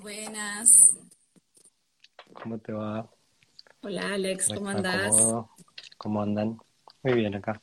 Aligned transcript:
Buenas. 0.00 0.96
¿Cómo 2.32 2.58
te 2.58 2.72
va? 2.72 3.10
Hola 3.82 4.14
Alex, 4.14 4.48
¿cómo 4.48 4.70
¿Está 4.70 4.78
andás? 4.78 5.14
cómodo? 5.14 5.50
¿Cómo 5.98 6.22
andan? 6.22 6.58
Muy 7.02 7.14
bien 7.14 7.34
acá. 7.34 7.60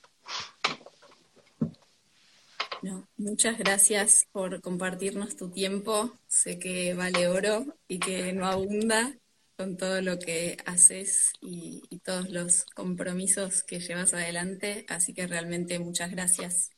No, 2.84 3.08
muchas 3.18 3.58
gracias 3.58 4.28
por 4.32 4.62
compartirnos 4.62 5.36
tu 5.36 5.50
tiempo. 5.50 6.12
Sé 6.28 6.60
que 6.60 6.94
vale 6.94 7.28
oro 7.28 7.66
y 7.88 8.00
que 8.00 8.32
no 8.34 8.46
abunda 8.46 9.16
con 9.56 9.76
todo 9.76 10.02
lo 10.02 10.20
que 10.20 10.58
haces 10.68 11.32
y, 11.42 11.82
y 11.90 12.00
todos 12.00 12.30
los 12.30 12.66
compromisos 12.66 13.64
que 13.64 13.80
llevas 13.80 14.14
adelante, 14.14 14.86
así 14.90 15.16
que 15.16 15.26
realmente 15.26 15.80
muchas 15.80 16.12
gracias. 16.12 16.70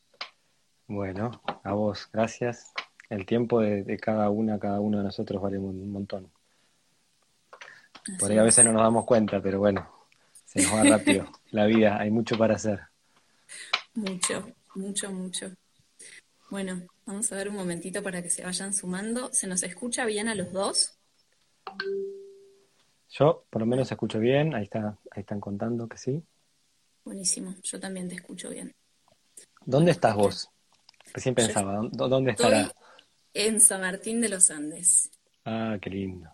Bueno, 0.86 1.30
a 1.62 1.72
vos, 1.74 2.08
gracias. 2.10 2.72
El 3.10 3.26
tiempo 3.26 3.60
de, 3.60 3.82
de 3.82 3.98
cada 3.98 4.30
una, 4.30 4.58
cada 4.58 4.80
uno 4.80 4.98
de 4.98 5.04
nosotros 5.04 5.42
vale 5.42 5.58
un 5.58 5.92
montón. 5.92 6.30
Por 8.18 8.30
ahí 8.30 8.38
a 8.38 8.40
es. 8.40 8.44
veces 8.44 8.64
no 8.64 8.72
nos 8.72 8.82
damos 8.82 9.04
cuenta, 9.04 9.40
pero 9.42 9.58
bueno, 9.58 9.88
se 10.46 10.62
nos 10.62 10.72
va 10.74 10.84
rápido. 10.84 11.26
La 11.50 11.66
vida, 11.66 11.98
hay 11.98 12.10
mucho 12.10 12.38
para 12.38 12.54
hacer. 12.54 12.80
Mucho, 13.94 14.48
mucho, 14.74 15.12
mucho. 15.12 15.52
Bueno, 16.50 16.82
vamos 17.06 17.30
a 17.32 17.36
ver 17.36 17.48
un 17.48 17.56
momentito 17.56 18.02
para 18.02 18.22
que 18.22 18.30
se 18.30 18.44
vayan 18.44 18.74
sumando. 18.74 19.32
¿Se 19.32 19.46
nos 19.46 19.62
escucha 19.62 20.04
bien 20.04 20.28
a 20.28 20.34
los 20.34 20.52
dos? 20.52 20.98
Yo, 23.10 23.44
por 23.50 23.60
lo 23.60 23.66
menos, 23.66 23.90
escucho 23.90 24.18
bien. 24.18 24.54
Ahí 24.54 24.64
está, 24.64 24.96
ahí 25.10 25.20
están 25.20 25.40
contando 25.40 25.88
que 25.88 25.98
sí. 25.98 26.22
Buenísimo, 27.04 27.54
yo 27.62 27.80
también 27.80 28.08
te 28.08 28.14
escucho 28.14 28.50
bien. 28.50 28.72
¿Dónde 29.64 29.90
estás 29.90 30.14
vos? 30.16 30.48
Recién 31.12 31.34
pensaba, 31.34 31.80
¿dó- 31.90 32.08
¿dónde 32.08 32.30
estoy 32.32 32.52
estará? 32.52 32.72
En 33.34 33.60
San 33.60 33.80
Martín 33.80 34.20
de 34.20 34.28
los 34.28 34.50
Andes. 34.50 35.10
Ah, 35.44 35.78
qué 35.80 35.90
lindo, 35.90 36.28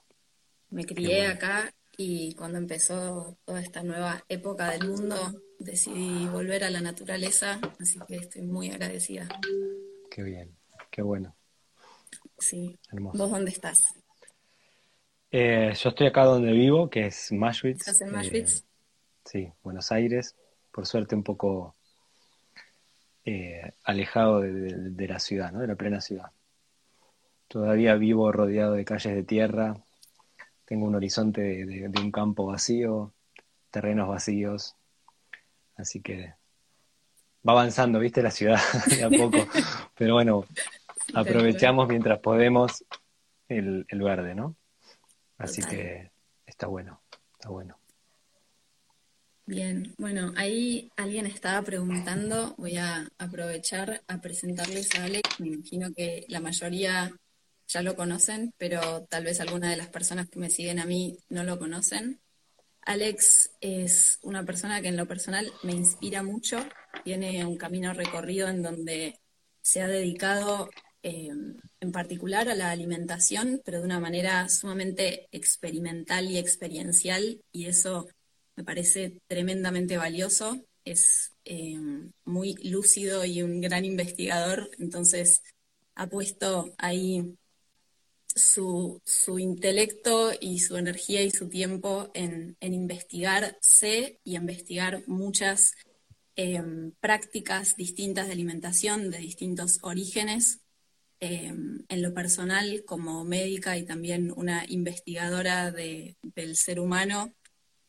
Me 0.70 0.84
crié 0.84 1.18
bueno, 1.18 1.34
acá 1.34 1.72
y 1.96 2.34
cuando 2.34 2.58
empezó 2.58 3.36
toda 3.44 3.60
esta 3.60 3.82
nueva 3.82 4.22
época 4.28 4.70
del 4.72 4.88
mundo 4.88 5.16
decidí 5.58 6.26
volver 6.26 6.64
a 6.64 6.70
la 6.70 6.80
naturaleza, 6.80 7.60
así 7.80 7.98
que 8.06 8.16
estoy 8.16 8.42
muy 8.42 8.70
agradecida. 8.70 9.28
qué 10.10 10.22
bien, 10.22 10.56
qué 10.90 11.02
bueno, 11.02 11.34
Sí. 12.38 12.68
¿Vos 12.90 12.92
hermoso. 12.92 13.28
dónde 13.28 13.50
estás? 13.50 13.78
Eh, 15.30 15.72
yo 15.82 15.88
estoy 15.90 16.06
acá 16.06 16.24
donde 16.24 16.52
vivo, 16.52 16.88
que 16.90 17.06
es 17.06 17.30
Auschwitz, 17.32 17.80
¿Estás 17.80 18.00
en 18.02 18.14
eh, 18.14 18.18
Auschwitz? 18.18 18.64
sí, 19.24 19.52
Buenos 19.62 19.90
Aires. 19.92 20.34
Por 20.70 20.86
suerte 20.86 21.14
un 21.14 21.22
poco 21.22 21.74
eh, 23.24 23.72
alejado 23.84 24.40
de, 24.40 24.52
de- 24.52 24.90
de 24.90 25.08
la 25.08 25.18
ciudad, 25.18 25.50
¿no? 25.52 25.60
De 25.60 25.66
la 25.66 25.74
plena 25.74 26.00
ciudad. 26.00 26.30
Todavía 27.48 27.94
vivo 27.94 28.32
rodeado 28.32 28.72
de 28.74 28.84
calles 28.84 29.14
de 29.14 29.22
tierra, 29.22 29.76
tengo 30.64 30.86
un 30.86 30.94
horizonte 30.96 31.40
de, 31.40 31.64
de- 31.66 31.88
de 31.88 32.00
un 32.00 32.10
campo 32.10 32.46
vacío, 32.46 33.12
terrenos 33.70 34.08
vacíos, 34.08 34.74
así 35.76 36.00
que 36.00 36.34
va 37.48 37.52
avanzando, 37.52 38.00
¿viste? 38.00 38.22
La 38.22 38.30
ciudad 38.32 38.58
de 38.90 39.04
a 39.04 39.10
poco, 39.10 39.46
pero 39.96 40.14
bueno, 40.14 40.44
aprovechamos 41.14 41.88
mientras 41.88 42.18
podemos 42.18 42.84
el, 43.48 43.86
el 43.88 44.02
verde, 44.02 44.34
¿no? 44.34 44.56
Así 45.38 45.60
Total. 45.62 45.76
que 45.76 46.10
está 46.46 46.66
bueno, 46.66 47.00
está 47.34 47.50
bueno. 47.50 47.78
Bien, 49.48 49.94
bueno, 49.98 50.32
ahí 50.36 50.90
alguien 50.96 51.26
estaba 51.26 51.62
preguntando, 51.62 52.54
voy 52.58 52.76
a 52.78 53.06
aprovechar 53.18 54.02
a 54.08 54.20
presentarles 54.20 54.92
a 54.96 55.04
Alex, 55.04 55.38
me 55.38 55.46
imagino 55.48 55.92
que 55.94 56.24
la 56.28 56.40
mayoría 56.40 57.12
ya 57.68 57.82
lo 57.82 57.96
conocen, 57.96 58.52
pero 58.58 59.04
tal 59.04 59.24
vez 59.24 59.40
alguna 59.40 59.70
de 59.70 59.76
las 59.76 59.88
personas 59.88 60.28
que 60.28 60.38
me 60.38 60.50
siguen 60.50 60.78
a 60.78 60.86
mí 60.86 61.18
no 61.28 61.44
lo 61.44 61.58
conocen. 61.58 62.20
Alex 62.82 63.50
es 63.60 64.18
una 64.22 64.44
persona 64.44 64.80
que 64.80 64.88
en 64.88 64.96
lo 64.96 65.06
personal 65.06 65.52
me 65.62 65.72
inspira 65.72 66.22
mucho, 66.22 66.64
tiene 67.04 67.44
un 67.44 67.56
camino 67.56 67.92
recorrido 67.92 68.48
en 68.48 68.62
donde 68.62 69.20
se 69.60 69.82
ha 69.82 69.88
dedicado 69.88 70.70
eh, 71.02 71.30
en 71.80 71.92
particular 71.92 72.48
a 72.48 72.54
la 72.54 72.70
alimentación, 72.70 73.60
pero 73.64 73.78
de 73.78 73.84
una 73.84 74.00
manera 74.00 74.48
sumamente 74.48 75.28
experimental 75.32 76.30
y 76.30 76.38
experiencial, 76.38 77.40
y 77.50 77.66
eso 77.66 78.06
me 78.54 78.64
parece 78.64 79.20
tremendamente 79.26 79.96
valioso. 79.96 80.64
Es 80.84 81.34
eh, 81.44 81.78
muy 82.24 82.54
lúcido 82.62 83.24
y 83.24 83.42
un 83.42 83.60
gran 83.60 83.84
investigador, 83.84 84.70
entonces 84.78 85.42
ha 85.96 86.06
puesto 86.08 86.74
ahí 86.78 87.36
su, 88.36 89.00
su 89.04 89.38
intelecto 89.38 90.30
y 90.38 90.60
su 90.60 90.76
energía 90.76 91.22
y 91.22 91.30
su 91.30 91.48
tiempo 91.48 92.10
en, 92.14 92.56
en 92.60 92.74
investigarse 92.74 94.20
y 94.22 94.36
investigar 94.36 95.02
muchas 95.08 95.72
eh, 96.36 96.62
prácticas 97.00 97.76
distintas 97.76 98.26
de 98.26 98.34
alimentación 98.34 99.10
de 99.10 99.18
distintos 99.18 99.78
orígenes. 99.82 100.60
Eh, 101.18 101.46
en 101.88 102.02
lo 102.02 102.12
personal, 102.12 102.84
como 102.84 103.24
médica 103.24 103.78
y 103.78 103.86
también 103.86 104.30
una 104.36 104.66
investigadora 104.68 105.72
de- 105.72 106.18
del 106.22 106.56
ser 106.56 106.78
humano, 106.78 107.32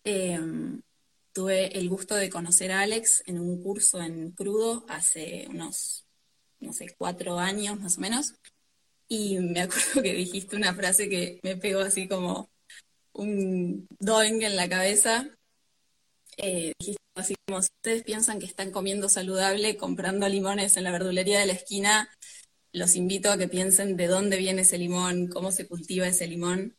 eh, 0.06 0.40
tuve 1.34 1.78
el 1.78 1.90
gusto 1.90 2.16
de 2.16 2.30
conocer 2.30 2.72
a 2.72 2.80
Alex 2.80 3.24
en 3.26 3.38
un 3.38 3.62
curso 3.62 4.02
en 4.02 4.32
crudo 4.32 4.86
hace 4.88 5.46
unos, 5.50 6.06
no 6.62 6.72
sé, 6.72 6.96
cuatro 6.98 7.38
años 7.38 7.78
más 7.82 7.98
o 7.98 8.02
menos. 8.02 8.34
Y 9.08 9.40
me 9.40 9.62
acuerdo 9.62 10.02
que 10.02 10.14
dijiste 10.14 10.56
una 10.56 10.74
frase 10.74 11.10
que 11.10 11.40
me 11.44 11.58
pegó 11.58 11.82
así 11.82 12.08
como 12.08 12.50
un 13.14 13.88
doing 14.00 14.44
en 14.44 14.56
la 14.56 14.70
cabeza. 14.70 15.30
Eh, 16.38 16.74
dijiste 16.80 17.02
así 17.16 17.36
como, 17.48 17.62
si 17.62 17.70
ustedes 17.80 18.04
piensan 18.04 18.40
que 18.40 18.46
están 18.46 18.72
comiendo 18.72 19.10
saludable 19.10 19.78
comprando 19.78 20.28
limones 20.30 20.78
en 20.78 20.84
la 20.84 20.92
verdulería 20.92 21.40
de 21.40 21.48
la 21.48 21.54
esquina, 21.54 22.10
los 22.74 22.96
invito 22.96 23.32
a 23.32 23.38
que 23.38 23.48
piensen 23.48 23.98
de 23.98 24.08
dónde 24.08 24.38
viene 24.38 24.62
ese 24.62 24.78
limón, 24.78 25.28
cómo 25.28 25.52
se 25.52 25.68
cultiva 25.68 26.08
ese 26.08 26.28
limón. 26.28 26.76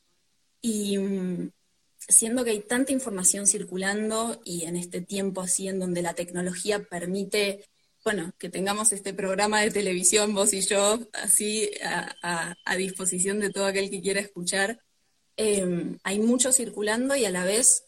Y 0.60 0.98
mm, 0.98 1.50
siendo 1.98 2.44
que 2.44 2.50
hay 2.50 2.60
tanta 2.60 2.92
información 2.92 3.46
circulando 3.46 4.40
y 4.44 4.64
en 4.64 4.76
este 4.76 5.00
tiempo 5.00 5.40
así 5.40 5.68
en 5.68 5.78
donde 5.78 6.02
la 6.02 6.14
tecnología 6.14 6.84
permite, 6.84 7.64
bueno, 8.08 8.32
que 8.38 8.48
tengamos 8.48 8.92
este 8.92 9.12
programa 9.12 9.60
de 9.60 9.70
televisión, 9.70 10.34
vos 10.34 10.54
y 10.54 10.62
yo, 10.62 10.98
así 11.12 11.70
a, 11.84 12.14
a- 12.22 12.54
a 12.64 12.76
disposición 12.76 13.38
de 13.38 13.50
todo 13.50 13.66
aquel 13.66 13.90
que 13.90 14.00
quiera 14.00 14.20
escuchar, 14.20 14.80
eh, 15.36 15.96
hay 16.04 16.18
mucho 16.20 16.52
circulando 16.52 17.14
y 17.16 17.26
a 17.26 17.30
la 17.30 17.44
vez 17.44 17.84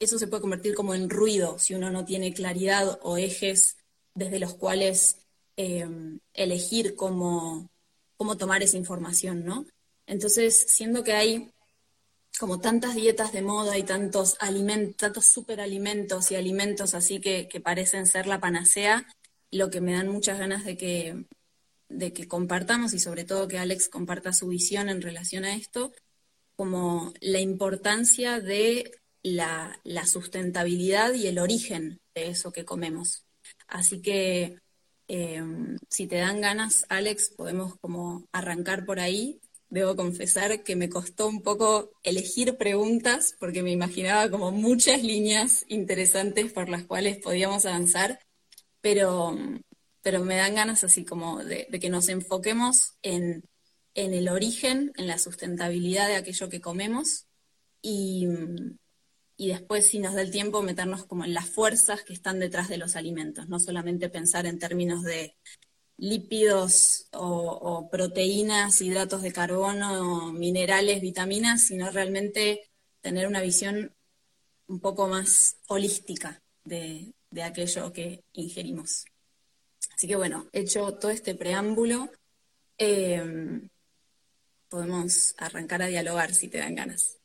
eso 0.00 0.18
se 0.18 0.26
puede 0.26 0.40
convertir 0.42 0.74
como 0.74 0.94
en 0.94 1.08
ruido 1.08 1.58
si 1.60 1.74
uno 1.74 1.90
no 1.90 2.04
tiene 2.04 2.34
claridad 2.34 2.98
o 3.02 3.16
ejes 3.16 3.76
desde 4.14 4.40
los 4.40 4.54
cuales 4.54 5.18
eh, 5.56 5.86
elegir 6.34 6.96
cómo, 6.96 7.70
cómo 8.16 8.36
tomar 8.36 8.62
esa 8.64 8.76
información, 8.76 9.44
¿no? 9.44 9.66
Entonces, 10.06 10.66
siendo 10.68 11.04
que 11.04 11.12
hay 11.12 11.52
como 12.38 12.60
tantas 12.60 12.94
dietas 12.94 13.32
de 13.32 13.42
moda 13.42 13.76
y 13.76 13.82
tantos 13.82 14.36
alimentos, 14.40 14.96
tantos 14.96 15.26
superalimentos 15.26 16.30
y 16.30 16.36
alimentos 16.36 16.94
así 16.94 17.20
que, 17.20 17.48
que 17.48 17.60
parecen 17.60 18.06
ser 18.06 18.26
la 18.26 18.40
panacea, 18.40 19.06
lo 19.50 19.70
que 19.70 19.80
me 19.80 19.92
dan 19.92 20.08
muchas 20.08 20.38
ganas 20.38 20.64
de 20.64 20.76
que, 20.76 21.24
de 21.88 22.12
que 22.12 22.28
compartamos 22.28 22.94
y 22.94 22.98
sobre 22.98 23.24
todo 23.24 23.48
que 23.48 23.58
Alex 23.58 23.88
comparta 23.88 24.32
su 24.32 24.48
visión 24.48 24.88
en 24.88 25.02
relación 25.02 25.44
a 25.44 25.56
esto, 25.56 25.92
como 26.56 27.12
la 27.20 27.40
importancia 27.40 28.40
de 28.40 28.92
la, 29.22 29.80
la 29.84 30.06
sustentabilidad 30.06 31.14
y 31.14 31.26
el 31.26 31.38
origen 31.38 32.00
de 32.14 32.28
eso 32.28 32.52
que 32.52 32.64
comemos. 32.64 33.24
Así 33.66 34.00
que 34.02 34.58
eh, 35.08 35.42
si 35.88 36.06
te 36.06 36.16
dan 36.16 36.40
ganas, 36.40 36.86
Alex, 36.88 37.30
podemos 37.36 37.76
como 37.80 38.28
arrancar 38.30 38.84
por 38.84 39.00
ahí. 39.00 39.40
Debo 39.68 39.96
confesar 39.96 40.62
que 40.62 40.76
me 40.76 40.88
costó 40.88 41.26
un 41.26 41.42
poco 41.42 41.90
elegir 42.02 42.56
preguntas 42.56 43.34
porque 43.40 43.62
me 43.62 43.72
imaginaba 43.72 44.30
como 44.30 44.52
muchas 44.52 45.02
líneas 45.02 45.64
interesantes 45.68 46.52
por 46.52 46.68
las 46.68 46.84
cuales 46.84 47.18
podíamos 47.18 47.66
avanzar, 47.66 48.20
pero, 48.80 49.36
pero 50.02 50.24
me 50.24 50.36
dan 50.36 50.54
ganas 50.54 50.84
así 50.84 51.04
como 51.04 51.44
de, 51.44 51.66
que 51.80 51.90
nos 51.90 52.08
enfoquemos 52.08 52.94
en, 53.02 53.44
en 53.94 54.14
el 54.14 54.28
origen, 54.28 54.92
en 54.96 55.06
la 55.06 55.18
sustentabilidad 55.18 56.08
de 56.08 56.16
aquello 56.16 56.48
que 56.48 56.60
comemos 56.60 57.26
y, 57.82 58.26
y 59.36 59.48
después, 59.48 59.88
si 59.88 59.98
nos 59.98 60.14
da 60.14 60.22
el 60.22 60.30
tiempo, 60.30 60.62
meternos 60.62 61.06
como 61.06 61.24
en 61.24 61.34
las 61.34 61.48
fuerzas 61.48 62.02
que 62.02 62.12
están 62.12 62.38
detrás 62.38 62.68
de 62.68 62.78
los 62.78 62.96
alimentos, 62.96 63.48
no 63.48 63.58
solamente 63.58 64.10
pensar 64.10 64.46
en 64.46 64.58
términos 64.58 65.02
de 65.02 65.36
lípidos 65.96 67.08
o 67.12 67.88
proteínas, 67.90 68.80
hidratos 68.80 69.20
de 69.22 69.32
carbono, 69.32 70.32
minerales, 70.32 71.02
vitaminas, 71.02 71.66
sino 71.66 71.90
realmente 71.90 72.70
tener 73.02 73.26
una 73.26 73.42
visión 73.42 73.94
un 74.66 74.80
poco 74.80 75.08
más 75.08 75.58
holística 75.66 76.42
de, 76.64 77.12
de 77.30 77.42
aquello 77.42 77.92
que 77.92 78.24
ingerimos. 78.32 79.04
Así 79.94 80.06
que 80.06 80.16
bueno, 80.16 80.48
hecho 80.52 80.94
todo 80.94 81.10
este 81.10 81.34
preámbulo, 81.34 82.10
eh, 82.78 83.60
podemos 84.68 85.34
arrancar 85.38 85.82
a 85.82 85.86
dialogar 85.86 86.32
si 86.32 86.48
te 86.48 86.58
dan 86.58 86.74
ganas. 86.74 87.18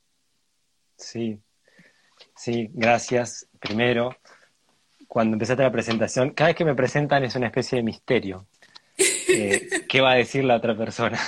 Sí, 0.98 1.40
sí, 2.36 2.70
gracias. 2.74 3.48
Primero, 3.60 4.18
cuando 5.08 5.36
empezaste 5.36 5.64
la 5.64 5.72
presentación, 5.72 6.32
cada 6.32 6.50
vez 6.50 6.58
que 6.58 6.66
me 6.66 6.76
presentan 6.76 7.24
es 7.24 7.36
una 7.36 7.48
especie 7.48 7.78
de 7.78 7.84
misterio. 7.84 8.48
Eh, 8.98 9.70
¿Qué 9.90 10.02
va 10.02 10.14
a 10.14 10.16
decir 10.16 10.44
la 10.44 10.58
otra 10.58 10.76
persona? 10.76 11.20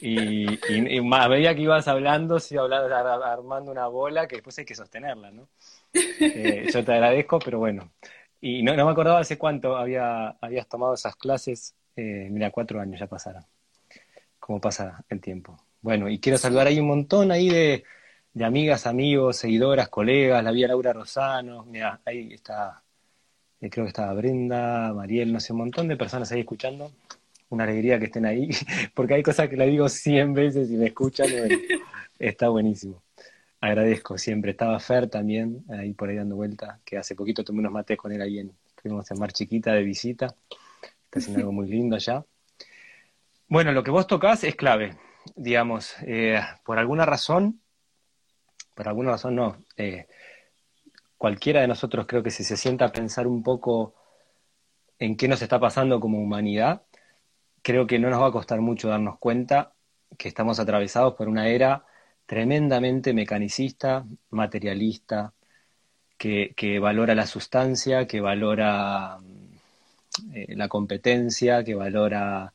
Y, 0.00 0.46
y, 0.72 0.98
a 0.98 1.28
medida 1.28 1.54
que 1.54 1.62
ibas 1.62 1.88
hablando, 1.88 2.38
se 2.38 2.54
iba 2.54 2.64
hablando, 2.64 2.94
armando 3.24 3.70
una 3.70 3.86
bola 3.86 4.28
que 4.28 4.36
después 4.36 4.58
hay 4.58 4.64
que 4.64 4.74
sostenerla, 4.74 5.30
¿no? 5.30 5.48
Eh, 5.92 6.68
yo 6.72 6.84
te 6.84 6.92
agradezco, 6.92 7.38
pero 7.38 7.58
bueno. 7.58 7.92
Y 8.40 8.62
no, 8.62 8.74
me 8.74 8.82
acordaba 8.82 9.20
hace 9.20 9.38
cuánto 9.38 9.76
había, 9.76 10.30
habías 10.40 10.68
tomado 10.68 10.94
esas 10.94 11.16
clases. 11.16 11.74
Eh, 11.96 12.28
mira, 12.30 12.50
cuatro 12.50 12.80
años 12.80 13.00
ya 13.00 13.06
pasaron. 13.06 13.44
¿Cómo 14.38 14.60
pasa 14.60 15.04
el 15.08 15.20
tiempo? 15.20 15.56
Bueno, 15.80 16.08
y 16.08 16.18
quiero 16.18 16.38
saludar 16.38 16.66
ahí 16.66 16.80
un 16.80 16.88
montón 16.88 17.30
ahí 17.32 17.48
de, 17.48 17.84
de 18.32 18.44
amigas, 18.44 18.86
amigos, 18.86 19.36
seguidoras, 19.36 19.88
colegas, 19.88 20.42
la 20.42 20.50
vía 20.50 20.68
Laura 20.68 20.92
Rosano, 20.92 21.64
mira, 21.64 22.00
ahí 22.04 22.32
está, 22.32 22.82
eh, 23.60 23.70
creo 23.70 23.84
que 23.84 23.88
estaba 23.88 24.12
Brenda, 24.14 24.92
Mariel, 24.94 25.32
no 25.32 25.40
sé, 25.40 25.52
un 25.52 25.60
montón 25.60 25.88
de 25.88 25.96
personas 25.96 26.30
ahí 26.32 26.40
escuchando. 26.40 26.92
Una 27.50 27.64
alegría 27.64 27.98
que 27.98 28.06
estén 28.06 28.26
ahí, 28.26 28.50
porque 28.94 29.14
hay 29.14 29.22
cosas 29.22 29.48
que 29.48 29.56
la 29.56 29.64
digo 29.64 29.88
cien 29.88 30.34
veces 30.34 30.70
y 30.70 30.76
me 30.76 30.86
escuchan, 30.88 31.28
está 32.18 32.48
buenísimo. 32.48 33.02
Agradezco 33.60 34.18
siempre. 34.18 34.52
Estaba 34.52 34.78
Fer 34.78 35.08
también, 35.08 35.64
ahí 35.68 35.92
por 35.92 36.08
ahí 36.08 36.16
dando 36.16 36.36
vuelta, 36.36 36.80
que 36.84 36.96
hace 36.96 37.14
poquito 37.14 37.44
tomé 37.44 37.60
unos 37.60 37.72
mates 37.72 37.96
con 37.96 38.12
él 38.12 38.22
ahí 38.22 38.38
en, 38.38 38.52
fuimos 38.76 39.10
en 39.10 39.18
Mar 39.18 39.32
Chiquita 39.32 39.72
de 39.72 39.82
visita. 39.82 40.34
Está 41.04 41.18
haciendo 41.18 41.40
algo 41.40 41.52
muy 41.52 41.68
lindo 41.68 41.96
allá. 41.96 42.24
Bueno, 43.48 43.72
lo 43.72 43.82
que 43.82 43.90
vos 43.90 44.06
tocás 44.06 44.44
es 44.44 44.54
clave, 44.54 44.96
digamos, 45.34 45.94
eh, 46.02 46.38
por 46.64 46.78
alguna 46.78 47.06
razón, 47.06 47.60
por 48.74 48.88
alguna 48.88 49.12
razón 49.12 49.36
no, 49.36 49.56
eh, 49.76 50.06
cualquiera 51.16 51.62
de 51.62 51.68
nosotros 51.68 52.06
creo 52.06 52.22
que 52.22 52.30
si 52.30 52.44
se 52.44 52.58
sienta 52.58 52.84
a 52.84 52.92
pensar 52.92 53.26
un 53.26 53.42
poco 53.42 53.94
en 54.98 55.16
qué 55.16 55.28
nos 55.28 55.40
está 55.40 55.58
pasando 55.58 55.98
como 55.98 56.20
humanidad, 56.20 56.82
creo 57.62 57.86
que 57.86 57.98
no 57.98 58.10
nos 58.10 58.20
va 58.20 58.28
a 58.28 58.32
costar 58.32 58.60
mucho 58.60 58.88
darnos 58.88 59.18
cuenta 59.18 59.72
que 60.16 60.28
estamos 60.28 60.60
atravesados 60.60 61.14
por 61.14 61.28
una 61.28 61.48
era 61.48 61.84
tremendamente 62.28 63.14
mecanicista, 63.14 64.04
materialista, 64.30 65.32
que, 66.18 66.78
valora 66.78 67.14
la 67.14 67.26
sustancia, 67.26 68.06
que 68.06 68.20
valora 68.20 69.18
eh, 70.34 70.54
la 70.54 70.68
competencia, 70.68 71.64
que 71.64 71.74
valora, 71.74 72.52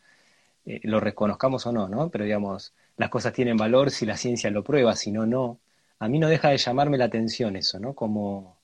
eh, 0.65 0.79
lo 0.83 0.99
reconozcamos 0.99 1.65
o 1.65 1.71
no, 1.71 1.89
¿no? 1.89 2.09
Pero 2.11 2.25
digamos, 2.25 2.73
las 2.97 3.09
cosas 3.09 3.33
tienen 3.33 3.57
valor 3.57 3.89
si 3.89 4.05
la 4.05 4.15
ciencia 4.15 4.51
lo 4.51 4.63
prueba, 4.63 4.95
si 4.95 5.11
no, 5.11 5.25
no 5.25 5.59
a 5.99 6.07
mí 6.07 6.19
no 6.19 6.29
deja 6.29 6.49
de 6.49 6.57
llamarme 6.57 6.97
la 6.99 7.05
atención 7.05 7.55
eso, 7.55 7.79
¿no? 7.79 7.95
Como, 7.95 8.59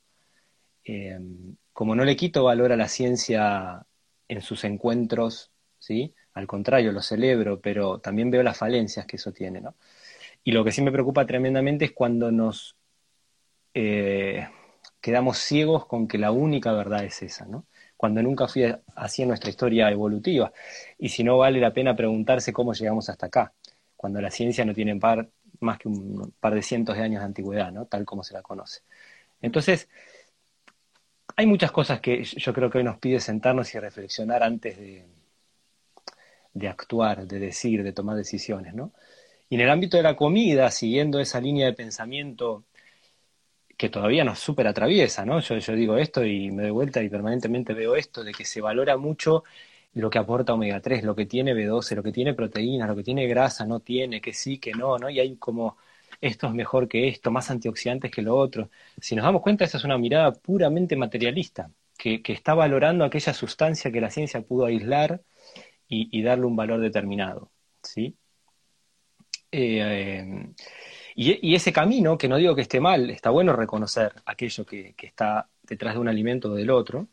em, 0.83 1.56
como 1.73 1.95
no 1.95 2.06
le 2.06 2.15
quito 2.15 2.44
valor 2.44 2.71
a 2.71 2.77
la 2.77 2.88
ciencia 2.88 3.85
en 4.27 4.41
sus 4.41 4.63
encuentros, 4.63 5.51
¿sí? 5.79 6.13
Al 6.33 6.47
contrario, 6.47 6.91
lo 6.91 7.01
celebro, 7.01 7.59
pero 7.61 8.00
también 8.00 8.29
veo 8.29 8.44
las 8.44 8.57
falencias 8.57 9.06
que 9.07 9.15
eso 9.17 9.31
tiene, 9.31 9.61
¿no? 9.61 9.75
Y 10.44 10.51
lo 10.51 10.63
que 10.63 10.71
sí 10.71 10.81
me 10.81 10.91
preocupa 10.91 11.25
tremendamente 11.25 11.86
es 11.86 11.91
cuando 11.91 12.31
nos 12.31 12.75
eh, 13.74 14.47
quedamos 15.01 15.38
ciegos 15.38 15.86
con 15.86 16.07
que 16.07 16.18
la 16.18 16.31
única 16.31 16.71
verdad 16.71 17.03
es 17.03 17.21
esa, 17.21 17.45
¿no? 17.45 17.65
Cuando 17.97 18.21
nunca 18.24 18.47
fui 18.47 18.63
en 18.63 19.27
nuestra 19.27 19.50
historia 19.50 19.89
evolutiva. 19.91 20.51
Y 20.97 21.09
si 21.09 21.24
no 21.24 21.38
vale 21.38 21.59
la 21.59 21.74
pena 21.74 21.95
preguntarse 21.95 22.53
cómo 22.53 22.74
llegamos 22.74 23.09
hasta 23.09 23.25
acá, 23.27 23.53
cuando 23.95 24.21
la 24.21 24.31
ciencia 24.31 24.63
no 24.63 24.74
tiene 24.74 24.95
par, 24.95 25.30
más 25.59 25.77
que 25.77 25.89
un 25.89 26.33
par 26.39 26.56
de 26.56 26.62
cientos 26.62 26.95
de 26.95 27.03
años 27.03 27.19
de 27.21 27.25
antigüedad, 27.25 27.71
¿no? 27.71 27.85
Tal 27.85 28.06
como 28.06 28.24
se 28.24 28.33
la 28.33 28.42
conoce. 28.42 28.81
Entonces, 29.42 29.89
hay 31.35 31.45
muchas 31.45 31.71
cosas 31.71 32.00
que 32.01 32.24
yo 32.24 32.53
creo 32.53 32.69
que 32.69 32.80
hoy 32.80 32.83
nos 32.83 32.97
pide 32.97 33.19
sentarnos 33.19 33.74
y 33.75 33.80
reflexionar 33.80 34.44
antes 34.44 34.77
de, 34.77 35.06
de 36.53 36.68
actuar, 36.68 37.27
de 37.27 37.39
decir, 37.39 37.83
de 37.83 37.94
tomar 37.94 38.15
decisiones, 38.15 38.74
¿no? 38.74 38.94
Y 39.49 39.55
en 39.55 39.61
el 39.61 39.69
ámbito 39.69 39.97
de 39.97 40.03
la 40.03 40.15
comida, 40.15 40.69
siguiendo 40.71 41.19
esa 41.19 41.41
línea 41.41 41.65
de 41.67 41.73
pensamiento 41.73 42.65
que 43.77 43.89
todavía 43.89 44.23
nos 44.23 44.39
súper 44.39 44.67
atraviesa, 44.67 45.25
¿no? 45.25 45.39
Yo, 45.39 45.57
yo 45.57 45.73
digo 45.73 45.97
esto 45.97 46.25
y 46.25 46.51
me 46.51 46.63
doy 46.63 46.71
vuelta 46.71 47.01
y 47.01 47.09
permanentemente 47.09 47.73
veo 47.73 47.95
esto, 47.95 48.23
de 48.23 48.33
que 48.33 48.45
se 48.45 48.61
valora 48.61 48.97
mucho 48.97 49.43
lo 49.93 50.09
que 50.09 50.19
aporta 50.19 50.53
omega 50.53 50.81
3, 50.81 51.03
lo 51.03 51.15
que 51.15 51.25
tiene 51.25 51.53
B12, 51.53 51.95
lo 51.95 52.03
que 52.03 52.11
tiene 52.11 52.33
proteínas, 52.33 52.87
lo 52.89 52.95
que 52.95 53.03
tiene 53.03 53.27
grasa, 53.27 53.65
no 53.65 53.79
tiene, 53.79 54.21
que 54.21 54.33
sí, 54.33 54.59
que 54.59 54.73
no, 54.73 54.97
¿no? 54.97 55.09
Y 55.09 55.19
hay 55.19 55.35
como 55.37 55.77
esto 56.21 56.47
es 56.47 56.53
mejor 56.53 56.87
que 56.87 57.07
esto, 57.07 57.31
más 57.31 57.49
antioxidantes 57.49 58.11
que 58.11 58.21
lo 58.21 58.35
otro. 58.35 58.69
Si 58.99 59.15
nos 59.15 59.23
damos 59.25 59.41
cuenta, 59.41 59.63
esa 59.65 59.77
es 59.77 59.83
una 59.83 59.97
mirada 59.97 60.33
puramente 60.33 60.95
materialista, 60.95 61.71
que, 61.97 62.21
que 62.21 62.33
está 62.33 62.53
valorando 62.53 63.05
aquella 63.05 63.33
sustancia 63.33 63.91
que 63.91 64.01
la 64.01 64.09
ciencia 64.11 64.41
pudo 64.41 64.65
aislar 64.65 65.21
y, 65.87 66.21
darle 66.23 66.45
un 66.45 66.55
valor 66.55 66.79
determinado, 66.81 67.51
¿sí? 67.83 68.15
Eh, 69.51 70.53
y, 71.15 71.55
ese 71.55 71.73
camino, 71.73 72.17
que 72.17 72.27
no 72.27 72.37
digo 72.37 72.55
que 72.55 72.61
esté 72.61 72.79
mal, 72.79 73.09
está 73.09 73.29
bueno 73.29 73.53
reconocer 73.53 74.13
aquello 74.25 74.65
que, 74.65 74.93
que 74.95 75.07
está 75.07 75.49
detrás 75.63 75.95
de 75.95 75.99
un 75.99 76.07
alimento 76.07 76.51
o 76.51 76.55
del 76.55 76.69
otro, 76.71 77.07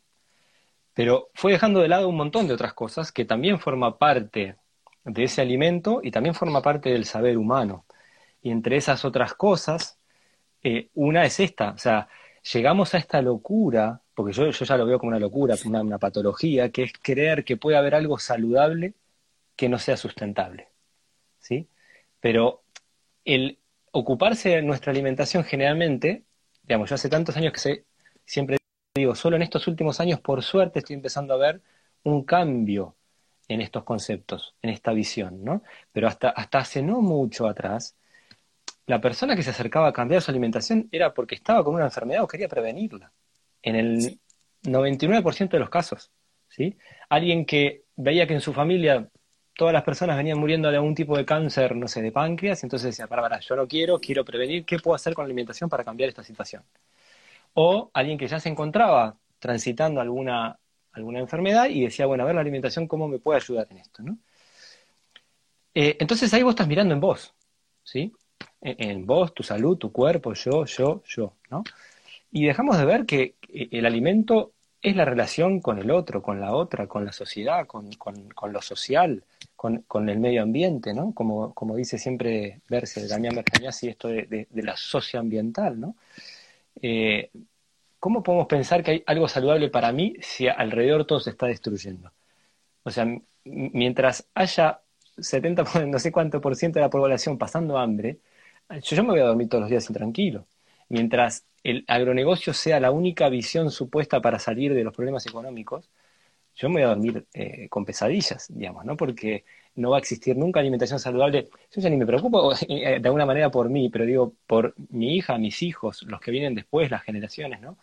pero 0.94 1.30
fue 1.34 1.52
dejando 1.52 1.80
de 1.80 1.88
lado 1.88 2.08
un 2.08 2.16
montón 2.16 2.48
de 2.48 2.54
otras 2.54 2.74
cosas 2.74 3.12
que 3.12 3.24
también 3.24 3.58
forma 3.60 3.98
parte 3.98 4.56
de 5.04 5.24
ese 5.24 5.42
alimento 5.42 6.00
y 6.02 6.10
también 6.10 6.34
forma 6.34 6.62
parte 6.62 6.90
del 6.90 7.04
saber 7.04 7.38
humano. 7.38 7.86
Y 8.42 8.50
entre 8.50 8.76
esas 8.76 9.04
otras 9.04 9.34
cosas, 9.34 9.98
eh, 10.62 10.90
una 10.94 11.24
es 11.24 11.40
esta, 11.40 11.72
o 11.72 11.78
sea, 11.78 12.08
llegamos 12.52 12.94
a 12.94 12.98
esta 12.98 13.22
locura, 13.22 14.02
porque 14.14 14.32
yo, 14.32 14.50
yo 14.50 14.64
ya 14.64 14.76
lo 14.76 14.86
veo 14.86 14.98
como 14.98 15.10
una 15.10 15.18
locura, 15.20 15.56
una, 15.66 15.82
una 15.82 15.98
patología, 15.98 16.70
que 16.70 16.84
es 16.84 16.92
creer 17.02 17.44
que 17.44 17.56
puede 17.56 17.76
haber 17.76 17.94
algo 17.94 18.18
saludable 18.18 18.94
que 19.56 19.68
no 19.68 19.78
sea 19.78 19.96
sustentable. 19.96 20.68
¿sí? 21.38 21.68
Pero 22.20 22.64
el 23.24 23.58
ocuparse 23.92 24.50
de 24.50 24.62
nuestra 24.62 24.92
alimentación 24.92 25.44
generalmente, 25.44 26.24
digamos, 26.62 26.90
yo 26.90 26.94
hace 26.94 27.08
tantos 27.08 27.36
años 27.36 27.52
que 27.52 27.60
sé, 27.60 27.84
siempre 28.24 28.58
digo, 28.94 29.14
solo 29.14 29.36
en 29.36 29.42
estos 29.42 29.66
últimos 29.68 30.00
años, 30.00 30.20
por 30.20 30.42
suerte, 30.42 30.80
estoy 30.80 30.94
empezando 30.94 31.34
a 31.34 31.38
ver 31.38 31.62
un 32.02 32.24
cambio 32.24 32.96
en 33.48 33.60
estos 33.60 33.84
conceptos, 33.84 34.54
en 34.62 34.70
esta 34.70 34.92
visión, 34.92 35.44
¿no? 35.44 35.62
Pero 35.92 36.08
hasta, 36.08 36.30
hasta 36.30 36.58
hace 36.58 36.82
no 36.82 37.00
mucho 37.00 37.46
atrás, 37.46 37.96
la 38.86 39.00
persona 39.00 39.36
que 39.36 39.42
se 39.42 39.50
acercaba 39.50 39.88
a 39.88 39.92
cambiar 39.92 40.22
su 40.22 40.31
alimentación 40.31 40.88
era 40.93 41.12
porque 41.12 41.34
estaba 41.34 41.64
con 41.64 41.74
una 41.74 41.84
enfermedad 41.84 42.22
o 42.22 42.29
quería 42.29 42.48
prevenirla. 42.48 43.12
En 43.62 43.76
el 43.76 44.20
99% 44.62 45.50
de 45.50 45.58
los 45.58 45.70
casos, 45.70 46.12
¿sí? 46.48 46.76
Alguien 47.08 47.44
que 47.44 47.84
veía 47.96 48.26
que 48.26 48.34
en 48.34 48.41
su 48.41 48.52
familia 48.52 49.08
todas 49.56 49.72
las 49.72 49.82
personas 49.82 50.17
venían 50.17 50.39
muriendo 50.39 50.70
de 50.70 50.77
algún 50.77 50.94
tipo 50.94 51.17
de 51.17 51.25
cáncer, 51.25 51.75
no 51.77 51.89
sé, 51.89 52.03
de 52.03 52.13
páncreas, 52.13 52.63
entonces 52.63 52.91
decía, 52.91 53.06
para, 53.06 53.22
para, 53.22 53.41
yo 53.41 53.56
no 53.56 53.67
quiero, 53.67 53.98
quiero 53.98 54.25
prevenir, 54.25 54.65
¿qué 54.65 54.79
puedo 54.79 54.94
hacer 54.94 55.15
con 55.15 55.25
la 55.25 55.27
alimentación 55.27 55.70
para 55.70 55.84
cambiar 55.84 56.08
esta 56.08 56.22
situación? 56.22 56.63
o 57.58 57.91
alguien 57.94 58.19
que 58.19 58.29
ya 58.29 58.39
se 58.39 58.51
encontraba 58.51 59.17
transitando 59.39 60.01
alguna, 60.01 60.58
alguna 60.93 61.20
enfermedad 61.20 61.69
y 61.70 61.81
decía, 61.82 62.05
bueno, 62.05 62.22
a 62.22 62.27
ver 62.27 62.34
la 62.34 62.43
alimentación, 62.43 62.86
¿cómo 62.86 63.08
me 63.08 63.19
puede 63.19 63.41
ayudar 63.41 63.67
en 63.70 63.79
esto? 63.79 64.03
¿no? 64.03 64.19
Eh, 65.75 65.96
entonces 65.98 66.32
ahí 66.34 66.43
vos 66.43 66.53
estás 66.53 66.69
mirando 66.69 66.93
en 66.93 67.01
vos, 67.01 67.34
¿sí? 67.82 68.13
En, 68.60 69.06
vos, 69.06 69.32
tu 69.32 69.43
salud, 69.43 69.79
tu 69.79 69.91
cuerpo, 69.91 70.34
yo, 70.34 70.67
yo, 70.67 71.03
yo, 71.06 71.32
¿no? 71.51 71.65
Y 72.31 72.44
dejamos 72.44 72.77
de 72.77 72.84
ver 72.84 73.06
que 73.06 73.36
el 73.48 73.86
alimento 73.86 74.53
es 74.90 74.96
la 74.96 75.05
relación 75.05 75.60
con 75.60 75.78
el 75.78 75.90
otro, 75.90 76.22
con 76.22 76.40
la 76.40 76.55
otra, 76.55 76.86
con 76.86 77.05
la 77.05 77.12
sociedad, 77.12 77.66
con, 77.66 77.90
lo 78.52 78.62
social, 78.62 79.24
con, 79.56 80.08
el 80.08 80.20
medio 80.20 80.43
ambiente, 80.43 80.94
¿no? 80.94 81.12
Como, 81.12 81.52
como 81.55 81.74
dice 81.74 81.98
siempre 81.98 82.60
Verse, 82.69 83.08
Damián 83.08 83.34
Bergañasi, 83.34 83.88
esto 83.88 84.08
de, 84.08 84.26
de, 84.26 84.46
de 84.48 84.62
la 84.62 84.76
socioambiental, 84.76 85.81
¿no? 85.81 85.96
Eh, 86.81 87.31
¿cómo 87.98 88.22
podemos 88.22 88.46
pensar 88.46 88.84
que 88.84 88.90
hay 88.93 89.02
algo 89.06 89.26
saludable 89.26 89.70
para 89.70 89.90
mí 89.93 90.14
si 90.20 90.46
alrededor 90.46 91.05
todo 91.05 91.19
se 91.19 91.31
está 91.31 91.46
destruyendo? 91.46 92.12
O 92.84 92.90
sea, 92.93 93.06
mientras 93.44 94.28
haya 94.34 94.82
70, 95.19 95.64
no 95.86 95.98
sé 95.98 96.12
cuánto 96.12 96.40
por 96.40 96.55
ciento 96.55 96.78
de 96.78 96.84
la 96.84 96.90
población 96.90 97.38
pasando 97.38 97.76
hambre, 97.78 98.20
yo, 98.82 99.02
me 99.02 99.10
voy 99.10 99.20
a 99.20 99.24
dormir 99.24 99.48
todos 99.48 99.62
los 99.62 99.70
días 99.70 99.88
intranquilo. 99.88 100.46
Mientras 100.88 101.46
el 101.62 101.84
agronegocio 101.88 102.55
sea 102.55 102.81
la 102.81 102.90
única 102.90 103.28
visión 103.28 103.70
supuesta 103.70 104.20
para 104.20 104.38
salir 104.38 104.74
de 104.74 104.84
los 104.84 104.94
problemas 104.94 105.26
económicos, 105.26 105.90
yo 106.55 106.69
me 106.69 106.76
voy 106.76 106.82
a 106.84 106.88
dormir 106.88 107.26
eh, 107.34 107.69
con 107.69 107.84
pesadillas, 107.84 108.46
digamos, 108.48 108.84
¿no? 108.84 108.96
Porque 108.96 109.44
no 109.74 109.90
va 109.90 109.98
a 109.98 110.00
existir 110.00 110.36
nunca 110.36 110.60
alimentación 110.60 110.98
saludable. 110.98 111.48
Yo 111.70 111.81
ya 111.82 111.90
ni 111.90 111.96
me 111.96 112.06
preocupo 112.06 112.52
eh, 112.69 112.98
de 113.00 113.08
alguna 113.08 113.26
manera 113.26 113.50
por 113.50 113.69
mí, 113.69 113.90
pero 113.90 114.06
digo 114.06 114.34
por 114.46 114.74
mi 114.90 115.16
hija, 115.16 115.38
mis 115.38 115.62
hijos, 115.62 116.02
los 116.05 116.20
que 116.20 116.31
vienen 116.31 116.55
después, 116.55 116.90
las 116.90 117.02
generaciones, 117.02 117.60
¿no? 117.60 117.76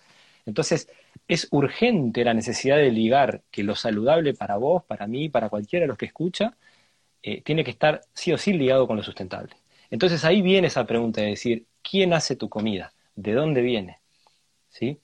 Entonces, 0.46 0.90
es 1.28 1.48
urgente 1.52 2.24
la 2.26 2.34
necesidad 2.34 2.78
de 2.78 2.92
ligar 2.92 3.44
que 3.52 3.64
lo 3.64 3.76
saludable 3.76 4.34
para 4.34 4.58
vos, 4.58 4.84
para 4.84 5.08
mí, 5.08 5.30
para 5.30 5.50
cualquiera 5.50 5.84
de 5.84 5.88
los 5.88 5.98
que 5.98 6.06
escucha, 6.08 6.58
eh, 7.24 7.42
tiene 7.42 7.64
que 7.64 7.72
estar 7.72 8.02
sí 8.14 8.34
o 8.34 8.38
sí 8.38 8.54
ligado 8.54 8.88
con 8.88 8.98
lo 8.98 9.04
sustentable. 9.04 9.56
Entonces 9.90 10.26
ahí 10.26 10.42
viene 10.42 10.68
esa 10.68 10.86
pregunta 10.86 11.22
de 11.22 11.28
decir, 11.30 11.68
¿quién 11.84 12.14
hace 12.14 12.36
tu 12.36 12.50
comida? 12.50 12.94
¿De 13.16 13.34
dónde 13.34 13.62
viene? 13.62 14.00
¿Sí? 14.70 15.00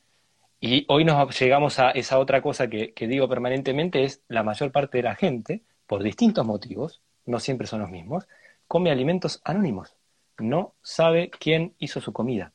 Y 0.60 0.86
hoy 0.88 1.06
nos 1.06 1.40
llegamos 1.40 1.80
a 1.80 1.92
esa 1.92 2.18
otra 2.20 2.42
cosa 2.42 2.68
que, 2.70 2.94
digo 3.08 3.30
permanentemente, 3.30 4.04
es 4.04 4.24
la 4.28 4.44
mayor 4.44 4.72
parte 4.72 4.98
de 4.98 5.04
la 5.04 5.16
gente, 5.16 5.62
por 5.86 6.04
distintos 6.04 6.46
motivos, 6.46 7.02
no 7.26 7.40
siempre 7.40 7.68
son 7.68 7.82
los 7.82 7.90
mismos, 7.90 8.28
come 8.68 8.92
alimentos 8.92 9.42
anónimos. 9.44 9.96
No 10.40 10.74
sabe 10.82 11.30
quién 11.30 11.76
hizo 11.80 12.02
su 12.02 12.14
comida. 12.14 12.54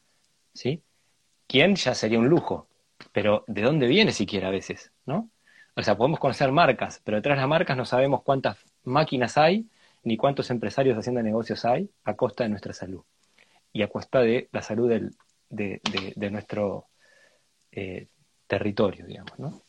¿Sí? 0.52 0.82
¿Quién 1.46 1.76
ya 1.76 1.94
sería 1.94 2.18
un 2.18 2.28
lujo? 2.28 2.68
Pero 3.12 3.44
¿de 3.46 3.62
dónde 3.62 3.86
viene 3.86 4.12
siquiera 4.12 4.48
a 4.48 4.52
veces? 4.52 4.92
¿No? 5.06 5.30
O 5.76 5.82
sea, 5.82 5.96
podemos 5.96 6.20
conocer 6.20 6.52
marcas, 6.52 7.00
pero 7.04 7.16
detrás 7.16 7.36
de 7.36 7.40
las 7.40 7.48
marcas 7.48 7.76
no 7.76 7.84
sabemos 7.84 8.22
cuántas 8.22 8.58
máquinas 8.84 9.36
hay 9.36 9.66
ni 10.02 10.16
cuántos 10.16 10.50
empresarios 10.50 10.96
haciendo 10.96 11.22
negocios 11.22 11.64
hay 11.64 11.90
a 12.04 12.14
costa 12.14 12.44
de 12.44 12.50
nuestra 12.50 12.72
salud 12.72 13.02
y 13.74 13.82
a 13.82 13.88
costa 13.88 14.22
de 14.22 14.48
la 14.52 14.62
salud 14.62 14.88
del, 14.88 15.14
de, 15.50 15.80
de, 16.16 16.30
nuestro 16.30 16.86
eh, 17.72 18.06
territorio, 18.46 19.04
digamos, 19.04 19.38
¿no? 19.38 19.62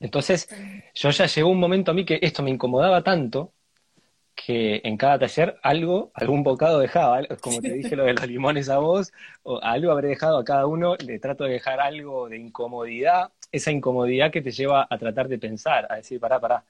Entonces, 0.00 0.48
yo 0.94 1.10
ya 1.10 1.26
llegó 1.26 1.48
un 1.48 1.58
momento 1.58 1.90
a 1.90 1.94
mí 1.94 2.04
que 2.04 2.18
esto 2.22 2.42
me 2.42 2.50
incomodaba 2.50 3.02
tanto 3.02 3.52
que 4.34 4.82
en 4.84 4.96
cada 4.98 5.18
taller 5.18 5.58
algo, 5.62 6.12
algún 6.14 6.42
bocado 6.42 6.78
dejaba, 6.78 7.22
como 7.40 7.60
te 7.60 7.72
dije 7.72 7.96
lo 7.96 8.04
de 8.04 8.12
los 8.14 8.28
limones 8.28 8.68
a 8.68 8.78
vos, 8.78 9.12
o 9.42 9.60
algo 9.62 9.90
habré 9.90 10.08
dejado 10.08 10.38
a 10.38 10.44
cada 10.44 10.66
uno, 10.66 10.94
le 10.96 11.18
trato 11.18 11.44
de 11.44 11.52
dejar 11.52 11.80
algo 11.80 12.28
de 12.28 12.36
incomodidad, 12.36 13.32
esa 13.50 13.70
incomodidad 13.70 14.30
que 14.30 14.42
te 14.42 14.50
lleva 14.50 14.86
a 14.88 14.98
tratar 14.98 15.26
de 15.28 15.38
pensar, 15.38 15.86
a 15.90 15.96
decir, 15.96 16.20
pará, 16.20 16.38
pará, 16.38 16.64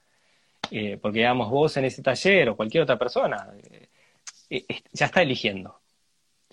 eh, 0.70 0.96
porque 1.02 1.18
digamos 1.18 1.50
vos 1.50 1.76
en 1.76 1.84
ese 1.86 2.02
taller 2.02 2.48
o 2.48 2.56
cualquier 2.56 2.84
otra 2.84 2.96
persona, 2.96 3.48
eh, 3.70 3.88
eh, 4.48 4.82
ya 4.92 5.06
está 5.06 5.22
eligiendo, 5.22 5.80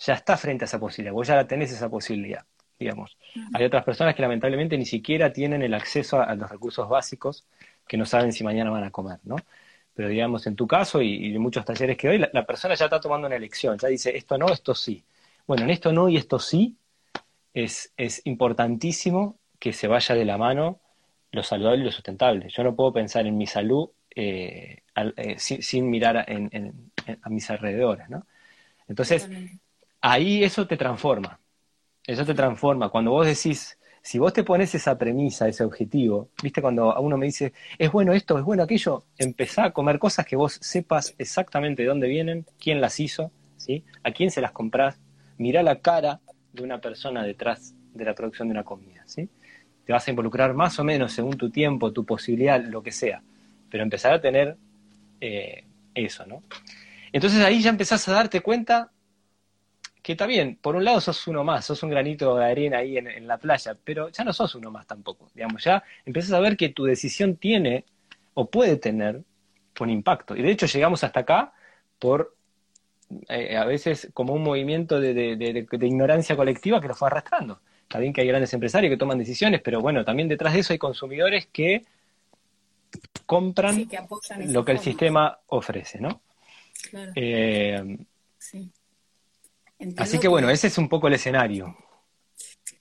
ya 0.05 0.13
está 0.13 0.37
frente 0.37 0.65
a 0.65 0.67
esa 0.67 0.79
posibilidad, 0.79 1.13
vos 1.13 1.27
ya 1.27 1.35
la 1.35 1.47
tenés 1.47 1.71
esa 1.71 1.89
posibilidad, 1.89 2.45
digamos. 2.79 3.17
Hay 3.53 3.65
otras 3.65 3.83
personas 3.83 4.15
que 4.15 4.21
lamentablemente 4.21 4.77
ni 4.77 4.85
siquiera 4.85 5.31
tienen 5.31 5.61
el 5.61 5.73
acceso 5.73 6.19
a, 6.19 6.25
a 6.25 6.35
los 6.35 6.49
recursos 6.49 6.87
básicos 6.89 7.45
que 7.87 7.97
no 7.97 8.05
saben 8.05 8.31
si 8.31 8.43
mañana 8.43 8.69
van 8.69 8.83
a 8.83 8.91
comer, 8.91 9.19
¿no? 9.23 9.37
pero 9.93 10.09
digamos, 10.09 10.47
en 10.47 10.55
tu 10.55 10.67
caso 10.67 11.01
y, 11.01 11.33
en 11.33 11.41
muchos 11.41 11.65
talleres 11.65 11.97
que 11.97 12.07
doy, 12.07 12.17
la, 12.17 12.45
persona 12.45 12.75
ya 12.75 12.85
está 12.85 12.99
tomando 12.99 13.27
una 13.27 13.35
elección, 13.35 13.77
ya 13.77 13.87
dice, 13.87 14.15
esto 14.15 14.37
no, 14.37 14.47
esto 14.47 14.73
sí. 14.73 15.03
Bueno, 15.45 15.63
en 15.63 15.69
esto 15.69 15.91
no 15.93 16.09
y 16.09 16.17
esto 16.17 16.39
sí, 16.39 16.77
es, 17.53 17.93
es 17.97 18.21
importantísimo 18.25 19.37
que 19.59 19.73
se 19.73 19.87
vaya 19.87 20.15
de 20.15 20.25
la 20.25 20.37
mano 20.37 20.79
lo 21.31 21.43
saludable 21.43 21.81
y 21.81 21.85
lo 21.85 21.91
sustentable. 21.91 22.49
Yo 22.49 22.63
no 22.63 22.75
puedo 22.75 22.93
pensar 22.93 23.27
en 23.27 23.37
mi 23.37 23.47
salud 23.47 23.89
eh, 24.15 24.81
eh, 24.95 25.35
sin, 25.37 25.89
mirar 25.89 26.25
en, 26.27 26.91
a 27.21 27.29
mis 27.29 27.49
alrededores, 27.49 28.09
¿no? 28.09 28.25
Entonces, 28.87 29.29
ahí 30.03 30.43
eso 30.43 30.67
te 30.67 30.77
transforma, 30.77 31.39
eso 32.05 32.25
te 32.25 32.33
transforma. 32.35 32.89
Cuando 32.89 33.11
vos 33.11 33.25
decís, 33.25 33.79
si 34.01 34.19
vos 34.19 34.33
te 34.33 34.43
pones 34.43 34.75
esa 34.75 34.97
premisa, 34.97 35.47
ese 35.47 35.63
objetivo, 35.63 36.29
viste 36.43 36.61
cuando 36.61 36.91
a 36.91 36.99
uno 36.99 37.17
me 37.17 37.25
dice, 37.25 37.53
es 37.79 37.89
bueno 37.89 38.11
esto, 38.11 38.37
es 38.37 38.43
bueno 38.43 38.63
aquello, 38.63 39.05
empezá 39.17 39.63
a 39.63 39.71
comer 39.71 39.97
cosas 39.99 40.25
que 40.25 40.35
vos 40.35 40.59
sepas 40.61 41.15
exactamente 41.17 41.83
de 41.83 41.87
dónde 41.87 42.09
vienen, 42.09 42.45
quién 42.59 42.81
las 42.81 42.99
hizo, 42.99 43.31
¿sí? 43.55 43.85
a 44.03 44.11
quién 44.11 44.29
se 44.29 44.41
las 44.41 44.51
comprás, 44.51 44.99
mirá 45.37 45.63
la 45.63 45.79
cara 45.79 46.19
de 46.51 46.63
una 46.63 46.81
persona 46.81 47.23
detrás 47.23 47.73
de 47.93 48.03
la 48.03 48.13
producción 48.13 48.49
de 48.49 48.53
una 48.53 48.63
comida, 48.65 49.03
¿sí? 49.05 49.29
Te 49.85 49.93
vas 49.93 50.05
a 50.07 50.11
involucrar 50.11 50.53
más 50.53 50.79
o 50.79 50.83
menos 50.83 51.13
según 51.13 51.37
tu 51.37 51.49
tiempo, 51.49 51.93
tu 51.93 52.05
posibilidad, 52.05 52.61
lo 52.61 52.83
que 52.83 52.91
sea, 52.91 53.23
pero 53.69 53.83
empezar 53.83 54.13
a 54.13 54.21
tener 54.21 54.57
eh, 55.21 55.63
eso, 55.95 56.25
¿no? 56.25 56.43
Entonces 57.13 57.43
ahí 57.43 57.61
ya 57.61 57.69
empezás 57.69 58.07
a 58.09 58.13
darte 58.13 58.41
cuenta 58.41 58.91
que 60.03 60.11
está 60.11 60.27
bien, 60.27 60.57
por 60.61 60.75
un 60.75 60.83
lado 60.83 60.99
sos 60.99 61.25
uno 61.27 61.45
más, 61.45 61.65
sos 61.65 61.81
un 61.81 61.89
granito 61.89 62.35
de 62.35 62.45
arena 62.45 62.79
ahí 62.79 62.97
en, 62.97 63.25
la 63.25 63.37
playa, 63.37 63.75
pero 63.85 64.09
ya 64.09 64.25
no 64.25 64.33
sos 64.33 64.53
uno 64.53 64.69
más 64.69 64.85
tampoco, 64.85 65.31
digamos, 65.33 65.63
ya 65.63 65.81
empiezas 66.05 66.33
a 66.33 66.41
ver 66.41 66.57
que 66.57 66.69
tu 66.69 66.83
decisión 66.83 67.37
tiene 67.37 67.85
o 68.33 68.49
puede 68.49 68.75
tener 68.75 69.21
un 69.79 69.89
impacto. 69.89 70.35
Y 70.35 70.41
de 70.41 70.51
hecho 70.51 70.65
llegamos 70.65 71.05
hasta 71.05 71.21
acá 71.21 71.53
por 71.99 72.35
eh, 73.29 73.55
a 73.55 73.63
veces 73.63 74.09
como 74.13 74.33
un 74.33 74.43
movimiento 74.43 74.99
de, 74.99 75.67
ignorancia 75.81 76.35
colectiva 76.35 76.81
que 76.81 76.89
nos 76.89 76.97
fue 76.97 77.07
arrastrando. 77.07 77.61
Está 77.83 77.99
bien 77.99 78.11
que 78.11 78.21
hay 78.21 78.27
grandes 78.27 78.53
empresarios 78.53 78.91
que 78.91 78.97
toman 78.97 79.17
decisiones, 79.17 79.61
pero 79.61 79.79
bueno, 79.79 80.03
también 80.03 80.27
detrás 80.27 80.53
de 80.53 80.59
eso 80.59 80.73
hay 80.73 80.79
consumidores 80.79 81.47
que 81.47 81.85
compran 83.25 83.87
lo 84.47 84.65
que 84.65 84.73
el 84.73 84.79
sistema 84.79 85.39
ofrece, 85.47 86.01
¿no? 86.01 86.21
Claro. 86.91 87.13
Eh, 87.15 87.97
sí. 88.37 88.69
Así 89.97 90.19
que 90.19 90.27
bueno, 90.27 90.49
ese 90.49 90.67
es 90.67 90.77
un 90.77 90.87
poco 90.87 91.07
el 91.07 91.13
escenario. 91.13 91.75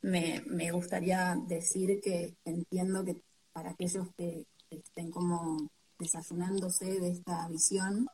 Me, 0.02 0.70
gustaría 0.72 1.36
decir 1.46 2.00
que 2.00 2.34
entiendo 2.44 3.04
que 3.04 3.22
para 3.52 3.70
aquellos 3.70 4.08
que 4.16 4.46
estén 4.70 5.10
como 5.10 5.70
desayunándose 5.98 6.98
de 6.98 7.10
esta 7.10 7.46
visión, 7.48 8.08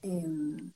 em, 0.00 0.72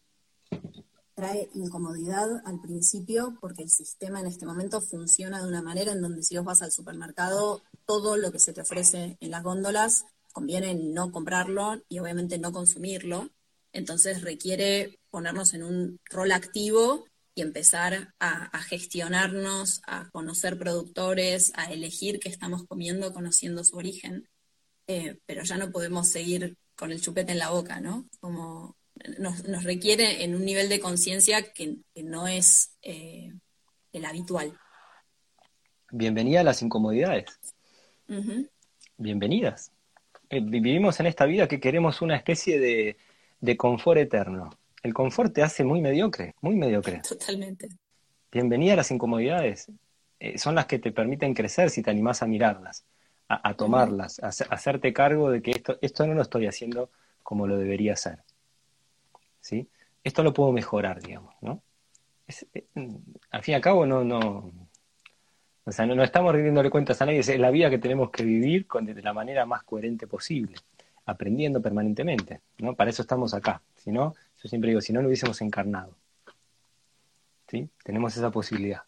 trae 1.14 1.49
incomodidad 1.54 2.42
al 2.45 2.61
principio 2.61 3.38
porque 3.40 3.62
el 3.62 3.71
sistema 3.71 4.21
en 4.21 4.26
este 4.26 4.45
momento 4.45 4.83
funciona 4.83 5.40
de 5.40 5.49
una 5.49 5.62
manera 5.62 5.92
en 5.92 6.02
donde 6.02 6.23
si 6.23 6.37
vos 6.37 6.45
vas 6.45 6.62
al 6.62 6.73
supermercado, 6.73 7.62
todo 7.87 8.18
lo 8.18 8.30
que 8.30 8.38
se 8.38 8.52
te 8.52 8.61
ofrece 8.61 9.16
en 9.21 9.30
las 9.30 9.42
góndolas 9.42 10.04
conviene 10.35 10.75
no 10.75 11.11
comprarlo 11.12 11.80
y 11.88 11.99
obviamente 11.99 12.38
no 12.38 12.52
consumirlo. 12.52 13.30
Entonces 13.73 14.21
requiere 14.21 14.99
ponernos 15.11 15.54
en 15.54 15.62
un 15.62 15.99
rol 16.11 16.33
activo 16.33 17.06
y 17.37 17.43
empezar 17.43 18.14
a, 18.19 18.59
gestionarnos, 18.62 19.83
a 19.87 20.09
conocer 20.11 20.59
productores, 20.59 21.52
a 21.55 21.71
elegir 21.71 22.19
qué 22.19 22.31
estamos 22.31 22.64
comiendo 22.64 23.12
conociendo 23.12 23.62
su 23.62 23.76
origen. 23.76 24.26
Eh, 24.87 25.19
pero 25.26 25.43
ya 25.43 25.59
no 25.59 25.71
podemos 25.71 26.09
seguir 26.09 26.57
con 26.75 26.93
el 26.93 27.00
chupete 27.02 27.33
en 27.33 27.38
la 27.38 27.50
boca, 27.50 27.78
¿no? 27.78 28.07
Como 28.21 28.75
nos, 29.19 29.64
requiere 29.64 30.25
en 30.25 30.35
un 30.35 30.47
nivel 30.47 30.71
de 30.71 30.81
conciencia 30.81 31.52
que, 31.52 31.76
no 31.97 32.26
es 32.26 32.75
eh, 32.81 33.35
el 33.93 34.05
habitual. 34.07 34.59
Bienvenida 35.90 36.40
a 36.40 36.45
las 36.45 36.62
incomodidades. 36.62 37.26
Bienvenidas. 38.97 39.73
Eh, 40.31 40.40
vivimos 40.43 41.00
en 41.00 41.07
esta 41.07 41.26
vida 41.26 41.47
que 41.49 41.61
queremos 41.61 42.00
una 42.00 42.16
especie 42.16 42.59
de, 42.59 42.97
de 43.40 43.57
confort 43.59 43.99
eterno 43.99 44.59
el 44.87 44.95
confort 44.95 45.35
te 45.35 45.43
hace 45.43 45.64
muy 45.64 45.81
mediocre, 45.81 46.35
muy 46.40 46.55
mediocre. 46.55 47.02
Totalmente. 47.09 47.69
Bienvenida 48.31 48.75
a 48.75 48.76
las 48.76 48.90
incomodidades. 48.90 49.71
Eh, 50.21 50.38
son 50.38 50.55
las 50.55 50.66
que 50.66 50.78
te 50.78 50.93
permiten 50.93 51.35
crecer 51.35 51.71
si 51.71 51.83
te 51.83 51.90
animás 51.90 52.23
a 52.23 52.26
mirarlas, 52.26 52.85
a, 53.28 53.55
tomarlas, 53.55 54.21
a, 54.21 54.28
hacerte 54.28 54.93
cargo 54.93 55.31
de 55.31 55.43
que 55.43 55.50
esto, 55.50 55.76
esto 55.83 56.07
no 56.07 56.14
lo 56.14 56.23
estoy 56.23 56.47
haciendo 56.47 56.90
como 57.23 57.47
lo 57.47 57.59
debería 57.59 57.95
hacer. 57.95 58.21
¿Sí? 59.40 59.69
Esto 60.05 60.23
lo 60.23 60.33
puedo 60.33 60.52
mejorar, 60.52 61.02
digamos, 61.02 61.35
¿no? 61.40 61.61
Eh, 62.55 62.64
al 63.31 63.43
fin 63.43 63.52
y 63.52 63.55
al 63.57 63.61
cabo 63.61 63.87
no, 63.87 64.05
no, 64.05 64.52
o 65.64 65.73
sea, 65.73 65.85
no, 65.85 66.02
estamos 66.02 66.33
rindiéndole 66.33 66.71
cuentas 66.71 67.02
a 67.02 67.07
nadie, 67.07 67.19
es 67.19 67.38
la 67.38 67.50
vida 67.50 67.69
que 67.71 67.78
tenemos 67.78 68.11
que 68.11 68.25
vivir 68.25 68.66
con, 68.69 68.87
de 68.87 69.02
la 69.02 69.12
manera 69.12 69.47
más 69.47 69.64
coherente 69.64 70.07
posible, 70.07 70.55
aprendiendo 71.05 71.61
permanentemente, 71.61 72.40
¿no? 72.59 72.75
Para 72.75 72.90
eso 72.90 73.02
estamos 73.02 73.35
acá, 73.35 73.61
si 73.75 73.90
no, 73.90 74.14
yo 74.43 74.49
siempre 74.49 74.71
digo, 74.71 74.81
si 74.81 74.93
no 74.93 75.00
lo 75.00 75.09
hubiésemos 75.09 75.40
encarnado. 75.40 75.97
¿Sí? 77.49 77.69
Tenemos 77.85 78.16
esa 78.16 78.31
posibilidad. 78.31 78.83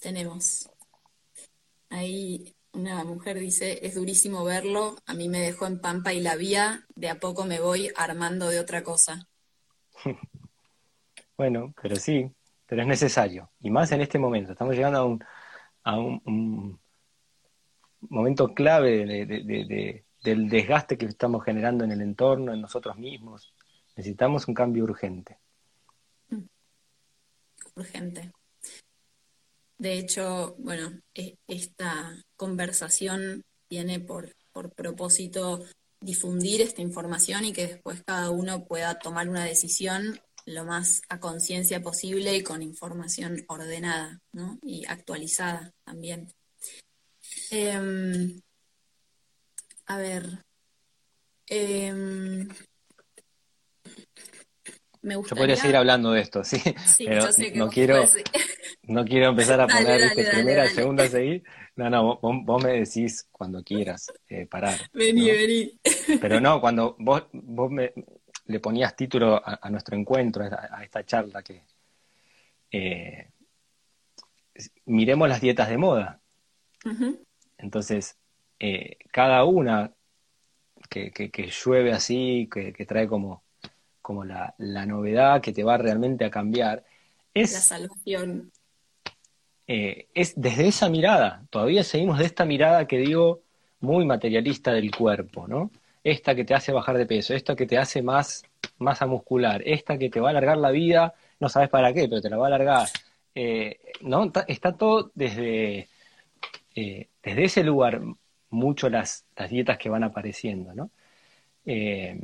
Tenemos. 0.00 0.70
Ahí 1.90 2.54
una 2.72 3.04
mujer 3.04 3.38
dice, 3.38 3.86
es 3.86 3.94
durísimo 3.94 4.44
verlo, 4.44 4.96
a 5.06 5.14
mí 5.14 5.28
me 5.28 5.40
dejó 5.40 5.66
en 5.66 5.80
pampa 5.80 6.12
y 6.12 6.20
la 6.20 6.36
vía, 6.36 6.86
de 6.94 7.08
a 7.10 7.20
poco 7.20 7.44
me 7.44 7.60
voy 7.60 7.90
armando 7.96 8.48
de 8.48 8.60
otra 8.60 8.82
cosa. 8.82 9.28
bueno, 11.36 11.74
pero 11.80 11.96
sí, 11.96 12.30
pero 12.66 12.82
es 12.82 12.88
necesario. 12.88 13.50
Y 13.60 13.70
más 13.70 13.92
en 13.92 14.00
este 14.00 14.18
momento. 14.18 14.52
Estamos 14.52 14.74
llegando 14.74 14.98
a 14.98 15.04
un, 15.04 15.24
a 15.84 15.98
un, 15.98 16.80
momento 18.00 18.52
clave 18.54 20.04
del 20.22 20.48
desgaste 20.48 20.96
que 20.96 21.06
estamos 21.06 21.44
generando 21.44 21.84
en 21.84 21.92
el 21.92 22.00
entorno, 22.00 22.52
en 22.52 22.60
nosotros 22.60 22.96
mismos, 22.96 23.51
Necesitamos 23.96 24.48
un 24.48 24.54
cambio 24.54 24.84
urgente. 24.84 25.38
Urgente. 27.74 28.32
De 29.78 29.98
hecho, 29.98 30.54
bueno, 30.58 31.00
e, 31.14 31.36
esta 31.48 32.22
conversación 32.36 33.42
tiene 33.68 34.00
por, 34.00 34.34
por 34.52 34.72
propósito 34.72 35.64
difundir 36.00 36.60
esta 36.60 36.82
información 36.82 37.44
y 37.44 37.52
que 37.52 37.66
después 37.66 38.02
cada 38.04 38.30
uno 38.30 38.64
pueda 38.64 38.98
tomar 38.98 39.28
una 39.28 39.44
decisión 39.44 40.20
lo 40.44 40.64
más 40.64 41.02
a 41.08 41.20
conciencia 41.20 41.82
posible 41.82 42.36
y 42.36 42.42
con 42.42 42.62
información 42.62 43.44
ordenada 43.48 44.20
¿no? 44.32 44.58
y 44.62 44.84
actualizada 44.86 45.72
también. 45.84 46.32
Em, 47.50 48.40
a 49.86 49.96
ver, 49.96 50.44
em, 51.46 52.48
me 55.02 55.16
gustaría... 55.16 55.36
Yo 55.36 55.42
podría 55.42 55.56
seguir 55.56 55.76
hablando 55.76 56.12
de 56.12 56.20
esto, 56.20 56.44
sí, 56.44 56.60
pero 56.98 57.26
no, 57.54 57.68
quiero, 57.68 58.04
no 58.84 59.04
quiero 59.04 59.28
empezar 59.30 59.60
a 59.60 59.66
poner 59.68 60.12
primera, 60.14 60.68
segunda, 60.68 61.06
seguir. 61.08 61.42
No, 61.76 61.88
no, 61.88 62.18
vos, 62.20 62.62
me 62.62 62.72
decís 62.72 63.28
cuando 63.32 63.62
quieras 63.62 64.12
eh, 64.28 64.46
parar. 64.46 64.78
Vení, 64.92 65.30
vení. 65.30 65.80
Pero 66.20 66.40
no, 66.40 66.60
cuando 66.60 66.96
vos, 66.98 67.24
vos 67.32 67.70
me, 67.70 67.92
le 68.46 68.60
ponías 68.60 68.94
título 68.96 69.40
a, 69.44 69.70
nuestro 69.70 69.96
encuentro, 69.96 70.44
a, 70.44 70.82
esta 70.82 71.04
charla, 71.04 71.42
que 71.42 71.62
eh, 72.70 73.30
miremos 74.86 75.28
las 75.28 75.40
dietas 75.40 75.68
de 75.68 75.78
moda. 75.78 76.20
Entonces, 77.58 78.18
eh, 78.58 78.98
cada 79.12 79.44
una 79.44 79.92
que, 80.88 81.10
que, 81.10 81.50
llueve 81.50 81.92
así, 81.92 82.48
que, 82.52 82.72
trae 82.86 83.06
como, 83.06 83.44
como 84.02 84.24
la, 84.24 84.54
novedad 84.58 85.40
que 85.40 85.52
te 85.52 85.64
va 85.64 85.78
realmente 85.78 86.24
a 86.24 86.30
cambiar, 86.30 86.84
es... 87.32 87.52
La 87.52 87.60
salvación. 87.60 88.52
Eh, 89.66 90.08
es 90.12 90.34
desde 90.36 90.68
esa 90.68 90.90
mirada, 90.90 91.44
todavía 91.48 91.84
seguimos 91.84 92.18
de 92.18 92.26
esta 92.26 92.44
mirada 92.44 92.86
que 92.86 92.98
digo 92.98 93.40
muy 93.80 94.04
materialista 94.04 94.72
del 94.72 94.90
cuerpo, 94.94 95.46
¿no? 95.48 95.70
Esta 96.04 96.34
que 96.34 96.44
te 96.44 96.54
hace 96.54 96.72
bajar 96.72 96.98
de 96.98 97.06
peso, 97.06 97.32
esta 97.32 97.54
que 97.54 97.66
te 97.66 97.78
hace 97.78 98.02
más 98.02 98.42
masa 98.78 99.06
muscular, 99.06 99.62
esta 99.64 99.96
que 99.98 100.10
te 100.10 100.20
va 100.20 100.28
a 100.28 100.30
alargar 100.30 100.58
la 100.58 100.70
vida, 100.70 101.14
no 101.40 101.48
sabes 101.48 101.68
para 101.68 101.92
qué, 101.92 102.08
pero 102.08 102.20
te 102.20 102.28
la 102.28 102.36
va 102.36 102.46
a 102.46 102.48
alargar. 102.48 102.88
Eh, 103.34 103.80
¿no? 104.02 104.30
Está 104.46 104.76
todo 104.76 105.10
desde, 105.14 105.88
eh, 106.74 107.08
desde 107.22 107.44
ese 107.44 107.64
lugar, 107.64 108.00
mucho 108.50 108.90
las, 108.90 109.24
las, 109.36 109.50
dietas 109.50 109.78
que 109.78 109.88
van 109.88 110.04
apareciendo, 110.04 110.74
¿no? 110.74 110.90
Eh, 111.64 112.18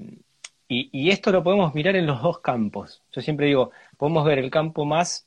y, 0.68 1.10
esto 1.10 1.32
lo 1.32 1.42
podemos 1.42 1.74
mirar 1.74 1.96
en 1.96 2.06
los 2.06 2.22
dos 2.22 2.40
campos. 2.40 3.02
Yo 3.12 3.22
siempre 3.22 3.46
digo, 3.46 3.70
podemos 3.96 4.24
ver 4.24 4.38
el 4.38 4.50
campo 4.50 4.84
más... 4.84 5.26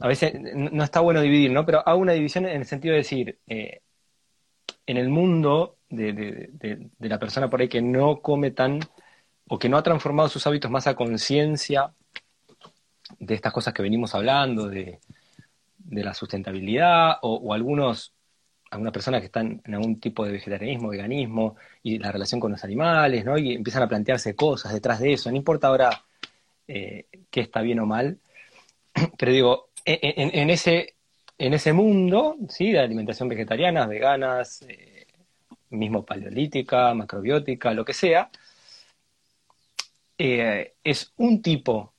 a 0.00 0.08
veces 0.08 0.34
no 0.54 0.84
está 0.84 1.00
bueno 1.00 1.20
dividir, 1.20 1.50
¿no? 1.50 1.66
Pero 1.66 1.86
hago 1.86 2.00
una 2.00 2.12
división 2.12 2.46
en 2.46 2.56
el 2.56 2.66
sentido 2.66 2.92
de 2.92 2.98
decir, 2.98 3.38
en 3.46 4.96
el 4.96 5.08
mundo 5.08 5.76
de, 5.88 6.12
de, 6.52 7.08
la 7.08 7.18
persona 7.18 7.50
por 7.50 7.60
ahí 7.60 7.68
que 7.68 7.82
no 7.82 8.20
come 8.20 8.50
tan, 8.52 8.80
o 9.48 9.58
que 9.58 9.68
no 9.68 9.76
ha 9.76 9.82
transformado 9.82 10.28
sus 10.28 10.46
hábitos 10.46 10.70
más 10.70 10.86
a 10.86 10.94
conciencia 10.94 11.92
de 13.18 13.34
estas 13.34 13.52
cosas 13.52 13.74
que 13.74 13.82
venimos 13.82 14.14
hablando, 14.14 14.68
de, 14.68 15.00
la 15.90 16.14
sustentabilidad, 16.14 17.18
o, 17.22 17.54
algunos, 17.54 18.12
algunas 18.70 18.92
personas 18.92 19.20
que 19.20 19.26
están 19.26 19.62
en 19.64 19.74
algún 19.74 20.00
tipo 20.00 20.24
de 20.24 20.32
vegetarianismo, 20.32 20.88
veganismo, 20.88 21.56
y 21.82 21.98
la 21.98 22.12
relación 22.12 22.40
con 22.40 22.52
los 22.52 22.64
animales, 22.64 23.24
¿no? 23.24 23.38
Y 23.38 23.54
empiezan 23.54 23.82
a 23.82 23.88
plantearse 23.88 24.34
cosas 24.34 24.72
detrás 24.72 25.00
de 25.00 25.12
eso. 25.12 25.30
No 25.30 25.36
importa 25.36 25.68
ahora 25.68 26.04
eh, 26.68 27.06
qué 27.30 27.40
está 27.40 27.62
bien 27.62 27.80
o 27.80 27.86
mal, 27.86 28.18
pero 29.18 29.32
digo, 29.32 29.68
en, 29.84 30.50
ese, 30.50 30.94
en 31.38 31.54
ese 31.54 31.72
mundo, 31.72 32.36
¿sí? 32.48 32.72
De 32.72 32.80
alimentación 32.80 33.28
vegetariana, 33.28 33.86
veganas, 33.86 34.62
eh, 34.62 35.06
mismo 35.70 36.04
paleolítica, 36.04 36.92
macrobiótica, 36.94 37.72
lo 37.72 37.84
que 37.84 37.94
sea, 37.94 38.30
eh, 40.18 40.74
es 40.82 41.12
un 41.16 41.42
tipo 41.42 41.92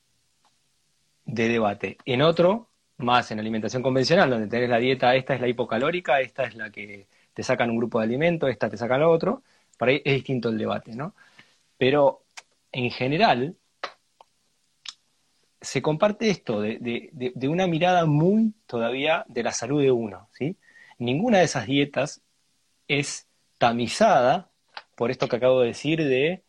de 1.25 1.47
debate. 1.47 1.97
En 2.05 2.21
otro, 2.21 2.69
más 2.97 3.31
en 3.31 3.39
alimentación 3.39 3.83
convencional, 3.83 4.29
donde 4.29 4.47
tenés 4.47 4.69
la 4.69 4.77
dieta, 4.79 5.15
esta 5.15 5.35
es 5.35 5.41
la 5.41 5.47
hipocalórica, 5.47 6.19
esta 6.21 6.43
es 6.43 6.55
la 6.55 6.71
que 6.71 7.07
te 7.33 7.43
sacan 7.43 7.69
un 7.69 7.77
grupo 7.77 7.99
de 7.99 8.05
alimentos, 8.05 8.49
esta 8.49 8.69
te 8.69 8.77
sacan 8.77 9.01
lo 9.01 9.11
otro, 9.11 9.43
para 9.77 9.91
ahí 9.91 10.01
es 10.03 10.15
distinto 10.15 10.49
el 10.49 10.57
debate, 10.57 10.95
¿no? 10.95 11.13
Pero 11.77 12.23
en 12.71 12.89
general, 12.91 13.55
se 15.61 15.81
comparte 15.81 16.29
esto 16.29 16.61
de, 16.61 16.77
de, 16.79 17.47
una 17.47 17.67
mirada 17.67 18.05
muy 18.05 18.53
todavía 18.67 19.25
de 19.27 19.43
la 19.43 19.51
salud 19.51 19.81
de 19.81 19.91
uno, 19.91 20.29
¿sí? 20.33 20.55
Ninguna 20.99 21.39
de 21.39 21.45
esas 21.45 21.67
dietas 21.67 22.21
es 22.87 23.27
tamizada 23.57 24.49
por 24.95 25.11
esto 25.11 25.27
que 25.27 25.35
acabo 25.35 25.61
de 25.61 25.67
decir 25.67 26.03
de 26.03 26.43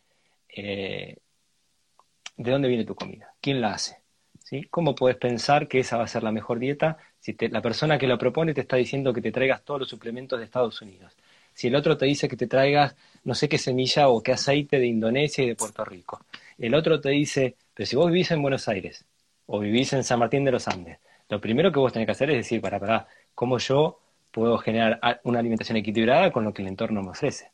eh, 0.49 1.17
de 2.37 2.51
dónde 2.51 2.69
viene 2.69 2.85
tu 2.85 2.95
comida, 2.95 3.33
quién 3.41 3.61
la 3.61 3.73
hace, 3.73 3.98
¿Cómo 4.69 4.95
puedes 4.95 5.17
pensar 5.17 5.67
que 5.67 5.79
esa 5.79 5.97
va 5.97 6.03
a 6.03 6.07
ser 6.07 6.23
la 6.23 6.31
mejor 6.31 6.59
dieta 6.59 6.97
si 7.19 7.35
la 7.49 7.61
persona 7.61 7.97
que 7.97 8.07
lo 8.07 8.17
propone 8.17 8.53
te 8.53 8.61
está 8.61 8.77
diciendo 8.77 9.13
que 9.13 9.21
te 9.21 9.31
traigas 9.31 9.63
todos 9.63 9.81
los 9.81 9.89
suplementos 9.89 10.39
de 10.39 10.45
Estados 10.45 10.81
Unidos? 10.81 11.15
Si 11.53 11.67
el 11.67 11.75
otro 11.75 11.97
te 11.97 12.05
dice 12.05 12.27
que 12.27 12.37
te 12.37 12.47
traigas 12.47 12.95
no 13.23 13.35
sé 13.35 13.49
qué 13.49 13.57
semilla 13.57 14.09
o 14.09 14.23
qué 14.23 14.31
aceite 14.31 14.79
de 14.79 14.87
Indonesia 14.87 15.43
y 15.43 15.47
de 15.47 15.55
Puerto 15.55 15.83
Rico. 15.83 16.25
El 16.57 16.73
otro 16.73 16.99
te 16.99 17.09
dice, 17.09 17.55
pero 17.73 17.85
si 17.85 17.95
vos 17.95 18.07
vivís 18.07 18.31
en 18.31 18.41
Buenos 18.41 18.67
Aires 18.67 19.05
o 19.45 19.59
vivís 19.59 19.93
en 19.93 20.03
San 20.03 20.19
Martín 20.19 20.45
de 20.45 20.51
los 20.51 20.67
Andes, 20.67 20.99
lo 21.27 21.39
primero 21.39 21.71
que 21.71 21.79
vos 21.79 21.93
tenés 21.93 22.07
que 22.07 22.13
hacer 22.13 22.31
es 22.31 22.37
decir, 22.37 22.61
para, 22.61 22.79
para, 22.79 23.07
¿cómo 23.35 23.57
yo 23.57 23.99
puedo 24.31 24.57
generar 24.57 24.99
una 25.23 25.39
alimentación 25.39 25.77
equilibrada 25.77 26.31
con 26.31 26.43
lo 26.43 26.53
que 26.53 26.61
el 26.61 26.69
entorno 26.69 27.03
me 27.03 27.09
ofrece? 27.09 27.51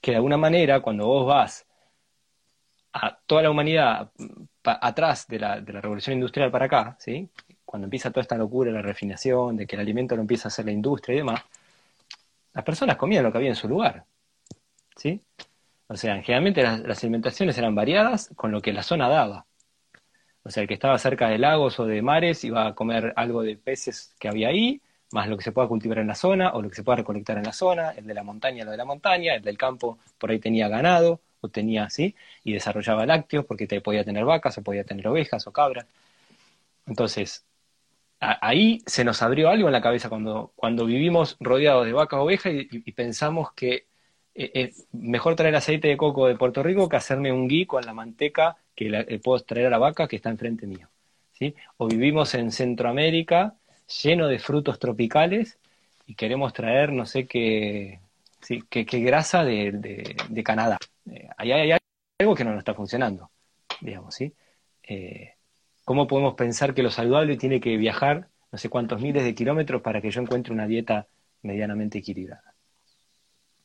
Que 0.00 0.12
de 0.12 0.16
alguna 0.16 0.36
manera, 0.36 0.80
cuando 0.80 1.06
vos 1.06 1.26
vas 1.26 1.65
a 2.96 3.18
toda 3.26 3.42
la 3.42 3.50
humanidad 3.50 4.10
atrás 4.64 5.26
de 5.28 5.38
la, 5.38 5.60
de 5.60 5.72
la 5.72 5.80
revolución 5.80 6.14
industrial 6.14 6.50
para 6.50 6.64
acá, 6.64 6.96
¿sí? 6.98 7.28
cuando 7.64 7.86
empieza 7.86 8.10
toda 8.10 8.22
esta 8.22 8.36
locura 8.36 8.70
la 8.72 8.80
refinación, 8.80 9.56
de 9.56 9.66
que 9.66 9.76
el 9.76 9.80
alimento 9.80 10.16
lo 10.16 10.22
empieza 10.22 10.48
a 10.48 10.50
hacer 10.50 10.64
la 10.64 10.72
industria 10.72 11.14
y 11.14 11.18
demás, 11.18 11.42
las 12.54 12.64
personas 12.64 12.96
comían 12.96 13.22
lo 13.22 13.30
que 13.30 13.38
había 13.38 13.50
en 13.50 13.56
su 13.56 13.68
lugar. 13.68 14.04
¿sí? 14.96 15.20
O 15.88 15.96
sea, 15.96 16.22
generalmente 16.22 16.62
las, 16.62 17.02
alimentaciones 17.02 17.58
eran 17.58 17.74
variadas 17.74 18.30
con 18.34 18.50
lo 18.50 18.62
que 18.62 18.72
la 18.72 18.82
zona 18.82 19.08
daba. 19.08 19.46
O 20.42 20.50
sea, 20.50 20.62
el 20.62 20.68
que 20.68 20.74
estaba 20.74 20.98
cerca 20.98 21.28
de 21.28 21.38
lagos 21.38 21.78
o 21.78 21.86
de 21.86 22.00
mares 22.02 22.44
iba 22.44 22.66
a 22.66 22.74
comer 22.74 23.12
algo 23.16 23.42
de 23.42 23.56
peces 23.56 24.14
que 24.18 24.28
había 24.28 24.48
ahí, 24.48 24.80
más 25.12 25.28
lo 25.28 25.36
que 25.36 25.44
se 25.44 25.52
pueda 25.52 25.68
cultivar 25.68 25.98
en 25.98 26.06
la 26.06 26.14
zona 26.14 26.52
o 26.54 26.62
lo 26.62 26.70
que 26.70 26.76
se 26.76 26.82
pueda 26.82 26.96
recolectar 26.96 27.36
en 27.36 27.44
la 27.44 27.52
zona, 27.52 27.90
el 27.90 28.06
de 28.06 28.14
la 28.14 28.22
montaña 28.22 28.64
lo 28.64 28.70
de 28.70 28.76
la 28.76 28.84
montaña, 28.84 29.34
el 29.34 29.42
del 29.42 29.58
campo 29.58 29.98
por 30.18 30.30
ahí 30.30 30.38
tenía 30.38 30.68
ganado 30.68 31.20
o 31.40 31.48
tenía 31.48 31.84
así, 31.84 32.14
y 32.44 32.52
desarrollaba 32.52 33.06
lácteos 33.06 33.44
porque 33.46 33.66
te 33.66 33.80
podía 33.80 34.04
tener 34.04 34.24
vacas 34.24 34.58
o 34.58 34.62
podía 34.62 34.84
tener 34.84 35.06
ovejas 35.08 35.46
o 35.46 35.52
cabras. 35.52 35.86
Entonces, 36.86 37.44
ahí 38.20 38.82
se 38.86 39.04
nos 39.04 39.22
abrió 39.22 39.48
algo 39.50 39.68
en 39.68 39.72
la 39.72 39.82
cabeza 39.82 40.08
cuando, 40.08 40.52
cuando 40.56 40.86
vivimos 40.86 41.36
rodeados 41.40 41.86
de 41.86 41.92
vacas 41.92 42.18
o 42.18 42.22
ovejas 42.24 42.52
y 42.54 42.92
pensamos 42.92 43.52
que 43.52 43.86
es 44.36 44.44
eh, 44.44 44.50
eh, 44.54 44.72
mejor 44.92 45.34
traer 45.34 45.56
aceite 45.56 45.88
de 45.88 45.96
coco 45.96 46.26
de 46.26 46.36
Puerto 46.36 46.62
Rico 46.62 46.88
que 46.88 46.96
hacerme 46.96 47.32
un 47.32 47.48
gui 47.48 47.64
con 47.64 47.84
la 47.86 47.94
manteca 47.94 48.56
que 48.74 48.88
eh, 48.88 49.18
puedo 49.18 49.40
traer 49.40 49.68
a 49.68 49.70
la 49.70 49.78
vaca 49.78 50.06
que 50.06 50.16
está 50.16 50.28
enfrente 50.28 50.66
mío. 50.66 50.88
¿sí? 51.32 51.54
O 51.78 51.88
vivimos 51.88 52.34
en 52.34 52.52
Centroamérica 52.52 53.54
lleno 54.02 54.28
de 54.28 54.38
frutos 54.38 54.78
tropicales 54.78 55.58
y 56.06 56.14
queremos 56.14 56.52
traer 56.52 56.92
no 56.92 57.06
sé 57.06 57.26
qué, 57.26 58.00
¿sí? 58.42 58.62
qué, 58.68 58.84
grasa 58.84 59.42
de, 59.42 59.72
de, 60.28 60.44
Canadá. 60.44 60.78
Ahí 61.36 61.52
hay, 61.52 61.78
algo 62.18 62.34
que 62.34 62.44
no 62.44 62.50
nos 62.50 62.60
está 62.60 62.74
funcionando, 62.74 63.30
digamos, 63.80 64.14
¿sí? 64.14 64.34
¿Cómo 65.86 66.08
podemos 66.08 66.34
pensar 66.34 66.74
que 66.74 66.82
lo 66.82 66.90
saludable 66.90 67.36
tiene 67.36 67.60
que 67.60 67.76
viajar 67.76 68.28
no 68.50 68.58
sé 68.58 68.68
cuántos 68.68 69.00
miles 69.00 69.22
de 69.22 69.36
kilómetros 69.36 69.82
para 69.82 70.00
que 70.00 70.10
yo 70.10 70.20
encuentre 70.20 70.52
una 70.52 70.66
dieta 70.66 71.06
medianamente 71.42 71.98
equilibrada? 71.98 72.54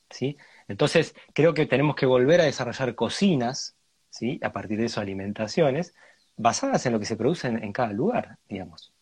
¿Sí? 0.07 0.37
Entonces, 0.67 1.15
creo 1.33 1.55
que 1.55 1.65
tenemos 1.65 1.95
que 1.95 2.05
volver 2.05 2.39
a 2.41 2.43
desarrollar 2.43 2.93
cocinas, 2.93 3.75
¿sí? 4.11 4.39
a 4.43 4.53
partir 4.53 4.77
de 4.77 4.85
eso 4.85 5.01
alimentaciones, 5.01 5.95
basadas 6.37 6.85
en 6.85 6.93
lo 6.93 6.99
que 6.99 7.05
se 7.05 7.15
produce 7.15 7.47
en, 7.47 7.73
cada 7.73 7.91
lugar, 7.91 8.37
digamos. 8.47 8.93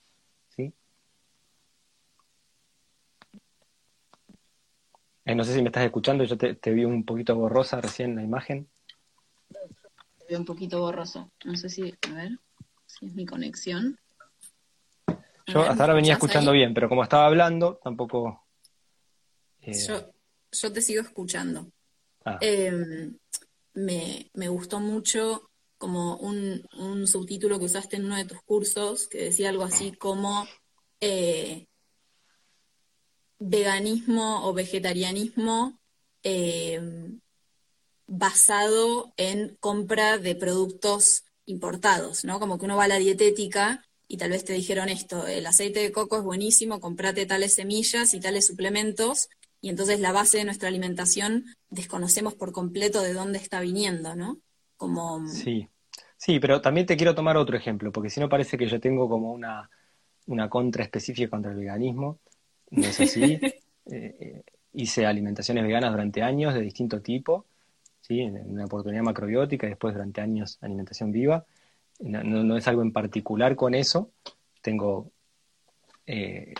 ¿sí? 0.55 0.73
Eh, 5.29 5.35
no 5.35 5.43
sé 5.43 5.53
si 5.53 5.61
me 5.61 5.67
estás 5.67 5.85
escuchando, 5.85 6.23
yo 6.23 6.35
te, 6.39 6.71
vi 6.71 6.85
un 6.85 7.05
poquito 7.05 7.35
borrosa 7.35 7.79
recién 7.79 8.09
en 8.09 8.15
la 8.15 8.23
imagen. 8.23 8.67
Te 10.17 10.25
veo 10.27 10.39
un 10.39 10.45
poquito 10.45 10.79
borroso. 10.79 11.31
No 11.45 11.55
sé 11.55 11.69
si, 11.69 11.93
a 12.09 12.13
ver, 12.15 12.39
si 12.87 13.05
es 13.05 13.13
mi 13.13 13.27
conexión. 13.27 13.99
Yo 15.45 15.61
hasta 15.61 15.83
ahora 15.83 15.93
venía 15.93 16.13
escuchando 16.13 16.51
bien, 16.51 16.73
pero 16.73 16.89
como 16.89 17.03
estaba 17.03 17.27
hablando, 17.27 17.79
tampoco... 17.83 18.43
Eh, 19.61 19.71
yo 20.51 20.73
te 20.73 20.81
sigo 20.81 21.03
escuchando. 21.03 21.71
Ah. 22.25 22.39
Em, 22.41 23.15
me, 23.75 24.47
gustó 24.47 24.79
mucho 24.79 25.51
como 25.77 26.17
un, 26.17 27.05
subtítulo 27.05 27.59
que 27.59 27.65
usaste 27.65 27.97
en 27.97 28.05
uno 28.05 28.15
de 28.15 28.25
tus 28.25 28.41
cursos 28.41 29.07
que 29.07 29.25
decía 29.25 29.49
algo 29.49 29.61
así 29.61 29.91
como 29.91 30.47
eh, 30.99 31.67
veganismo 33.39 34.47
o 34.47 34.53
vegetarianismo 34.53 35.79
em, 36.23 37.19
basado 38.05 39.13
en 39.17 39.55
compra 39.59 40.17
de 40.17 40.35
productos 40.35 41.23
importados, 41.45 42.25
¿no? 42.25 42.39
Como 42.39 42.59
que 42.59 42.65
uno 42.65 42.77
va 42.77 42.83
a 42.83 42.89
la 42.89 42.97
dietética 42.97 43.83
y 44.07 44.17
tal 44.17 44.31
vez 44.31 44.43
te 44.43 44.53
dijeron 44.53 44.89
esto, 44.89 45.27
el 45.27 45.45
aceite 45.45 45.79
de 45.79 45.91
coco 45.91 46.17
es 46.17 46.23
buenísimo, 46.23 46.79
comprate 46.79 47.27
tales 47.27 47.53
semillas 47.53 48.13
y 48.15 48.19
tales 48.19 48.47
suplementos, 48.47 49.29
y 49.61 49.69
entonces 49.69 49.99
la 49.99 50.11
base 50.11 50.37
de 50.39 50.45
nuestra 50.45 50.67
alimentación 50.67 51.45
desconocemos 51.69 52.33
por 52.33 52.51
completo 52.51 53.01
de 53.01 53.13
dónde 53.13 53.37
está 53.37 53.59
viniendo, 53.59 54.15
¿no? 54.15 54.39
Como... 54.77 55.27
Sí, 55.27 55.67
sí, 56.17 56.39
pero 56.39 56.59
también 56.59 56.87
te 56.87 56.97
quiero 56.97 57.13
tomar 57.13 57.37
otro 57.37 57.55
ejemplo, 57.55 57.91
porque 57.91 58.09
si 58.09 58.19
no 58.19 58.29
parece 58.29 58.57
que 58.57 58.67
yo 58.67 58.79
tengo 58.79 59.07
como 59.07 59.31
una, 59.31 59.69
una 60.25 60.49
contra 60.49 60.83
específica 60.83 61.29
contra 61.29 61.51
el 61.51 61.57
veganismo, 61.57 62.19
no 62.71 62.87
es 62.87 62.99
así. 62.99 63.39
Eh, 63.91 64.15
eh, 64.19 64.43
hice 64.73 65.07
alimentaciones 65.07 65.63
veganas 65.63 65.89
durante 65.89 66.21
años 66.21 66.53
de 66.53 66.61
distinto 66.61 67.01
tipo, 67.01 67.47
¿sí? 68.01 68.19
en 68.21 68.35
una 68.51 68.65
oportunidad 68.65 69.01
macrobiótica 69.01 69.65
y 69.65 69.69
después 69.69 69.95
durante 69.95 70.21
años 70.21 70.59
alimentación 70.61 71.11
viva. 71.11 71.43
No, 71.99 72.55
es 72.55 72.67
algo 72.67 72.83
en 72.83 72.93
particular 72.93 73.55
con 73.55 73.73
eso, 73.73 74.11
tengo 74.61 75.11
eh, 76.05 76.53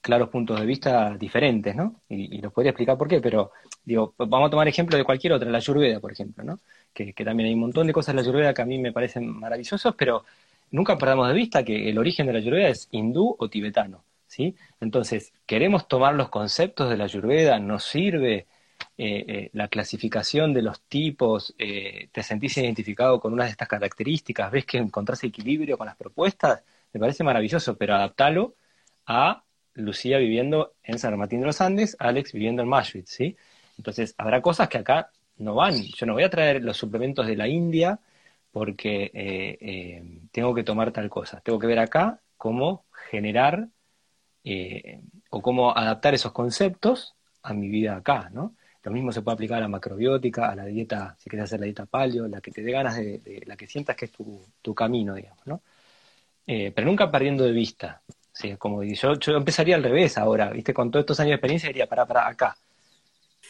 claros 0.00 0.28
puntos 0.28 0.58
de 0.58 0.66
vista 0.66 1.16
diferentes, 1.16 1.74
¿no? 1.76 2.00
Y, 2.08 2.40
los 2.40 2.52
podría 2.52 2.70
explicar 2.70 2.98
por 2.98 3.06
qué, 3.06 3.20
pero 3.20 3.52
digo, 3.84 4.14
vamos 4.18 4.48
a 4.48 4.50
tomar 4.50 4.66
ejemplo 4.66 4.98
de 4.98 5.04
cualquier 5.04 5.34
otra, 5.34 5.50
la 5.50 5.58
Ayurveda, 5.58 6.00
por 6.00 6.10
ejemplo, 6.10 6.42
¿no? 6.42 6.58
Que, 6.92 7.12
también 7.12 7.46
hay 7.46 7.54
un 7.54 7.60
montón 7.60 7.86
de 7.86 7.92
cosas 7.92 8.10
en 8.10 8.16
la 8.16 8.22
Ayurveda 8.22 8.52
que 8.52 8.62
a 8.62 8.66
mí 8.66 8.78
me 8.78 8.92
parecen 8.92 9.26
maravillosas, 9.28 9.94
pero 9.96 10.24
nunca 10.72 10.98
perdamos 10.98 11.28
de 11.28 11.34
vista 11.34 11.62
que 11.62 11.88
el 11.88 11.96
origen 11.98 12.26
de 12.26 12.32
la 12.32 12.40
Ayurveda 12.40 12.68
es 12.68 12.88
hindú 12.90 13.36
o 13.38 13.48
tibetano, 13.48 14.02
¿sí? 14.32 14.56
Entonces, 14.80 15.34
queremos 15.46 15.88
tomar 15.88 16.14
los 16.14 16.30
conceptos 16.30 16.88
de 16.88 16.96
la 16.96 17.04
Ayurveda, 17.04 17.58
nos 17.58 17.84
sirve 17.84 18.46
eh, 18.96 19.24
eh, 19.28 19.50
la 19.52 19.68
clasificación 19.68 20.54
de 20.54 20.62
los 20.62 20.80
tipos, 20.82 21.54
eh, 21.58 22.08
te 22.12 22.22
sentís 22.22 22.56
identificado 22.56 23.20
con 23.20 23.34
una 23.34 23.44
de 23.44 23.50
estas 23.50 23.68
características, 23.68 24.50
ves 24.50 24.64
que 24.64 24.78
encontrás 24.78 25.22
equilibrio 25.24 25.76
con 25.76 25.86
las 25.86 25.96
propuestas, 25.96 26.62
me 26.94 27.00
parece 27.00 27.22
maravilloso, 27.24 27.76
pero 27.76 27.94
adaptalo 27.94 28.54
a 29.06 29.44
Lucía 29.74 30.16
viviendo 30.16 30.74
en 30.82 30.98
San 30.98 31.18
Martín 31.18 31.40
de 31.40 31.46
los 31.46 31.60
Andes, 31.60 31.94
Alex 31.98 32.32
viviendo 32.32 32.62
en 32.62 32.68
Mashwitz, 32.68 33.10
¿sí? 33.10 33.36
Entonces, 33.76 34.14
habrá 34.16 34.40
cosas 34.40 34.68
que 34.70 34.78
acá 34.78 35.10
no 35.36 35.54
van. 35.54 35.74
Yo 35.74 36.06
no 36.06 36.14
voy 36.14 36.22
a 36.24 36.30
traer 36.30 36.62
los 36.62 36.78
suplementos 36.78 37.26
de 37.26 37.36
la 37.36 37.48
India 37.48 37.98
porque 38.50 40.00
tengo 40.30 40.54
que 40.54 40.62
tomar 40.62 40.92
tal 40.92 41.08
cosa. 41.08 41.40
Tengo 41.40 41.58
que 41.58 41.66
ver 41.66 41.78
acá 41.78 42.20
cómo 42.36 42.84
generar 43.10 43.68
eh, 44.44 45.00
o 45.30 45.40
cómo 45.42 45.76
adaptar 45.76 46.14
esos 46.14 46.32
conceptos 46.32 47.14
a 47.42 47.54
mi 47.54 47.68
vida 47.68 47.96
acá, 47.96 48.30
¿no? 48.32 48.54
Lo 48.84 48.90
mismo 48.90 49.12
se 49.12 49.22
puede 49.22 49.34
aplicar 49.34 49.58
a 49.58 49.62
la 49.62 49.68
macrobiótica, 49.68 50.50
a 50.50 50.56
la 50.56 50.64
dieta, 50.64 51.16
si 51.18 51.30
quieres 51.30 51.44
hacer 51.44 51.60
la 51.60 51.66
dieta 51.66 51.86
paleo, 51.86 52.26
la 52.26 52.40
que 52.40 52.50
te 52.50 52.62
dé 52.62 52.72
ganas 52.72 52.96
de, 52.96 53.42
la 53.46 53.56
que 53.56 53.68
sientas 53.68 53.94
que 53.96 54.06
es 54.06 54.12
tu, 54.12 54.42
tu 54.60 54.74
camino, 54.74 55.14
digamos, 55.14 55.46
¿no? 55.46 55.62
pero 56.44 56.84
nunca 56.84 57.10
perdiendo 57.10 57.44
de 57.44 57.52
vista 57.52 58.02
Sí, 58.32 58.56
como 58.56 58.82
yo, 58.82 59.18
yo 59.18 59.36
empezaría 59.36 59.76
al 59.76 59.82
revés 59.82 60.16
ahora, 60.16 60.50
¿viste? 60.50 60.72
Con 60.72 60.90
todos 60.90 61.02
estos 61.02 61.20
años 61.20 61.30
de 61.30 61.34
experiencia 61.34 61.68
diría, 61.68 61.86
para, 61.86 62.06
para, 62.06 62.26
acá. 62.26 62.56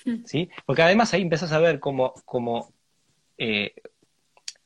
Hmm. 0.04 0.24
¿Sí? 0.26 0.50
Porque 0.66 0.82
además 0.82 1.14
ahí 1.14 1.22
empiezas 1.22 1.52
a 1.52 1.60
ver 1.60 1.78
cómo, 1.78 2.12
cómo 2.24 2.72
eh, 3.38 3.74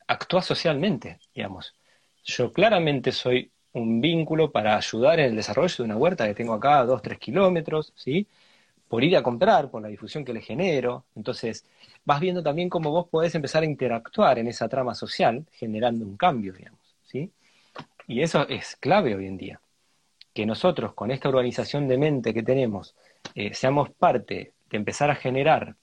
actúa 0.07 0.41
socialmente, 0.41 1.19
digamos. 1.35 1.75
Yo 2.23 2.51
claramente 2.51 3.11
soy 3.11 3.51
un 3.77 4.01
vínculo 4.01 4.51
para 4.51 4.77
ayudar 4.77 5.19
en 5.19 5.27
el 5.27 5.35
desarrollo 5.35 5.75
de 5.77 5.83
una 5.83 5.97
huerta 5.97 6.27
que 6.27 6.33
tengo 6.33 6.53
acá 6.53 6.83
dos, 6.85 7.01
tres 7.01 7.19
kilómetros, 7.19 7.93
¿sí? 7.95 8.27
Por 8.87 9.03
ir 9.03 9.17
a 9.17 9.23
comprar, 9.23 9.69
por 9.69 9.81
la 9.81 9.89
difusión 9.89 10.25
que 10.25 10.33
le 10.33 10.41
genero. 10.41 11.05
Entonces, 11.15 11.65
vas 12.05 12.19
viendo 12.19 12.43
también 12.43 12.69
cómo 12.69 12.91
vos 12.91 13.07
podés 13.09 13.35
empezar 13.35 13.63
a 13.63 13.65
interactuar 13.65 14.39
en 14.39 14.47
esa 14.47 14.69
trama 14.69 14.95
social, 14.95 15.45
generando 15.51 16.05
un 16.05 16.17
cambio, 16.17 16.53
digamos, 16.53 16.79
¿sí? 17.05 17.31
Y 18.07 18.21
eso 18.21 18.47
es 18.47 18.75
clave 18.77 19.15
hoy 19.15 19.27
en 19.27 19.37
día 19.37 19.61
que 20.37 20.45
nosotros 20.45 20.93
con 20.93 21.09
esta 21.09 21.29
organización 21.29 21.87
de 21.87 21.97
mente 21.97 22.31
que 22.31 22.43
tenemos 22.43 22.95
eh, 23.33 23.55
seamos 23.55 23.89
parte 23.89 24.53
de 24.69 24.77
empezar 24.77 25.09
a 25.09 25.15
generar 25.15 25.75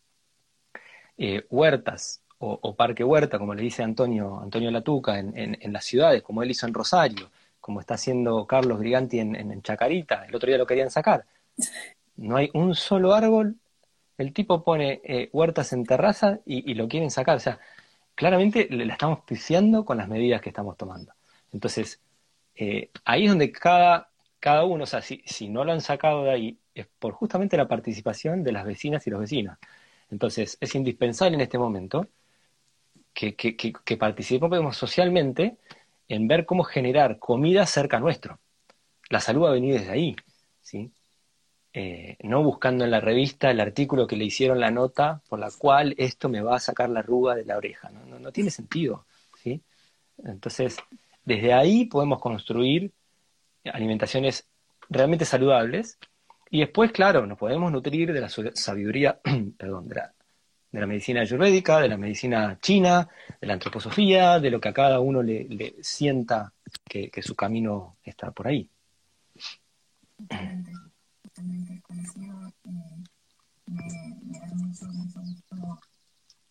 eh, 1.18 1.44
huertas 1.50 2.22
o, 2.38 2.76
parque 2.76 3.02
huerta, 3.02 3.38
como 3.38 3.54
le 3.54 3.62
dice 3.62 3.82
Antonio, 3.82 4.38
Antonio 4.40 4.70
Latuca, 4.70 5.18
en, 5.18 5.72
las 5.72 5.84
ciudades, 5.84 6.22
como 6.22 6.42
él 6.42 6.50
hizo 6.50 6.66
en 6.66 6.74
Rosario, 6.74 7.30
como 7.64 7.80
está 7.80 7.94
haciendo 7.94 8.46
Carlos 8.46 8.78
Briganti 8.78 9.20
en, 9.20 9.62
Chacarita, 9.62 10.26
el 10.26 10.34
otro 10.34 10.48
día 10.48 10.58
lo 10.58 10.66
querían 10.66 10.90
sacar. 10.90 11.24
No 12.16 12.36
hay 12.36 12.50
un 12.52 12.74
solo 12.74 13.14
árbol, 13.14 13.56
el 14.18 14.34
tipo 14.34 14.62
pone 14.62 15.00
eh, 15.02 15.30
huertas 15.32 15.72
en 15.72 15.84
terraza 15.86 16.40
y, 16.44 16.74
lo 16.74 16.88
quieren 16.88 17.10
sacar. 17.10 17.36
O 17.36 17.40
sea, 17.40 17.58
claramente 18.14 18.68
la 18.70 18.92
estamos 18.92 19.20
pifiando 19.24 19.84
con 19.84 19.96
las 19.96 20.08
medidas 20.08 20.42
que 20.42 20.50
estamos 20.50 20.76
tomando. 20.76 21.14
Entonces, 21.52 22.00
ahí 23.04 23.24
es 23.24 23.30
donde 23.30 23.50
cada 23.50 24.10
cada 24.44 24.64
uno, 24.66 24.84
o 24.84 24.86
sea, 24.86 25.00
si, 25.00 25.48
no 25.48 25.64
lo 25.64 25.72
han 25.72 25.80
sacado 25.80 26.24
de 26.24 26.30
ahí, 26.30 26.58
es 26.74 26.86
por 26.98 27.14
justamente 27.14 27.56
la 27.56 27.66
participación 27.66 28.44
de 28.44 28.52
las 28.52 28.66
vecinas 28.66 29.06
y 29.06 29.10
los 29.10 29.20
vecinos. 29.20 29.56
Entonces, 30.10 30.58
es 30.60 30.74
indispensable 30.74 31.34
en 31.34 31.40
este 31.40 31.56
momento 31.56 32.08
que, 33.14 33.96
participemos 33.98 34.76
socialmente 34.76 35.56
en 36.08 36.28
ver 36.28 36.46
cómo 36.46 36.64
generar 36.64 37.18
comida 37.18 37.66
cerca 37.66 37.98
nuestro. 37.98 38.40
La 39.10 39.20
salud 39.20 39.44
va 39.44 39.50
a 39.50 39.54
venir 39.54 39.74
desde 39.74 39.92
ahí, 39.92 40.16
¿sí? 40.60 40.92
Eh, 41.72 42.16
no 42.22 42.42
buscando 42.42 42.84
en 42.84 42.90
la 42.92 43.00
revista 43.00 43.50
el 43.50 43.60
artículo 43.60 44.06
que 44.06 44.16
le 44.16 44.24
hicieron 44.24 44.60
la 44.60 44.70
nota 44.70 45.22
por 45.28 45.40
la 45.40 45.50
cual 45.50 45.94
esto 45.98 46.28
me 46.28 46.40
va 46.40 46.56
a 46.56 46.60
sacar 46.60 46.88
la 46.88 47.00
arruga 47.00 47.34
de 47.34 47.44
la 47.44 47.56
oreja. 47.56 47.90
No, 47.90 48.18
no, 48.18 48.32
tiene 48.32 48.50
sentido, 48.50 49.06
¿sí? 49.42 49.60
Entonces, 50.24 50.76
desde 51.24 51.52
ahí 51.52 51.86
podemos 51.86 52.20
construir 52.20 52.92
alimentaciones 53.64 54.46
realmente 54.88 55.24
saludables. 55.24 55.98
Y 56.50 56.60
después, 56.60 56.92
claro, 56.92 57.26
nos 57.26 57.38
podemos 57.38 57.72
nutrir 57.72 58.12
de 58.12 58.20
la 58.20 58.28
sabiduría, 58.28 59.18
perdón, 59.58 59.88
de 59.88 59.96
la, 59.96 60.14
medicina 60.86 61.20
ayurvédica, 61.20 61.80
de 61.80 61.88
la 61.88 61.96
medicina 61.96 62.58
china, 62.60 63.08
de 63.40 63.46
la 63.46 63.54
antroposofía, 63.54 64.40
de 64.40 64.50
lo 64.50 64.60
que 64.60 64.68
a 64.68 64.74
cada 64.74 65.00
uno 65.00 65.22
le, 65.22 65.76
sienta 65.80 66.52
que, 66.84 67.10
su 67.22 67.34
camino 67.34 67.96
está 68.04 68.30
por 68.32 68.48
ahí. 68.48 68.68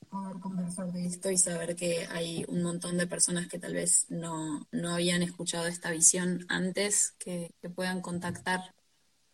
poder 0.10 0.40
conversar 0.40 0.92
de 0.92 1.08
esto 1.08 1.32
y 1.32 1.38
saber 1.38 1.76
que 1.76 2.08
hay 2.12 2.46
un 2.48 2.62
montón 2.62 2.98
de 2.98 3.08
personas 3.08 3.48
que 3.48 3.58
tal 3.58 3.74
vez 3.74 4.06
no, 4.10 4.68
habían 4.88 5.24
escuchado 5.24 5.66
esta 5.66 5.90
visión 5.90 6.46
antes, 6.50 7.16
que, 7.18 7.52
puedan 7.76 8.02
contactar 8.02 8.74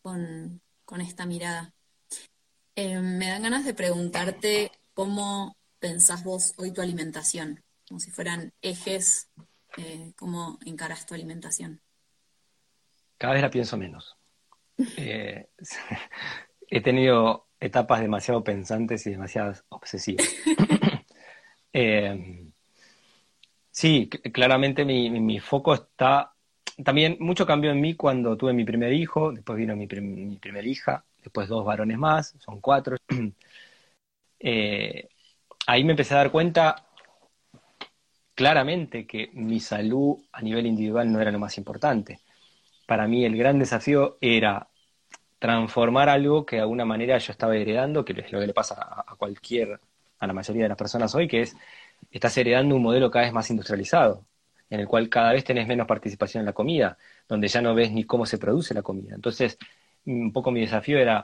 con, 0.02 0.62
esta 1.02 1.26
mirada. 1.26 1.74
Eh, 2.76 3.00
me 3.00 3.28
dan 3.28 3.44
ganas 3.44 3.66
de 3.66 3.74
preguntarte 3.74 4.72
cómo 5.00 5.56
pensás 5.80 6.26
vos 6.26 6.54
hoy 6.58 6.74
tu 6.74 6.82
alimentación, 6.82 7.64
como 7.88 8.02
si 8.02 8.12
fueran 8.12 8.52
ejes, 8.62 9.32
eh, 9.78 10.12
cómo 10.18 10.60
encaras 10.66 11.06
tu 11.06 11.14
alimentación. 11.14 11.80
Cada 13.18 13.32
vez 13.32 13.42
la 13.42 13.50
pienso 13.50 13.78
menos. 13.78 14.18
Eh, 14.98 15.48
he 16.70 16.82
tenido 16.82 17.48
etapas 17.62 18.02
demasiado 18.02 18.44
pensantes 18.44 19.08
y 19.08 19.12
demasiado 19.12 19.54
obsesivas. 19.70 20.28
Eh, 21.72 22.52
sí, 23.70 24.10
claramente 24.10 24.84
mi, 24.84 25.40
foco 25.40 25.76
está... 25.76 26.34
También 26.84 27.16
mucho 27.20 27.46
cambió 27.46 27.70
en 27.72 27.80
mí 27.80 27.94
cuando 27.94 28.36
tuve 28.36 28.54
mi 28.54 28.66
primer 28.66 28.92
hijo, 28.92 29.32
después 29.32 29.58
vino 29.60 29.76
mi, 29.76 29.86
mi 29.86 30.38
primera 30.38 30.68
hija, 30.68 31.06
después 31.22 31.48
dos 31.48 31.64
varones 31.64 31.98
más, 31.98 32.36
son 32.40 32.60
cuatro. 32.60 32.98
Eh, 34.40 35.10
ahí 35.68 35.84
me 35.84 35.92
empecé 35.92 36.14
a 36.14 36.18
dar 36.18 36.32
cuenta 36.32 36.86
claramente 38.34 39.06
que 39.06 39.30
mi 39.34 39.60
salud 39.60 40.18
a 40.32 40.42
nivel 40.42 40.66
individual 40.66 41.12
no 41.12 41.20
era 41.20 41.32
lo 41.32 41.40
más 41.40 41.58
importante. 41.58 42.20
Para 42.88 43.08
mí 43.08 43.26
el 43.26 43.36
gran 43.36 43.60
desafío 43.60 44.18
era 44.22 44.70
transformar 45.40 46.10
algo 46.10 46.46
que 46.46 46.58
de 46.58 46.62
alguna 46.62 46.86
manera 46.86 47.18
yo 47.18 47.32
estaba 47.32 47.56
heredando, 47.56 48.04
que 48.06 48.14
es 48.14 48.32
lo 48.32 48.40
que 48.40 48.48
le 48.48 48.54
pasa 48.54 49.04
a, 49.06 49.16
cualquier, 49.16 49.80
a 50.20 50.28
la 50.28 50.34
mayoría 50.34 50.64
de 50.64 50.70
las 50.70 50.78
personas 50.78 51.14
hoy, 51.16 51.28
que 51.28 51.42
es, 51.42 51.56
estás 52.12 52.38
heredando 52.38 52.76
un 52.76 52.84
modelo 52.84 53.10
cada 53.10 53.26
vez 53.26 53.34
más 53.34 53.50
industrializado, 53.50 54.26
en 54.70 54.82
el 54.82 54.88
cual 54.88 55.10
cada 55.10 55.34
vez 55.34 55.44
tenés 55.44 55.68
menos 55.68 55.88
participación 55.88 56.42
en 56.42 56.46
la 56.46 56.54
comida, 56.54 56.98
donde 57.28 57.48
ya 57.48 57.62
no 57.62 57.74
ves 57.74 57.92
ni 57.92 58.04
cómo 58.04 58.26
se 58.26 58.38
produce 58.38 58.74
la 58.74 58.82
comida. 58.82 59.16
Entonces, 59.16 59.58
un 60.06 60.32
poco 60.32 60.52
mi 60.52 60.62
desafío 60.62 60.98
era 60.98 61.24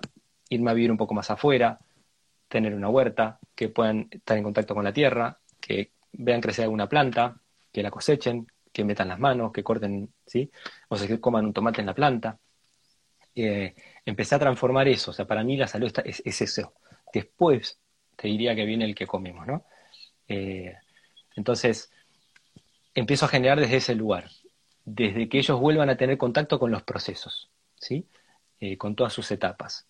irme 0.49 0.71
a 0.71 0.73
vivir 0.73 0.91
un 0.91 0.97
poco 0.97 1.13
más 1.13 1.29
afuera, 1.29 1.79
tener 2.47 2.73
una 2.73 2.89
huerta, 2.89 3.39
que 3.55 3.69
puedan 3.69 4.07
estar 4.11 4.37
en 4.37 4.43
contacto 4.43 4.75
con 4.75 4.83
la 4.83 4.93
tierra, 4.93 5.39
que 5.59 5.91
vean 6.13 6.41
crecer 6.41 6.63
alguna 6.63 6.87
planta, 6.87 7.39
que 7.71 7.83
la 7.83 7.91
cosechen, 7.91 8.47
que 8.71 8.83
metan 8.83 9.07
las 9.07 9.19
manos, 9.19 9.51
que 9.51 9.63
corten, 9.63 10.13
¿sí? 10.25 10.51
O 10.89 10.97
sea, 10.97 11.07
que 11.07 11.19
coman 11.19 11.45
un 11.45 11.53
tomate 11.53 11.81
en 11.81 11.87
la 11.87 11.95
planta. 11.95 12.37
Eh, 13.33 13.73
empecé 14.05 14.35
a 14.35 14.39
transformar 14.39 14.87
eso. 14.87 15.11
O 15.11 15.13
sea, 15.13 15.25
para 15.25 15.43
mí 15.43 15.57
la 15.57 15.67
salud 15.67 15.91
es, 16.03 16.41
eso. 16.41 16.73
Después 17.13 17.79
te 18.15 18.27
diría 18.27 18.55
que 18.55 18.65
viene 18.65 18.85
el 18.85 18.95
que 18.95 19.07
comemos, 19.07 19.47
¿no? 19.47 19.65
Eh, 20.27 20.75
entonces, 21.35 21.91
empiezo 22.93 23.25
a 23.25 23.29
generar 23.29 23.59
desde 23.59 23.77
ese 23.77 23.95
lugar, 23.95 24.29
desde 24.83 25.29
que 25.29 25.37
ellos 25.37 25.59
vuelvan 25.59 25.89
a 25.89 25.97
tener 25.97 26.17
contacto 26.17 26.59
con 26.59 26.71
los 26.71 26.83
procesos, 26.83 27.49
¿sí? 27.75 28.07
Eh, 28.59 28.77
con 28.77 28.95
todas 28.95 29.13
sus 29.13 29.29
etapas. 29.31 29.87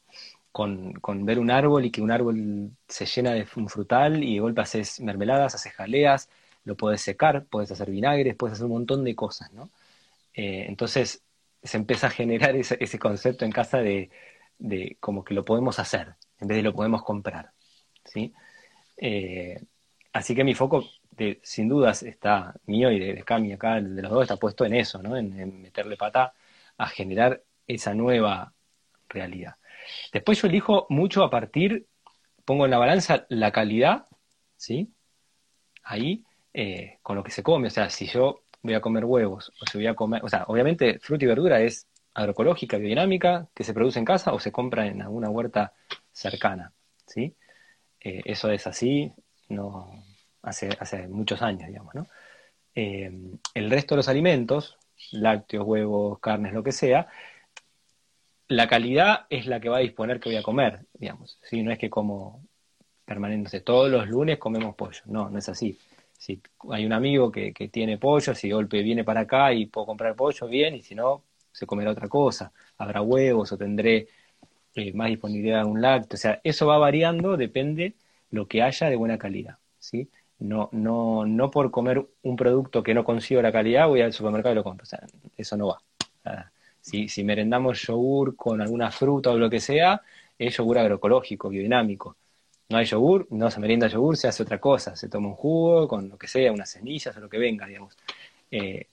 Con, 0.56 0.94
con, 0.94 1.26
ver 1.26 1.39
un 1.39 1.52
árbol 1.52 1.84
y 1.84 1.91
que 1.91 2.02
un 2.02 2.12
árbol 2.12 2.72
se 2.88 3.06
llena 3.06 3.34
de 3.34 3.46
un 3.58 3.68
frutal 3.68 4.24
y 4.24 4.36
de 4.36 4.39
golpe 4.39 4.62
haces 4.62 5.02
mermeladas, 5.02 5.54
haces 5.56 5.74
jaleas, 5.74 6.30
lo 6.63 6.78
puedes 6.78 7.02
secar, 7.02 7.44
puedes 7.46 7.72
hacer 7.72 7.91
vinagres, 7.91 8.36
puedes 8.36 8.54
hacer 8.54 8.65
un 8.65 8.72
montón 8.72 9.04
de 9.04 9.15
cosas, 9.15 9.52
¿no? 9.52 9.70
Eh, 10.34 10.65
entonces 10.70 11.24
se 11.62 11.78
empieza 11.78 12.08
a 12.08 12.10
generar 12.10 12.56
ese, 12.56 12.78
ese 12.80 12.98
concepto 13.00 13.44
en 13.44 13.52
casa 13.52 13.80
de, 13.80 14.10
de, 14.58 14.96
como 15.02 15.26
que 15.26 15.34
lo 15.34 15.44
podemos 15.44 15.78
hacer, 15.80 16.15
en 16.39 16.48
vez 16.48 16.56
de 16.58 16.63
lo 16.63 16.74
podemos 16.74 17.04
comprar, 17.04 17.52
¿sí? 18.06 18.34
Eh, 18.98 19.62
así 20.13 20.36
que 20.36 20.46
mi 20.46 20.54
foco, 20.56 20.86
de, 21.12 21.41
sin 21.44 21.68
dudas, 21.68 22.02
está 22.04 22.56
mío 22.65 22.91
y 22.91 23.00
de, 23.00 23.13
de 23.15 23.24
Cami 23.24 23.52
acá, 23.54 23.82
de 23.82 24.02
los 24.02 24.12
dos, 24.12 24.22
está 24.24 24.38
puesto 24.38 24.63
en 24.65 24.76
eso, 24.76 25.02
¿no? 25.04 25.18
En, 25.18 25.38
en 25.38 25.62
meterle 25.62 25.98
pata 25.98 26.34
a 26.78 26.88
generar 26.88 27.44
esa 27.68 27.94
nueva 27.94 28.54
realidad. 29.10 29.56
Después 30.12 30.41
yo 30.41 30.48
elijo 30.48 30.86
mucho 30.89 31.24
a 31.24 31.30
partir, 31.30 31.88
pongo 32.45 32.65
en 32.65 32.71
la 32.71 32.78
balanza 32.78 33.26
la 33.30 33.52
calidad, 33.52 34.06
¿sí? 34.58 34.93
Ahí, 35.84 36.24
eh, 36.54 37.00
con 37.02 37.15
lo 37.15 37.24
que 37.24 37.32
se 37.32 37.43
come. 37.43 37.67
O 37.67 37.71
sea, 37.71 37.89
si 37.89 38.08
yo 38.08 38.43
voy 38.62 38.74
a 38.74 38.82
comer 38.82 39.06
huevos, 39.06 39.52
o 39.62 39.65
si 39.65 39.78
voy 39.78 39.88
a 39.88 39.95
comer, 39.95 40.24
o 40.24 40.30
sea, 40.30 40.45
obviamente 40.48 41.00
fruta 41.00 41.26
y 41.26 41.28
verdura 41.28 41.62
es 41.62 41.88
agroecológica, 42.13 42.78
biodinámica, 42.78 43.48
que 43.54 43.63
se 43.63 43.74
produce 43.74 44.00
en 44.00 44.06
casa 44.06 44.34
o 44.34 44.39
se 44.39 44.52
compra 44.52 44.88
en 44.88 45.02
alguna 45.02 45.30
huerta 45.30 45.74
cercana, 46.12 46.74
¿sí? 47.06 47.36
Eh, 48.00 48.21
eso 48.26 48.50
es 48.52 48.65
así, 48.67 49.12
no, 49.50 50.04
hace, 50.41 50.69
hace 50.80 51.08
muchos 51.08 51.41
años, 51.41 51.67
digamos, 51.67 51.93
¿no? 51.93 52.08
Eh, 52.74 53.12
el 53.54 53.69
resto 53.69 53.95
de 53.95 53.98
los 53.98 54.10
alimentos, 54.10 54.78
lácteos, 55.12 55.65
huevos, 55.65 56.19
carnes, 56.19 56.54
lo 56.54 56.63
que 56.63 56.71
sea, 56.71 57.08
la 58.48 58.68
calidad 58.68 59.26
es 59.30 59.48
la 59.48 59.60
que 59.60 59.70
va 59.70 59.78
a 59.78 59.82
disponer 59.82 60.20
que 60.20 60.30
voy 60.30 60.38
a 60.38 60.44
comer, 60.44 60.86
digamos. 60.94 61.40
¿sí? 61.44 61.64
No 61.64 61.72
es 61.72 61.80
que 61.80 61.90
como 61.90 62.44
permanentemente, 63.06 63.62
todos 63.62 63.90
los 63.90 64.08
lunes 64.08 64.38
comemos 64.38 64.76
pollo. 64.76 65.02
No, 65.06 65.30
no 65.30 65.40
es 65.40 65.48
así. 65.50 65.78
Si 66.18 66.42
hay 66.72 66.86
un 66.86 66.94
amigo 66.94 67.32
que, 67.32 67.54
que 67.54 67.68
tiene 67.70 67.98
pollo, 67.98 68.34
si 68.34 68.52
golpe 68.52 68.82
viene 68.82 69.04
para 69.04 69.22
acá 69.22 69.54
y 69.54 69.68
puedo 69.68 69.88
comprar 69.88 70.16
pollo, 70.16 70.48
bien, 70.48 70.76
y 70.76 70.84
si 70.84 70.96
no, 70.96 71.24
se 71.52 71.66
comerá 71.66 71.92
otra 71.92 72.08
cosa. 72.10 72.52
Habrá 72.78 73.02
huevos 73.02 73.52
o 73.52 73.58
tendré 73.58 74.08
eh, 74.76 74.94
más 74.94 75.10
disponibilidad 75.10 75.64
de 75.64 75.70
un 75.70 75.82
lácteo. 75.82 76.16
O 76.16 76.20
sea, 76.20 76.42
eso 76.44 76.68
va 76.68 76.78
variando, 76.78 77.38
depende 77.38 77.96
lo 78.32 78.48
que 78.48 78.62
haya 78.62 78.90
de 78.90 78.96
buena 78.96 79.18
calidad. 79.18 79.58
¿sí? 79.80 80.10
No, 80.40 80.70
no, 80.72 81.26
no 81.26 81.52
por 81.52 81.72
comer 81.72 82.06
un 82.24 82.36
producto 82.36 82.84
que 82.84 82.94
no 82.94 83.04
consigo 83.04 83.42
la 83.42 83.52
calidad 83.52 83.88
voy 83.88 84.02
al 84.02 84.14
supermercado 84.14 84.54
y 84.54 84.56
lo 84.56 84.64
compro. 84.64 84.84
O 84.84 84.88
sea, 84.88 85.02
eso 85.38 85.58
no 85.58 85.68
va. 85.68 86.52
Si, 86.86 87.24
merendamos 87.24 87.82
yogur 87.82 88.36
con 88.36 88.62
alguna 88.62 88.91
fruta 88.91 89.32
o 89.32 89.38
lo 89.39 89.50
que 89.50 89.60
sea, 89.60 90.04
es 90.38 90.56
yogur 90.56 90.78
agroecológico, 90.78 91.50
biodinámico. 91.50 92.15
No 92.69 92.78
hay 92.78 92.86
yogur, 92.86 93.28
no 93.32 93.50
se 93.50 93.60
merienda 93.60 93.88
yogur, 93.88 94.17
se 94.17 94.28
hace 94.28 94.43
otra 94.43 94.60
cosa, 94.60 94.95
se 94.95 95.10
toma 95.10 95.30
un 95.30 95.34
jugo 95.34 95.88
con 95.88 96.10
lo 96.10 96.17
que 96.17 96.28
sea, 96.28 96.52
unas 96.52 96.69
semillas 96.69 97.17
o 97.17 97.19
lo 97.19 97.28
que 97.28 97.39
venga, 97.39 97.65
digamos. 97.65 97.98
Eh, 98.52 98.86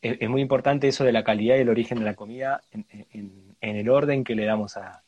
es, 0.00 0.30
muy 0.30 0.40
importante 0.40 0.88
eso 0.88 1.04
de 1.04 1.12
la 1.12 1.22
calidad 1.22 1.56
y 1.56 1.60
el 1.60 1.68
origen 1.68 1.98
de 1.98 2.06
la 2.06 2.14
comida 2.14 2.62
en, 2.72 3.54
el 3.60 3.90
orden 3.90 4.24
que 4.24 4.34
le 4.34 4.46
damos 4.46 4.78
a, 4.78 5.02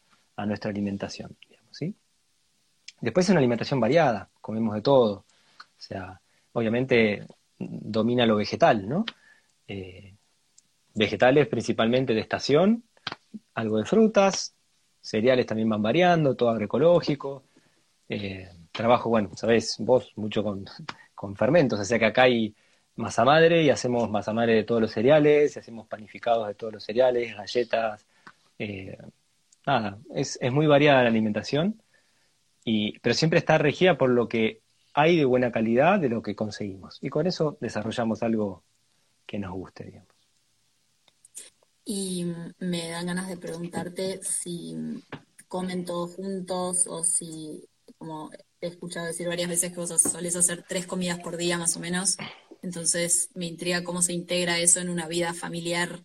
nuestra 0.44 0.70
alimentación, 0.70 1.37
¿sí? 1.70 1.94
Después 3.01 3.25
es 3.27 3.31
una 3.31 3.38
alimentación 3.38 3.81
variada, 3.81 4.29
comemos 4.40 4.75
de 4.75 4.83
todo. 4.83 5.12
O 5.14 5.25
sea, 5.79 6.20
obviamente 6.53 7.27
domina 7.59 8.27
lo 8.27 8.37
vegetal, 8.37 8.88
¿no? 8.88 9.05
Eh, 9.66 10.12
vegetales 10.94 11.48
principalmente 11.48 12.14
de 12.14 12.20
estación, 12.20 12.85
algo 13.55 13.78
de 13.78 13.85
frutas, 13.85 14.55
cereales 15.00 15.46
también 15.46 15.68
van 15.68 15.83
variando, 15.83 16.35
todo 16.37 16.50
agroecológico. 16.50 17.44
Eh, 18.09 18.48
trabajo, 18.70 19.11
bueno, 19.11 19.31
sabés, 19.35 19.76
vos 19.78 20.12
mucho 20.16 20.42
con, 20.42 20.64
con, 21.14 21.37
fermentos, 21.37 21.81
o 21.81 21.85
sea 21.85 21.98
que 21.98 22.07
acá 22.07 22.22
hay 22.22 22.55
masa 22.96 23.24
madre 23.24 23.62
y 23.62 23.70
hacemos 23.70 24.11
masa 24.11 24.33
madre 24.33 24.55
de 24.55 24.64
todos 24.64 24.81
los 24.81 24.92
cereales, 24.92 25.57
hacemos 25.57 25.87
panificados 25.87 26.46
de 26.48 26.55
todos 26.55 26.72
los 26.72 26.85
cereales, 26.85 27.37
galletas. 27.37 28.07
Eh, 28.59 28.96
nada, 29.66 29.98
es, 30.14 30.38
es, 30.40 30.52
muy 30.52 30.66
variada 30.66 31.02
la 31.02 31.09
alimentación, 31.09 31.83
y, 32.64 32.98
pero 33.00 33.14
siempre 33.14 33.38
está 33.38 33.59
regida 33.59 33.98
por 33.98 34.11
lo 34.11 34.28
que 34.28 34.61
hay 34.94 35.16
de 35.16 35.24
buena 35.24 35.50
calidad 35.50 35.98
de 35.98 36.09
lo 36.09 36.22
que 36.22 36.35
conseguimos. 36.37 36.98
Y 37.00 37.09
con 37.09 37.26
eso 37.26 37.57
desarrollamos 37.61 38.22
algo 38.22 38.62
que 39.26 39.38
nos 39.38 39.52
guste, 39.52 39.85
digamos. 39.85 40.12
Y 41.85 42.27
me 42.59 42.90
dan 42.90 43.07
ganas 43.07 43.29
de 43.29 43.37
preguntarte 43.37 44.21
si 44.23 44.77
comen 45.49 45.85
todos 45.85 46.14
juntos 46.14 46.87
o 46.87 47.03
si, 47.05 47.68
como 47.99 48.31
he 48.61 48.68
escuchado 48.68 49.07
decir 49.07 49.27
varias 49.27 49.49
veces 49.49 49.71
que 49.71 49.81
vos 49.81 49.90
solés 50.01 50.37
hacer 50.37 50.64
tres 50.66 50.87
comidas 50.87 51.18
por 51.18 51.37
día 51.37 51.59
más 51.59 51.77
o 51.77 51.81
menos, 51.81 52.16
entonces 52.62 53.31
me 53.35 53.47
intriga 53.47 53.83
cómo 53.83 54.03
se 54.03 54.12
integra 54.12 54.59
eso 54.59 54.81
en 54.81 54.88
una 54.88 55.09
vida 55.09 55.35
familiar 55.35 56.01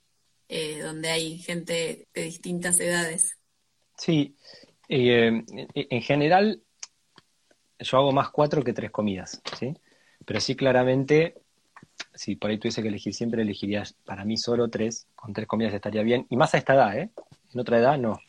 eh, 0.49 0.79
donde 0.81 1.09
hay 1.09 1.37
gente 1.37 2.07
de 2.13 2.23
distintas 2.23 2.79
edades. 2.79 3.37
Sí, 3.97 4.35
eh, 4.89 5.43
en 5.75 6.01
general 6.01 6.61
yo 7.79 7.97
hago 7.97 8.11
más 8.11 8.29
cuatro 8.29 8.63
que 8.63 8.73
tres 8.73 8.91
comidas, 8.91 9.41
¿sí? 9.57 9.73
Pero 10.25 10.39
sí 10.39 10.55
claramente 10.55 11.35
si 12.13 12.35
por 12.35 12.49
ahí 12.49 12.57
tuviese 12.57 12.81
que 12.81 12.87
elegir 12.89 13.13
siempre, 13.13 13.41
elegirías 13.41 13.93
para 14.05 14.25
mí 14.25 14.37
solo 14.37 14.69
tres, 14.69 15.07
con 15.15 15.33
tres 15.33 15.47
comidas 15.47 15.73
estaría 15.73 16.03
bien, 16.03 16.25
y 16.29 16.37
más 16.37 16.53
a 16.53 16.57
esta 16.57 16.73
edad, 16.73 16.97
¿eh? 16.97 17.09
En 17.53 17.59
otra 17.59 17.79
edad 17.79 17.97
no. 17.97 18.19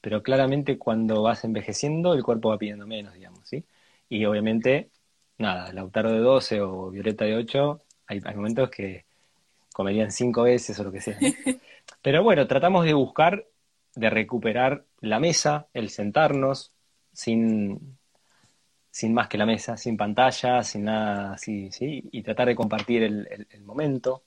Pero 0.00 0.22
claramente 0.22 0.78
cuando 0.78 1.22
vas 1.22 1.44
envejeciendo, 1.44 2.14
el 2.14 2.22
cuerpo 2.22 2.50
va 2.50 2.58
pidiendo 2.58 2.86
menos, 2.86 3.14
digamos, 3.14 3.48
¿sí? 3.48 3.64
Y 4.08 4.24
obviamente, 4.24 4.90
nada, 5.38 5.72
Lautaro 5.72 6.12
de 6.12 6.20
12 6.20 6.60
o 6.60 6.90
Violeta 6.90 7.24
de 7.24 7.36
8, 7.36 7.80
hay, 8.06 8.20
hay 8.24 8.34
momentos 8.34 8.70
que 8.70 9.04
comerían 9.72 10.10
cinco 10.10 10.42
veces 10.42 10.78
o 10.80 10.84
lo 10.84 10.92
que 10.92 11.00
sea. 11.00 11.18
¿no? 11.20 11.28
Pero 12.02 12.22
bueno, 12.22 12.46
tratamos 12.46 12.84
de 12.84 12.94
buscar, 12.94 13.46
de 13.94 14.10
recuperar 14.10 14.84
la 15.00 15.20
mesa, 15.20 15.68
el 15.72 15.90
sentarnos, 15.90 16.72
sin 17.12 17.97
sin 18.98 19.14
más 19.14 19.28
que 19.28 19.38
la 19.38 19.46
mesa, 19.46 19.76
sin 19.76 19.96
pantalla, 19.96 20.60
sin 20.64 20.82
nada 20.84 21.34
así, 21.34 21.70
¿sí? 21.70 22.02
Y 22.10 22.20
tratar 22.24 22.48
de 22.48 22.56
compartir 22.56 23.04
el, 23.04 23.62
momento. 23.62 24.24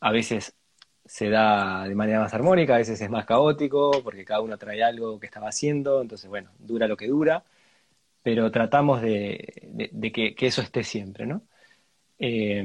A 0.00 0.10
veces 0.10 0.56
se 1.04 1.30
da 1.30 1.84
de 1.86 1.94
manera 1.94 2.18
más 2.18 2.34
armónica, 2.34 2.74
a 2.74 2.78
veces 2.78 3.00
es 3.00 3.08
más 3.08 3.24
caótico, 3.24 3.92
porque 4.02 4.24
cada 4.24 4.40
uno 4.40 4.58
trae 4.58 4.82
algo 4.82 5.20
que 5.20 5.26
estaba 5.26 5.48
haciendo, 5.48 6.02
entonces, 6.02 6.28
bueno, 6.28 6.50
dura 6.58 6.88
lo 6.88 6.96
que 6.96 7.06
dura, 7.06 7.44
pero 8.20 8.50
tratamos 8.50 9.00
de, 9.00 9.92
que, 10.12 10.34
eso 10.40 10.62
esté 10.62 10.82
siempre, 10.82 11.26
¿no? 11.26 11.42
Eh, 12.18 12.64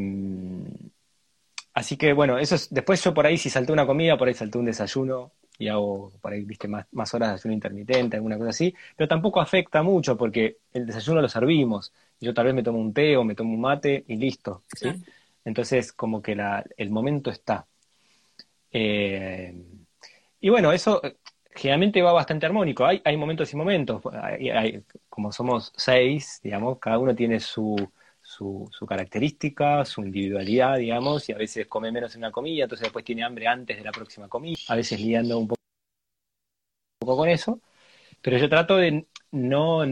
así 1.76 1.96
que, 1.96 2.14
bueno, 2.14 2.40
eso 2.40 2.56
es, 2.56 2.74
después 2.74 3.04
yo 3.04 3.14
por 3.14 3.28
ahí, 3.28 3.38
si 3.38 3.52
salté 3.52 3.72
una 3.72 3.86
comida, 3.86 4.18
por 4.18 4.30
ahí 4.30 4.34
salté 4.34 4.58
un 4.58 4.66
desayuno, 4.66 5.34
y 5.60 5.68
hago 5.68 6.12
por 6.22 6.34
ahí, 6.34 6.44
viste, 6.46 6.68
más, 6.68 6.88
más 6.92 7.14
horas 7.14 7.30
de 7.30 7.34
ayuno 7.36 7.54
intermitente, 7.54 8.16
alguna 8.16 8.38
cosa 8.38 8.50
así, 8.50 8.74
pero 8.96 9.08
tampoco 9.08 9.42
afecta 9.42 9.84
mucho 9.84 10.18
porque 10.18 10.58
el 10.74 10.88
desayuno 10.88 11.22
lo 11.22 11.30
servimos. 11.30 11.94
Yo 12.20 12.34
tal 12.34 12.46
vez 12.46 12.56
me 12.56 12.64
tomo 12.64 12.80
un 12.80 12.94
té 12.94 13.16
o 13.18 13.24
me 13.24 13.36
tomo 13.36 13.54
un 13.54 13.62
mate 13.62 14.06
y 14.08 14.16
listo, 14.16 14.64
¿sí? 14.76 14.90
Sí. 14.92 15.04
Entonces, 15.46 15.94
como 15.94 16.22
que 16.22 16.36
la, 16.36 16.64
el 16.78 16.90
momento 16.90 17.30
está. 17.30 17.68
Eh, 18.72 19.54
y 20.40 20.50
bueno, 20.50 20.72
eso 20.72 21.02
generalmente 21.52 22.02
va 22.02 22.14
bastante 22.14 22.46
armónico. 22.46 22.86
Hay, 22.86 23.02
hay 23.04 23.18
momentos 23.18 23.52
y 23.54 23.58
momentos. 23.58 24.02
Hay, 24.14 24.50
hay, 24.50 24.84
como 25.10 25.32
somos 25.32 25.74
seis, 25.76 26.40
digamos, 26.44 26.80
cada 26.80 26.98
uno 27.00 27.16
tiene 27.16 27.40
su, 27.40 27.76
su, 28.40 28.70
su, 28.72 28.86
característica, 28.86 29.84
su 29.84 30.02
individualidad, 30.02 30.78
digamos, 30.78 31.28
y 31.28 31.34
a 31.34 31.38
veces 31.38 31.68
come 31.68 31.92
menos 31.92 32.16
en 32.16 32.22
una 32.22 32.32
comida, 32.32 32.64
entonces 32.64 32.86
después 32.86 33.04
tiene 33.04 33.24
hambre 33.24 33.48
antes 33.48 33.78
de 33.78 33.84
la 33.84 33.92
próxima 33.92 34.30
comida, 34.30 34.58
a 34.70 34.76
veces 34.76 35.02
liando 35.02 35.38
un 35.38 35.48
poco, 35.50 35.58
con 37.18 37.28
eso, 37.28 37.60
pero 38.22 38.38
yo 38.38 38.48
trato 38.48 38.78
de 38.78 39.08
no 39.32 39.84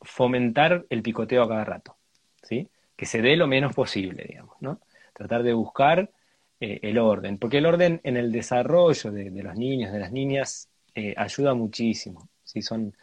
fomentar 0.00 0.86
el 0.88 1.02
picoteo 1.02 1.42
a 1.42 1.48
cada 1.48 1.64
rato, 1.64 1.96
¿sí? 2.42 2.68
Que 2.96 3.04
se 3.04 3.20
dé 3.20 3.36
lo 3.36 3.46
menos 3.46 3.74
posible, 3.74 4.24
digamos, 4.26 4.56
¿no? 4.60 4.80
Tratar 5.12 5.42
de 5.42 5.52
buscar 5.52 6.10
eh, 6.58 6.80
el 6.82 6.98
orden, 6.98 7.36
porque 7.36 7.58
el 7.58 7.66
orden 7.66 8.00
en 8.02 8.16
el 8.16 8.32
desarrollo 8.32 9.12
de, 9.12 9.30
de 9.30 9.42
los 9.42 9.56
niños, 9.56 9.92
de 9.92 9.98
las 9.98 10.12
niñas, 10.12 10.70
eh, 10.94 11.14
ayuda 11.18 11.52
muchísimo, 11.52 12.30
¿sí? 12.44 12.62
Son, 12.62 12.96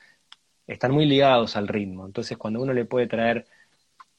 están 0.66 0.92
muy 0.92 1.06
ligados 1.06 1.56
al 1.56 1.68
ritmo, 1.68 2.08
entonces 2.08 2.36
cuando 2.38 2.62
uno 2.62 2.74
le 2.74 2.86
puede 2.86 3.06
traer 3.06 3.46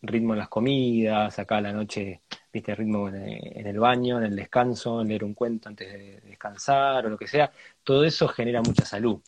ritmo 0.03 0.33
en 0.35 0.39
las 0.39 0.49
comidas, 0.49 1.39
acá 1.39 1.59
a 1.59 1.61
la 1.61 1.73
noche, 1.73 2.21
viste, 2.53 2.75
ritmo 2.75 3.09
en, 3.09 3.17
en, 3.17 3.67
el 3.67 3.79
baño, 3.79 4.19
en 4.19 4.25
el 4.25 4.37
descanso, 4.37 5.01
en 5.01 5.09
leer 5.09 5.25
un 5.25 5.35
cuento 5.35 5.69
antes 5.69 5.93
de 5.93 6.21
descansar 6.21 7.07
o 7.07 7.11
lo 7.11 7.19
que 7.19 7.27
sea, 7.27 7.51
todo 7.85 8.05
eso 8.05 8.29
genera 8.29 8.63
mucha 8.63 8.85
salud, 8.85 9.21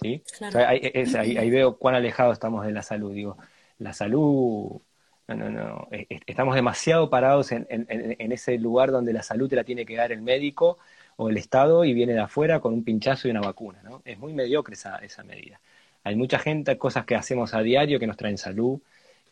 ¿sí? 0.00 0.22
Claro. 0.38 0.48
O 0.48 0.52
sea, 0.52 0.68
ahí, 0.68 0.80
es, 0.82 1.14
ahí, 1.14 1.36
ahí, 1.36 1.50
veo 1.50 1.76
cuán 1.76 1.94
alejados 1.94 2.34
estamos 2.34 2.66
de 2.66 2.72
la 2.72 2.82
salud, 2.82 3.12
digo, 3.12 3.36
la 3.78 3.92
salud, 3.92 4.80
no, 5.28 5.34
no, 5.34 5.50
no, 5.50 5.88
estamos 6.26 6.54
demasiado 6.54 7.10
parados 7.10 7.52
en, 7.52 7.66
en, 7.68 7.86
en, 7.88 8.32
ese 8.32 8.58
lugar 8.58 8.90
donde 8.90 9.12
la 9.12 9.22
salud 9.22 9.48
te 9.48 9.56
la 9.56 9.64
tiene 9.64 9.84
que 9.84 9.96
dar 9.96 10.12
el 10.12 10.22
médico 10.22 10.78
o 11.16 11.30
el 11.30 11.36
Estado 11.36 11.84
y 11.84 11.94
viene 11.94 12.12
de 12.12 12.20
afuera 12.20 12.60
con 12.60 12.74
un 12.74 12.84
pinchazo 12.84 13.26
y 13.26 13.30
una 13.32 13.40
vacuna, 13.40 13.80
¿no? 13.82 14.02
Es 14.04 14.18
muy 14.18 14.32
mediocre 14.34 14.74
esa, 14.74 14.96
esa 14.98 15.24
medida. 15.24 15.60
Hay 16.04 16.14
mucha 16.14 16.38
gente, 16.38 16.78
cosas 16.78 17.04
que 17.04 17.16
hacemos 17.16 17.54
a 17.54 17.62
diario 17.62 17.98
que 17.98 18.06
nos 18.06 18.16
traen 18.16 18.38
salud, 18.38 18.80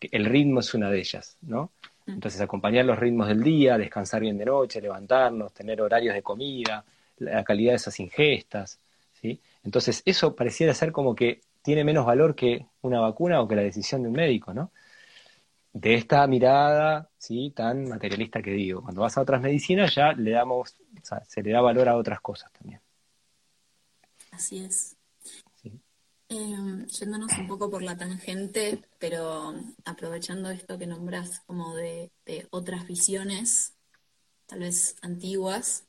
el 0.01 0.25
ritmo 0.25 0.59
es 0.59 0.73
una 0.73 0.89
de 0.89 0.99
ellas, 0.99 1.37
¿no? 1.41 1.71
Mm. 2.05 2.11
Entonces, 2.13 2.41
acompañar 2.41 2.85
los 2.85 2.99
ritmos 2.99 3.27
del 3.27 3.43
día, 3.43 3.77
descansar 3.77 4.21
bien 4.21 4.37
de 4.37 4.45
noche, 4.45 4.81
levantarnos, 4.81 5.53
tener 5.53 5.81
horarios 5.81 6.13
de 6.13 6.21
comida, 6.21 6.83
la 7.17 7.43
calidad 7.43 7.71
de 7.71 7.77
esas 7.77 7.99
ingestas, 7.99 8.79
¿sí? 9.21 9.39
Entonces, 9.63 10.01
eso 10.05 10.35
pareciera 10.35 10.73
ser 10.73 10.91
como 10.91 11.15
que 11.15 11.41
tiene 11.61 11.83
menos 11.83 12.05
valor 12.05 12.35
que 12.35 12.67
una 12.81 12.99
vacuna 12.99 13.41
o 13.41 13.47
que 13.47 13.55
la 13.55 13.63
decisión 13.63 14.03
de 14.03 14.09
un 14.09 14.15
médico, 14.15 14.53
¿no? 14.53 14.71
De 15.73 15.95
esta 15.95 16.25
mirada, 16.27 17.09
¿sí? 17.17 17.51
Tan 17.55 17.89
materialista 17.89 18.41
que 18.41 18.51
digo. 18.51 18.81
Cuando 18.83 19.01
vas 19.01 19.17
a 19.17 19.21
otras 19.21 19.41
medicinas 19.41 19.93
ya 19.95 20.13
le 20.13 20.31
damos, 20.31 20.75
o 21.01 21.05
sea, 21.05 21.23
se 21.25 21.41
le 21.41 21.51
da 21.51 21.61
valor 21.61 21.89
a 21.89 21.97
otras 21.97 22.21
cosas 22.21 22.51
también. 22.53 22.79
Así 24.31 24.63
es. 24.63 24.94
Em, 26.37 26.85
yéndonos 26.87 27.31
un 27.37 27.47
poco 27.47 27.69
por 27.69 27.81
la 27.81 27.95
tangente, 27.95 28.79
pero 28.99 29.55
aprovechando 29.85 30.49
esto 30.49 30.77
que 30.77 30.85
nombras 30.85 31.39
como 31.45 31.73
de, 31.75 32.11
otras 32.49 32.85
visiones, 32.85 33.77
tal 34.45 34.59
vez 34.59 34.97
antiguas, 35.01 35.85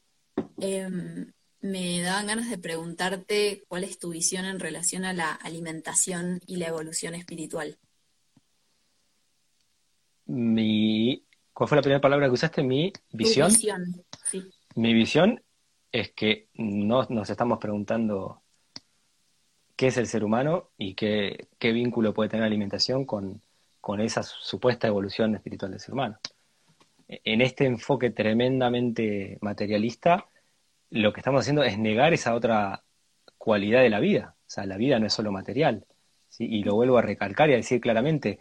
em, 0.61 1.33
me 1.63 2.01
daban 2.01 2.29
ganas 2.29 2.49
de 2.49 2.59
preguntarte 2.59 3.65
cuál 3.67 3.83
es 3.83 3.99
tu 3.99 4.11
visión 4.11 4.45
en 4.45 4.61
relación 4.61 5.05
a 5.05 5.13
la 5.13 5.33
alimentación 5.33 6.41
y 6.47 6.57
la 6.59 6.69
evolución 6.69 7.17
espiritual. 7.17 7.77
Mi, 10.27 11.25
¿Cuál 11.53 11.69
fue 11.69 11.77
la 11.77 11.83
primera 11.83 12.01
palabra 12.01 12.27
que 12.27 12.35
usaste? 12.35 12.63
Mi 12.63 12.93
visión. 13.11 13.51
Mi 14.77 14.95
visión 14.95 15.43
es 15.91 16.13
que 16.13 16.51
no 16.55 17.05
nos 17.09 17.31
estamos 17.31 17.59
preguntando 17.59 18.45
qué 19.77 19.89
es 19.89 19.97
el 19.99 20.07
ser 20.07 20.25
humano 20.25 20.71
y 20.79 20.95
qué, 20.95 21.49
vínculo 21.61 22.15
puede 22.15 22.31
tener 22.31 22.43
la 22.43 22.47
alimentación 22.47 23.05
con, 23.05 23.43
con 23.81 24.01
esa 24.01 24.23
supuesta 24.23 24.89
evolución 24.89 25.35
espiritual 25.35 25.71
del 25.71 25.81
ser 25.81 25.93
humano. 25.93 26.19
En 27.09 27.41
este 27.41 27.67
enfoque 27.67 28.11
tremendamente 28.11 29.39
materialista, 29.43 30.27
lo 30.91 31.13
que 31.13 31.21
estamos 31.21 31.43
haciendo 31.43 31.63
es 31.63 31.79
negar 31.79 32.15
esa 32.15 32.35
otra 32.35 32.83
cualidad 33.39 33.83
de 33.83 33.91
la 33.91 34.01
vida. 34.01 34.35
O 34.41 34.51
sea, 34.51 34.67
la 34.67 34.77
vida 34.77 34.99
no 34.99 35.07
es 35.07 35.13
solo 35.13 35.31
material. 35.31 35.85
Y 36.39 36.65
lo 36.65 36.75
vuelvo 36.75 36.99
a 36.99 37.03
recalcar 37.03 37.49
y 37.49 37.53
a 37.55 37.57
decir 37.57 37.81
claramente, 37.81 38.41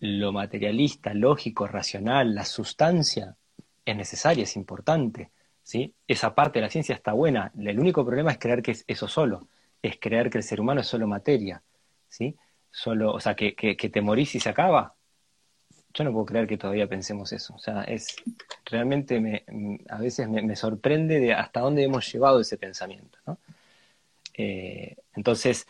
lo 0.00 0.32
materialista, 0.32 1.14
lógico, 1.14 1.66
racional, 1.66 2.34
la 2.34 2.44
sustancia 2.44 3.36
es 3.84 3.96
necesaria, 3.96 4.44
es 4.44 4.56
importante. 4.56 5.30
¿sí? 5.62 5.94
Esa 6.08 6.34
parte 6.34 6.58
de 6.58 6.62
la 6.62 6.70
ciencia 6.70 6.94
está 6.94 7.12
buena. 7.12 7.52
El 7.56 7.78
único 7.78 8.04
problema 8.04 8.32
es 8.32 8.38
creer 8.38 8.62
que 8.62 8.72
es 8.72 8.84
eso 8.88 9.08
solo 9.08 9.46
es 9.84 9.98
creer 10.00 10.30
que 10.30 10.38
el 10.38 10.44
ser 10.44 10.62
humano 10.62 10.80
es 10.80 10.86
solo 10.86 11.06
materia, 11.06 11.62
¿sí? 12.08 12.34
Solo, 12.70 13.12
o 13.12 13.20
sea, 13.20 13.34
que, 13.34 13.52
te 13.52 14.00
morís 14.00 14.34
y 14.34 14.40
se 14.40 14.48
acaba. 14.48 14.94
Yo 15.92 16.04
no 16.04 16.12
puedo 16.12 16.24
creer 16.24 16.46
que 16.46 16.56
todavía 16.56 16.88
pensemos 16.88 17.32
eso. 17.34 17.54
O 17.54 17.58
sea, 17.58 17.82
es 17.82 18.16
realmente 18.64 19.20
me, 19.20 19.44
a 19.90 19.98
veces 19.98 20.26
me, 20.26 20.56
sorprende 20.56 21.20
de 21.20 21.34
hasta 21.34 21.60
dónde 21.60 21.84
hemos 21.84 22.10
llevado 22.10 22.40
ese 22.40 22.56
pensamiento, 22.56 23.18
¿no? 23.26 23.38
Eh, 24.32 24.96
entonces, 25.14 25.66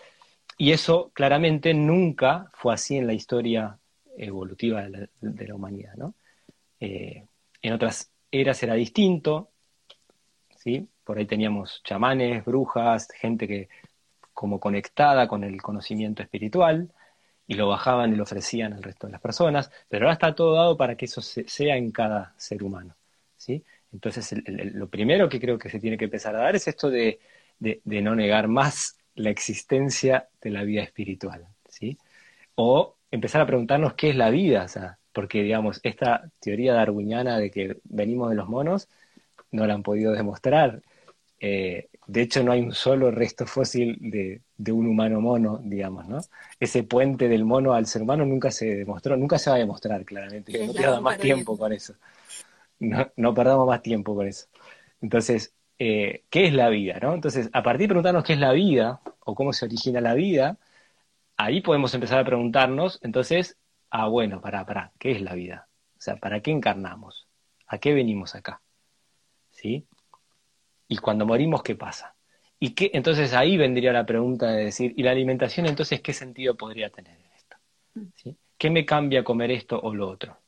y 0.57 0.71
eso 0.71 1.11
claramente 1.13 1.75
nunca 1.75 2.51
fue 2.55 2.73
así 2.73 2.97
en 2.97 3.09
la 3.09 3.15
historia 3.15 3.79
evolutiva 4.17 4.83
de 4.83 5.09
la, 5.49 5.55
humanidad, 5.55 5.95
¿no? 5.97 6.15
Eh, 6.79 7.27
en 7.63 7.73
otras 7.73 8.13
eras 8.31 8.63
era 8.63 8.75
distinto, 8.75 9.51
¿sí? 10.57 10.89
Por 11.03 11.19
ahí 11.19 11.27
teníamos 11.27 11.83
chamanes, 11.83 12.45
brujas, 12.45 13.09
gente 13.21 13.49
que 13.49 13.69
como 14.35 14.61
conectada 14.61 15.29
con 15.29 15.45
el 15.45 15.63
conocimiento 15.63 16.23
espiritual 16.23 16.91
y 17.47 17.55
lo 17.55 17.69
bajaban 17.69 18.13
y 18.13 18.17
lo 18.17 18.25
ofrecían 18.25 18.73
al 18.73 18.83
resto 18.83 19.07
de 19.07 19.13
las 19.13 19.21
personas, 19.21 19.71
pero 19.89 20.07
ahora 20.07 20.15
está 20.15 20.35
todo 20.35 20.55
dado 20.55 20.77
para 20.77 20.97
que 20.97 21.05
eso 21.07 21.23
sea 21.23 21.77
en 21.77 21.91
cada 21.91 22.35
ser 22.37 22.63
humano. 22.63 22.97
¿sí? 23.37 23.65
Entonces, 23.93 24.35
lo 24.47 24.89
primero 24.89 25.29
que 25.29 25.41
creo 25.41 25.59
que 25.59 25.71
se 25.71 25.79
tiene 25.79 25.97
que 25.97 26.07
empezar 26.07 26.35
a 26.35 26.41
dar 26.41 26.57
es 26.57 26.67
esto 26.67 26.91
de, 26.91 27.21
no 27.61 28.15
negar 28.15 28.49
más 28.49 28.99
la 29.15 29.31
existencia 29.31 30.29
de 30.41 30.51
la 30.51 30.65
vida 30.65 30.83
espiritual. 30.83 31.47
¿sí? 31.69 31.99
O 32.57 32.97
empezar 33.11 33.41
a 33.41 33.47
preguntarnos 33.47 33.95
qué 33.95 34.11
es 34.11 34.17
la 34.17 34.31
vida, 34.31 34.67
porque, 35.13 35.43
digamos, 35.43 35.81
esta 35.85 36.29
teoría 36.41 36.75
darwiniana 36.75 37.39
de 37.39 37.51
que 37.51 37.77
venimos 37.85 38.31
de 38.31 38.37
los 38.37 38.49
monos 38.49 38.89
no 39.53 39.67
la 39.67 39.75
han 39.75 39.83
podido 39.85 40.13
demostrar. 40.13 40.83
Eh, 41.39 41.89
de 42.07 42.23
hecho, 42.23 42.43
no 42.43 42.53
hay 42.53 42.61
un 42.61 42.73
solo 42.73 43.11
resto 43.11 43.47
fósil 43.47 43.99
de, 44.01 44.73
un 44.73 44.87
humano 44.87 45.21
mono, 45.21 45.59
digamos, 45.63 46.07
¿no? 46.07 46.21
Ese 46.61 46.83
puente 46.83 47.29
del 47.29 47.45
mono 47.45 47.73
al 47.73 47.87
ser 47.87 48.03
humano 48.03 48.27
nunca 48.27 48.51
se 48.51 48.75
demostró, 48.77 49.17
nunca 49.17 49.39
se 49.39 49.51
va 49.51 49.57
a 49.57 49.61
demostrar 49.61 50.05
claramente. 50.05 50.67
no 50.67 50.73
pierda 50.73 51.01
más 51.01 51.19
tiempo 51.19 51.57
con 51.57 51.73
eso. 51.73 51.95
No, 52.79 53.35
perdamos 53.35 53.67
más 53.67 53.83
tiempo 53.83 54.15
con 54.15 54.27
eso. 54.27 54.47
Entonces, 55.01 55.55
eh, 55.79 56.25
¿qué 56.29 56.47
es 56.47 56.53
la 56.53 56.69
vida? 56.69 56.99
¿no? 57.01 57.15
Entonces, 57.15 57.49
a 57.53 57.63
partir 57.63 57.83
de 57.83 57.89
preguntarnos 57.89 58.25
qué 58.25 58.35
es 58.35 58.39
la 58.39 58.53
vida 58.53 59.01
o 59.21 59.35
cómo 59.35 59.53
se 59.53 59.65
origina 59.65 60.01
la 60.01 60.15
vida, 60.15 60.59
ahí 61.37 61.63
podemos 61.63 61.95
empezar 61.95 62.19
a 62.19 62.25
preguntarnos, 62.25 63.01
entonces, 63.03 63.57
ah, 63.91 64.09
bueno, 64.09 64.41
para, 64.41 64.67
para, 64.67 64.93
¿qué 64.99 65.13
es 65.13 65.23
la 65.23 65.35
vida? 65.35 65.69
O 65.97 66.01
sea, 66.01 66.17
¿para 66.17 66.41
qué 66.41 66.51
encarnamos? 66.51 67.27
¿A 67.67 67.79
qué 67.79 67.95
venimos 67.95 68.35
acá? 68.35 68.61
¿Sí? 69.51 69.87
Y 70.89 70.97
cuando 70.99 71.27
morimos, 71.27 71.63
¿qué 71.63 71.75
pasa? 71.75 72.15
Y 72.59 72.71
qué, 72.71 72.91
entonces 72.95 73.33
ahí 73.35 73.57
vendría 73.57 73.93
la 73.93 74.07
pregunta 74.07 74.51
de 74.51 74.67
decir, 74.67 74.95
¿y 74.97 75.03
la 75.03 75.11
alimentación 75.11 75.67
entonces 75.67 76.01
qué 76.01 76.13
sentido 76.13 76.57
podría 76.57 76.91
tener 76.91 77.19
en 77.19 77.33
esto? 77.37 77.57
¿Sí? 78.17 78.37
¿Qué 78.57 78.71
me 78.71 78.85
cambia 78.85 79.25
comer 79.25 79.51
esto 79.51 79.79
o 79.81 79.95
lo 79.95 80.09
otro? 80.09 80.39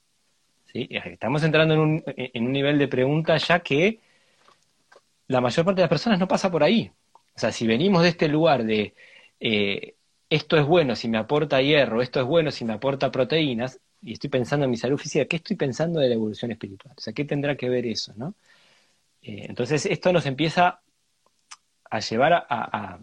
¿Sí? 0.73 0.89
Estamos 0.91 1.43
entrando 1.43 1.75
en 1.75 1.81
un, 1.81 2.05
en 2.07 2.45
un 2.45 2.53
nivel 2.53 2.79
de 2.79 2.89
pregunta 2.89 3.37
ya 3.37 3.61
que 3.61 4.01
la 5.29 5.41
mayor 5.41 5.65
parte 5.65 5.81
de 5.81 5.83
las 5.83 5.91
personas 5.91 6.19
no 6.19 6.29
pasa 6.29 6.51
por 6.51 6.63
ahí. 6.63 6.91
O 7.35 7.39
sea, 7.39 7.53
si 7.53 7.67
venimos 7.67 8.03
de 8.03 8.09
este 8.11 8.29
lugar 8.29 8.65
de 8.65 8.95
eh, 9.41 9.95
esto 10.31 10.57
es 10.57 10.65
bueno 10.65 10.97
si 10.97 11.09
me 11.09 11.19
aporta 11.19 11.61
hierro, 11.61 12.03
esto 12.03 12.21
es 12.21 12.27
bueno 12.27 12.51
si 12.51 12.65
me 12.65 12.73
aporta 12.73 13.11
proteínas, 13.11 13.81
y 14.03 14.13
estoy 14.13 14.31
pensando 14.31 14.65
en 14.65 14.71
mi 14.71 14.77
salud 14.77 14.99
física, 14.99 15.25
¿qué 15.27 15.37
estoy 15.37 15.57
pensando 15.57 16.01
de 16.01 16.09
la 16.09 16.15
evolución 16.15 16.53
espiritual? 16.53 16.95
O 16.97 17.01
sea, 17.01 17.13
¿qué 17.13 17.25
tendrá 17.25 17.57
que 17.57 17.69
ver 17.69 17.87
eso, 17.87 18.13
no? 18.17 18.35
Eh, 19.27 19.47
entonces 19.49 19.87
esto 19.87 20.13
nos 20.13 20.25
empieza 20.25 20.81
a 21.91 22.01
llevar 22.01 22.47
a, 22.49 23.01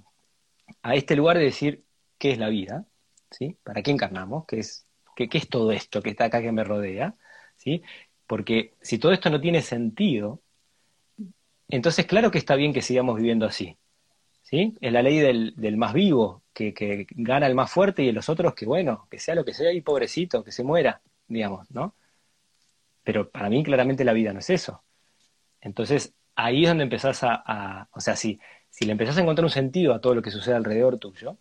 este 0.93 1.15
lugar 1.17 1.38
de 1.38 1.43
decir 1.43 1.83
qué 2.17 2.31
es 2.31 2.38
la 2.38 2.47
vida, 2.47 2.86
¿sí? 3.29 3.57
¿Para 3.63 3.81
qué 3.83 3.91
encarnamos? 3.91 4.45
¿Qué 4.45 4.59
es, 4.59 4.88
es 5.17 5.49
todo 5.49 5.71
esto 5.73 6.01
que 6.01 6.12
está 6.12 6.25
acá 6.25 6.41
que 6.41 6.53
me 6.53 6.63
rodea? 6.63 7.15
¿sí? 7.57 7.83
Porque 8.25 8.75
si 8.81 8.99
todo 8.99 9.12
esto 9.12 9.29
no 9.29 9.41
tiene 9.41 9.62
sentido, 9.62 10.41
entonces 11.67 12.05
claro 12.05 12.31
que 12.31 12.38
está 12.38 12.55
bien 12.55 12.73
que 12.73 12.81
sigamos 12.81 13.17
viviendo 13.17 13.45
así. 13.45 13.77
¿sí? 14.43 14.77
Es 14.79 14.93
la 14.93 15.01
ley 15.01 15.19
del, 15.19 15.77
más 15.77 15.93
vivo, 15.93 16.43
que, 16.53 16.73
que, 16.73 17.05
gana 17.12 17.47
el 17.47 17.55
más 17.55 17.69
fuerte 17.69 18.01
y 18.03 18.13
los 18.13 18.29
otros 18.29 18.53
que, 18.53 18.65
bueno, 18.65 19.07
que 19.12 19.19
sea 19.19 19.36
lo 19.36 19.43
que 19.43 19.53
sea 19.53 19.73
y 19.73 19.81
pobrecito, 19.81 20.43
que 20.43 20.53
se 20.53 20.63
muera, 20.63 21.01
digamos, 21.27 21.69
¿no? 21.71 21.95
Pero 23.03 23.29
para 23.29 23.49
mí 23.49 23.63
claramente 23.63 24.05
la 24.05 24.13
vida 24.13 24.31
no 24.31 24.39
es 24.39 24.49
eso. 24.49 24.83
Entonces, 25.63 26.13
ahí 26.36 26.63
es 26.63 26.69
donde 26.69 26.84
empezás 26.84 27.19
a, 27.23 27.88
o 27.91 27.99
sea, 27.99 28.15
si, 28.15 28.39
si 28.69 28.86
le 28.86 28.91
empezás 28.91 29.17
a 29.17 29.21
encontrar 29.21 29.45
un 29.45 29.52
sentido 29.52 29.93
a 29.93 30.02
todo 30.02 30.13
lo 30.15 30.21
que 30.21 30.32
sucede 30.32 30.56
alrededor 30.56 30.97
tuyo, 30.97 31.38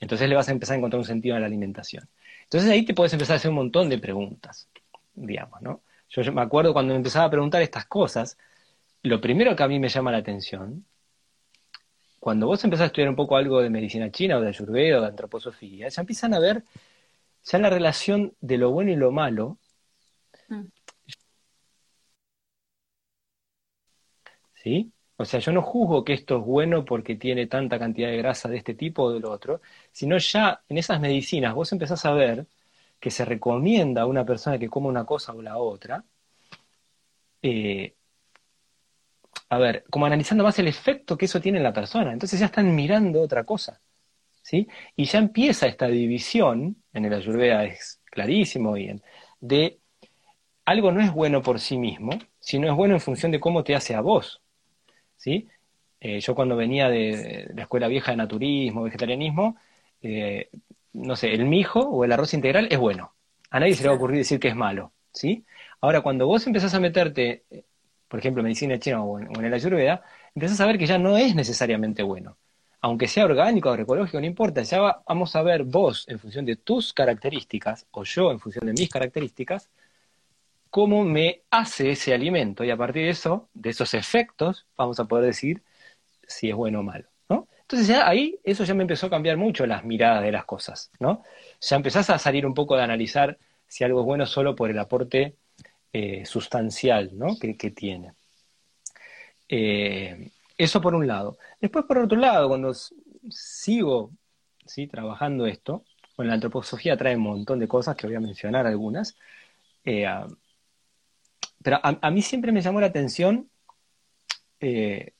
entonces 0.00 0.28
le 0.28 0.34
vas 0.34 0.48
a 0.48 0.52
empezar 0.52 0.74
a 0.74 0.78
encontrar 0.78 0.98
un 0.98 1.06
sentido 1.06 1.36
a 1.36 1.40
la 1.40 1.46
alimentación. 1.46 2.08
Entonces 2.42 2.70
ahí 2.70 2.84
te 2.84 2.94
puedes 2.94 3.12
empezar 3.12 3.34
a 3.34 3.36
hacer 3.36 3.50
un 3.50 3.56
montón 3.56 3.88
de 3.88 3.98
preguntas, 3.98 4.68
digamos, 5.14 5.62
¿no? 5.62 5.80
Yo, 6.10 6.32
me 6.32 6.42
acuerdo 6.42 6.72
cuando 6.72 6.92
me 6.92 6.98
empezaba 6.98 7.24
a 7.24 7.30
preguntar 7.30 7.62
estas 7.62 7.86
cosas, 7.86 8.36
lo 9.02 9.20
primero 9.20 9.56
que 9.56 9.62
a 9.62 9.68
mí 9.68 9.78
me 9.78 9.88
llama 9.88 10.12
la 10.12 10.18
atención, 10.18 10.84
cuando 12.20 12.46
vos 12.46 12.62
empezás 12.64 12.84
a 12.84 12.86
estudiar 12.86 13.08
un 13.08 13.16
poco 13.16 13.36
algo 13.36 13.60
de 13.60 13.70
medicina 13.70 14.10
china 14.10 14.38
o 14.38 14.40
de 14.40 14.48
ayurveda 14.48 14.98
o 14.98 15.00
de 15.00 15.08
antroposofía, 15.08 15.88
ya 15.88 16.00
empiezan 16.00 16.34
a 16.34 16.38
ver 16.38 16.62
ya 17.44 17.58
la 17.58 17.70
relación 17.70 18.32
de 18.40 18.58
lo 18.58 18.70
bueno 18.70 18.90
y 18.92 18.96
lo 18.96 19.10
malo 19.12 19.58
¿sí? 24.64 24.92
O 25.16 25.24
sea, 25.26 25.40
yo 25.40 25.52
no 25.52 25.62
juzgo 25.62 26.04
que 26.04 26.14
esto 26.14 26.38
es 26.38 26.44
bueno 26.44 26.84
porque 26.84 27.16
tiene 27.16 27.46
tanta 27.46 27.78
cantidad 27.78 28.08
de 28.10 28.16
grasa 28.18 28.48
de 28.48 28.56
este 28.58 28.74
tipo 28.74 29.04
o 29.04 29.12
del 29.12 29.26
otro, 29.26 29.60
sino 29.92 30.18
ya 30.18 30.62
en 30.68 30.78
esas 30.78 31.00
medicinas 31.00 31.54
vos 31.54 31.72
empezás 31.72 32.04
a 32.06 32.12
ver 32.14 32.46
que 33.00 33.10
se 33.10 33.24
recomienda 33.24 34.02
a 34.02 34.06
una 34.06 34.24
persona 34.26 34.58
que 34.58 34.68
coma 34.70 34.88
una 34.88 35.04
cosa 35.06 35.32
o 35.34 35.42
la 35.42 35.58
otra, 35.58 36.04
eh, 37.42 37.94
a 39.48 39.58
ver, 39.58 39.84
como 39.90 40.06
analizando 40.06 40.44
más 40.44 40.58
el 40.58 40.68
efecto 40.68 41.16
que 41.16 41.26
eso 41.26 41.40
tiene 41.40 41.58
en 41.58 41.64
la 41.64 41.72
persona. 41.72 42.12
Entonces 42.12 42.40
ya 42.40 42.46
están 42.46 42.74
mirando 42.74 43.20
otra 43.22 43.44
cosa, 43.44 43.80
¿sí? 44.42 44.68
Y 44.96 45.06
ya 45.06 45.18
empieza 45.20 45.66
esta 45.66 45.88
división, 45.88 46.82
en 46.92 47.04
el 47.06 47.14
Ayurveda 47.14 47.64
es 47.64 48.02
clarísimo 48.06 48.74
bien, 48.74 49.02
de 49.40 49.80
algo 50.66 50.92
no 50.92 51.02
es 51.02 51.12
bueno 51.12 51.42
por 51.42 51.60
sí 51.60 51.78
mismo, 51.78 52.12
sino 52.40 52.68
es 52.68 52.74
bueno 52.76 52.94
en 52.94 53.00
función 53.00 53.32
de 53.32 53.40
cómo 53.40 53.64
te 53.64 53.74
hace 53.76 53.96
a 53.96 54.02
vos. 54.02 54.43
¿Sí? 55.16 55.48
Eh, 56.00 56.20
yo 56.20 56.34
cuando 56.34 56.56
venía 56.56 56.88
de, 56.88 57.50
la 57.54 57.62
escuela 57.62 57.88
vieja 57.88 58.10
de 58.12 58.18
naturismo, 58.18 58.82
vegetarianismo, 58.82 59.56
no 60.92 61.16
sé, 61.16 61.32
el 61.32 61.46
mijo 61.46 61.80
o 61.80 62.04
el 62.04 62.12
arroz 62.12 62.34
integral 62.34 62.68
es 62.70 62.78
bueno. 62.78 63.14
A 63.50 63.60
nadie 63.60 63.74
se 63.74 63.82
le 63.82 63.88
va 63.88 63.94
a 63.94 63.96
ocurrir 63.96 64.18
decir 64.18 64.38
que 64.38 64.48
es 64.48 64.56
malo, 64.56 64.92
¿sí? 65.12 65.44
Ahora, 65.80 66.02
cuando 66.02 66.26
vos 66.26 66.46
empezás 66.46 66.74
a 66.74 66.80
meterte, 66.80 67.44
por 68.08 68.20
ejemplo, 68.20 68.40
en 68.40 68.44
medicina 68.44 68.78
china 68.78 69.02
o 69.02 69.18
en, 69.18 69.28
o 69.36 69.40
la 69.40 69.56
ayurveda, 69.56 70.02
empezás 70.34 70.60
a 70.60 70.66
ver 70.66 70.78
que 70.78 70.86
ya 70.86 70.98
no 70.98 71.16
es 71.16 71.34
necesariamente 71.34 72.02
bueno 72.02 72.36
aunque 72.84 73.08
sea 73.08 73.24
orgánico 73.24 73.70
o 73.70 73.72
agroecológico, 73.72 74.20
no 74.20 74.26
importa, 74.26 74.62
ya 74.62 75.00
vamos 75.08 75.34
a 75.36 75.40
ver 75.40 75.64
vos 75.64 76.04
en 76.06 76.18
función 76.18 76.44
de 76.44 76.56
tus 76.56 76.92
características, 76.92 77.86
o 77.92 78.04
yo 78.04 78.30
en 78.30 78.38
función 78.38 78.66
de 78.66 78.74
mis 78.74 78.90
características, 78.90 79.70
cómo 80.74 81.04
me 81.04 81.42
hace 81.52 81.92
ese 81.92 82.12
alimento, 82.12 82.64
y 82.64 82.70
a 82.70 82.76
partir 82.76 83.04
de 83.04 83.10
eso, 83.10 83.48
de 83.54 83.70
esos 83.70 83.94
efectos, 83.94 84.66
vamos 84.76 84.98
a 84.98 85.04
poder 85.04 85.26
decir 85.26 85.62
si 86.26 86.50
es 86.50 86.56
bueno 86.56 86.80
o 86.80 86.82
malo. 86.82 87.06
¿no? 87.28 87.46
Entonces 87.60 87.86
ya 87.86 88.08
ahí 88.08 88.40
eso 88.42 88.64
ya 88.64 88.74
me 88.74 88.82
empezó 88.82 89.06
a 89.06 89.10
cambiar 89.10 89.36
mucho 89.36 89.66
las 89.66 89.84
miradas 89.84 90.24
de 90.24 90.32
las 90.32 90.44
cosas, 90.46 90.90
¿no? 90.98 91.22
Ya 91.60 91.76
empezás 91.76 92.10
a 92.10 92.18
salir 92.18 92.44
un 92.44 92.54
poco 92.54 92.76
de 92.76 92.82
analizar 92.82 93.38
si 93.68 93.84
algo 93.84 94.00
es 94.00 94.04
bueno 94.04 94.26
solo 94.26 94.56
por 94.56 94.68
el 94.68 94.80
aporte 94.80 95.36
eh, 95.92 96.26
sustancial 96.26 97.16
¿no? 97.16 97.38
que, 97.38 97.70
tiene. 97.70 98.14
Eh, 99.48 100.32
eso 100.58 100.80
por 100.80 100.96
un 100.96 101.06
lado. 101.06 101.38
Después, 101.60 101.84
por 101.84 101.98
otro 101.98 102.18
lado, 102.18 102.48
cuando 102.48 102.72
sigo 103.30 104.10
¿sí? 104.66 104.88
trabajando 104.88 105.46
esto, 105.46 105.84
con 106.16 106.26
la 106.26 106.34
antroposofía 106.34 106.96
trae 106.96 107.14
un 107.14 107.22
montón 107.22 107.60
de 107.60 107.68
cosas 107.68 107.94
que 107.94 108.08
voy 108.08 108.16
a 108.16 108.20
mencionar 108.20 108.66
algunas, 108.66 109.16
eh, 109.84 110.04
pero 111.64 111.80
a, 111.82 112.10
mí 112.10 112.20
siempre 112.20 112.52
me 112.52 112.60
llamó 112.60 112.78
la 112.78 112.88
atención 112.88 113.48
eh, 114.60 115.12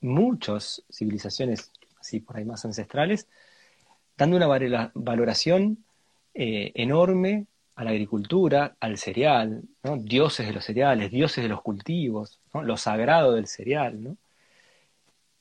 muchas 0.00 0.82
civilizaciones 0.90 1.70
así 2.00 2.18
por 2.18 2.36
ahí 2.36 2.44
más 2.44 2.64
ancestrales, 2.64 3.28
dando 4.16 4.36
una 4.36 4.48
valoración 4.94 5.84
eh, 6.34 6.72
enorme 6.74 7.46
a 7.76 7.84
la 7.84 7.90
agricultura, 7.90 8.74
al 8.80 8.98
cereal, 8.98 9.62
dioses 10.00 10.48
de 10.48 10.52
los 10.52 10.64
cereales, 10.64 11.12
dioses 11.12 11.44
de 11.44 11.48
los 11.48 11.62
cultivos, 11.62 12.40
lo 12.52 12.76
sagrado 12.76 13.32
del 13.32 13.46
cereal, 13.46 14.02
¿no? 14.02 14.16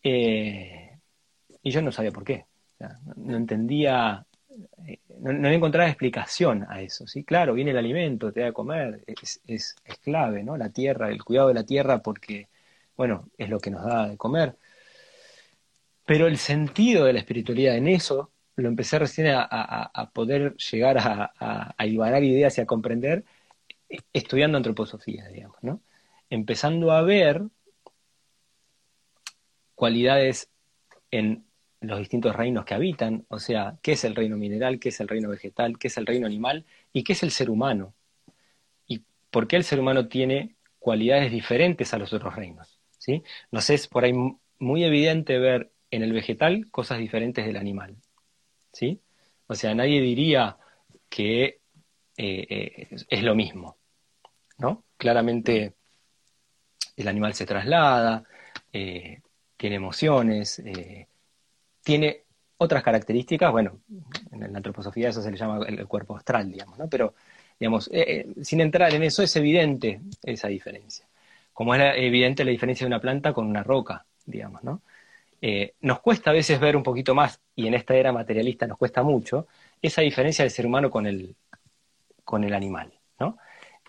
Eh, 0.04 1.00
y 1.64 1.72
yo 1.72 1.82
no 1.82 1.92
sabía 1.92 2.12
por 2.12 2.24
qué. 2.24 2.46
no, 3.16 3.38
entendía, 3.38 4.24
no, 5.20 5.34
no, 5.34 5.50
encontraba 5.50 5.90
explicación 5.90 6.66
a 6.70 6.82
eso. 6.82 7.08
¿sí? 7.08 7.24
Claro, 7.24 7.54
viene 7.54 7.72
el 7.72 7.78
alimento, 7.78 8.32
te 8.32 8.42
da 8.42 8.48
de 8.48 8.54
comer, 8.54 9.04
es, 9.08 9.42
es, 9.48 9.76
clave, 10.04 10.44
¿no? 10.44 10.58
La 10.58 10.70
tierra, 10.70 11.10
el 11.10 11.24
cuidado 11.24 11.50
de 11.50 11.54
la 11.54 11.66
tierra, 11.66 12.02
porque, 12.02 12.48
bueno, 12.96 13.30
es 13.38 13.50
lo 13.50 13.60
que 13.60 13.72
nos 13.72 13.86
da 13.86 14.10
de 14.10 14.18
comer. 14.18 14.56
Pero 16.06 16.28
el 16.28 16.38
sentido 16.38 17.06
de 17.06 17.14
la 17.14 17.20
espiritualidad 17.20 17.76
en 17.78 17.88
eso 17.88 18.32
lo 18.56 18.68
empecé 18.68 19.00
recién 19.00 19.28
a, 19.34 20.12
poder 20.14 20.56
llegar 20.58 20.98
a, 20.98 21.74
a, 21.78 21.86
ideas 21.86 22.58
y 22.58 22.62
a 22.62 22.66
comprender 22.66 23.24
eh, 23.90 24.00
estudiando 24.14 24.58
antroposofía, 24.58 25.28
digamos, 25.30 25.58
¿no? 25.62 25.82
Empezando 26.30 26.92
a 26.92 27.02
ver 27.02 27.44
cualidades 29.76 30.50
en 31.12 31.46
los 31.82 32.00
distintos 32.00 32.36
reinos 32.36 32.64
que 32.64 32.76
habitan, 32.76 33.26
o 33.28 33.40
sea, 33.40 33.78
qué 33.82 33.94
es 33.94 34.04
el 34.04 34.16
reino 34.16 34.38
mineral, 34.38 34.80
qué 34.80 34.90
es 34.90 35.00
el 35.00 35.08
reino 35.08 35.30
vegetal, 35.30 35.80
qué 35.80 35.88
es 35.88 35.98
el 35.98 36.06
reino 36.06 36.28
animal 36.28 36.66
y 36.94 37.04
qué 37.04 37.14
es 37.14 37.24
el 37.24 37.32
ser 37.32 37.50
humano. 37.50 37.94
Y 38.88 39.04
por 39.32 39.48
qué 39.48 39.56
el 39.58 39.64
ser 39.64 39.80
humano 39.80 40.08
tiene 40.08 40.56
cualidades 40.80 41.32
diferentes 41.32 41.94
a 41.94 41.98
los 41.98 42.14
otros 42.14 42.36
reinos. 42.36 42.80
¿sí? 42.98 43.24
Sé, 43.60 43.74
es 43.74 43.88
por 43.88 44.04
ahí 44.04 44.14
muy 44.60 44.84
evidente 44.84 45.40
ver 45.40 45.72
en 45.90 46.04
el 46.04 46.14
vegetal 46.14 46.70
cosas 46.70 47.00
diferentes 47.00 47.46
del 47.46 47.58
animal. 47.58 47.98
¿sí? 48.72 49.02
O 49.48 49.56
sea, 49.56 49.74
nadie 49.74 50.02
diría 50.02 50.58
que 51.10 51.62
eh, 52.16 52.48
eh, 52.50 52.88
es 53.10 53.24
lo 53.24 53.34
mismo. 53.34 53.78
¿no? 54.60 54.86
Claramente 54.98 55.74
el 56.96 57.08
animal 57.08 57.34
se 57.34 57.48
traslada, 57.48 58.24
eh, 58.72 59.20
tiene 59.58 59.78
emociones, 59.78 60.62
tiene 61.84 62.24
otras 62.58 62.84
características, 62.84 63.52
bueno, 63.52 63.80
en 64.32 64.52
la 64.52 64.58
antroposofía 64.58 65.10
eso 65.10 65.22
se 65.22 65.32
le 65.32 65.38
llama 65.38 65.66
el, 65.68 65.88
cuerpo 65.88 66.16
astral, 66.16 66.52
digamos, 66.52 66.78
¿no? 66.78 66.88
Pero, 66.88 67.16
digamos, 67.60 67.90
eh, 67.92 68.26
eh, 68.38 68.44
sin 68.44 68.62
entrar 68.62 68.94
en 68.94 69.04
eso 69.04 69.24
es 69.24 69.36
evidente 69.36 70.02
esa 70.24 70.48
diferencia. 70.48 71.08
Como 71.54 71.74
es 71.76 71.82
evidente 71.98 72.46
la 72.46 72.52
diferencia 72.52 72.86
de 72.86 72.90
una 72.90 73.02
planta 73.02 73.34
con 73.34 73.48
una 73.48 73.64
roca, 73.64 74.06
digamos, 74.26 74.64
¿no? 74.64 74.82
nos 75.82 76.02
cuesta 76.02 76.30
a 76.30 76.34
veces 76.34 76.60
ver 76.60 76.78
un 76.78 76.84
poquito 76.84 77.16
más, 77.16 77.42
y 77.56 77.66
en 77.66 77.74
esta 77.74 77.96
era 77.96 78.12
materialista 78.12 78.68
nos 78.68 78.78
cuesta 78.78 79.02
mucho, 79.02 79.48
esa 79.82 80.04
diferencia 80.04 80.44
del 80.44 80.52
ser 80.52 80.68
humano 80.68 80.92
con 80.92 81.08
el, 81.08 81.36
con 82.24 82.44
el 82.44 82.54
animal, 82.54 82.94
¿no? 83.20 83.38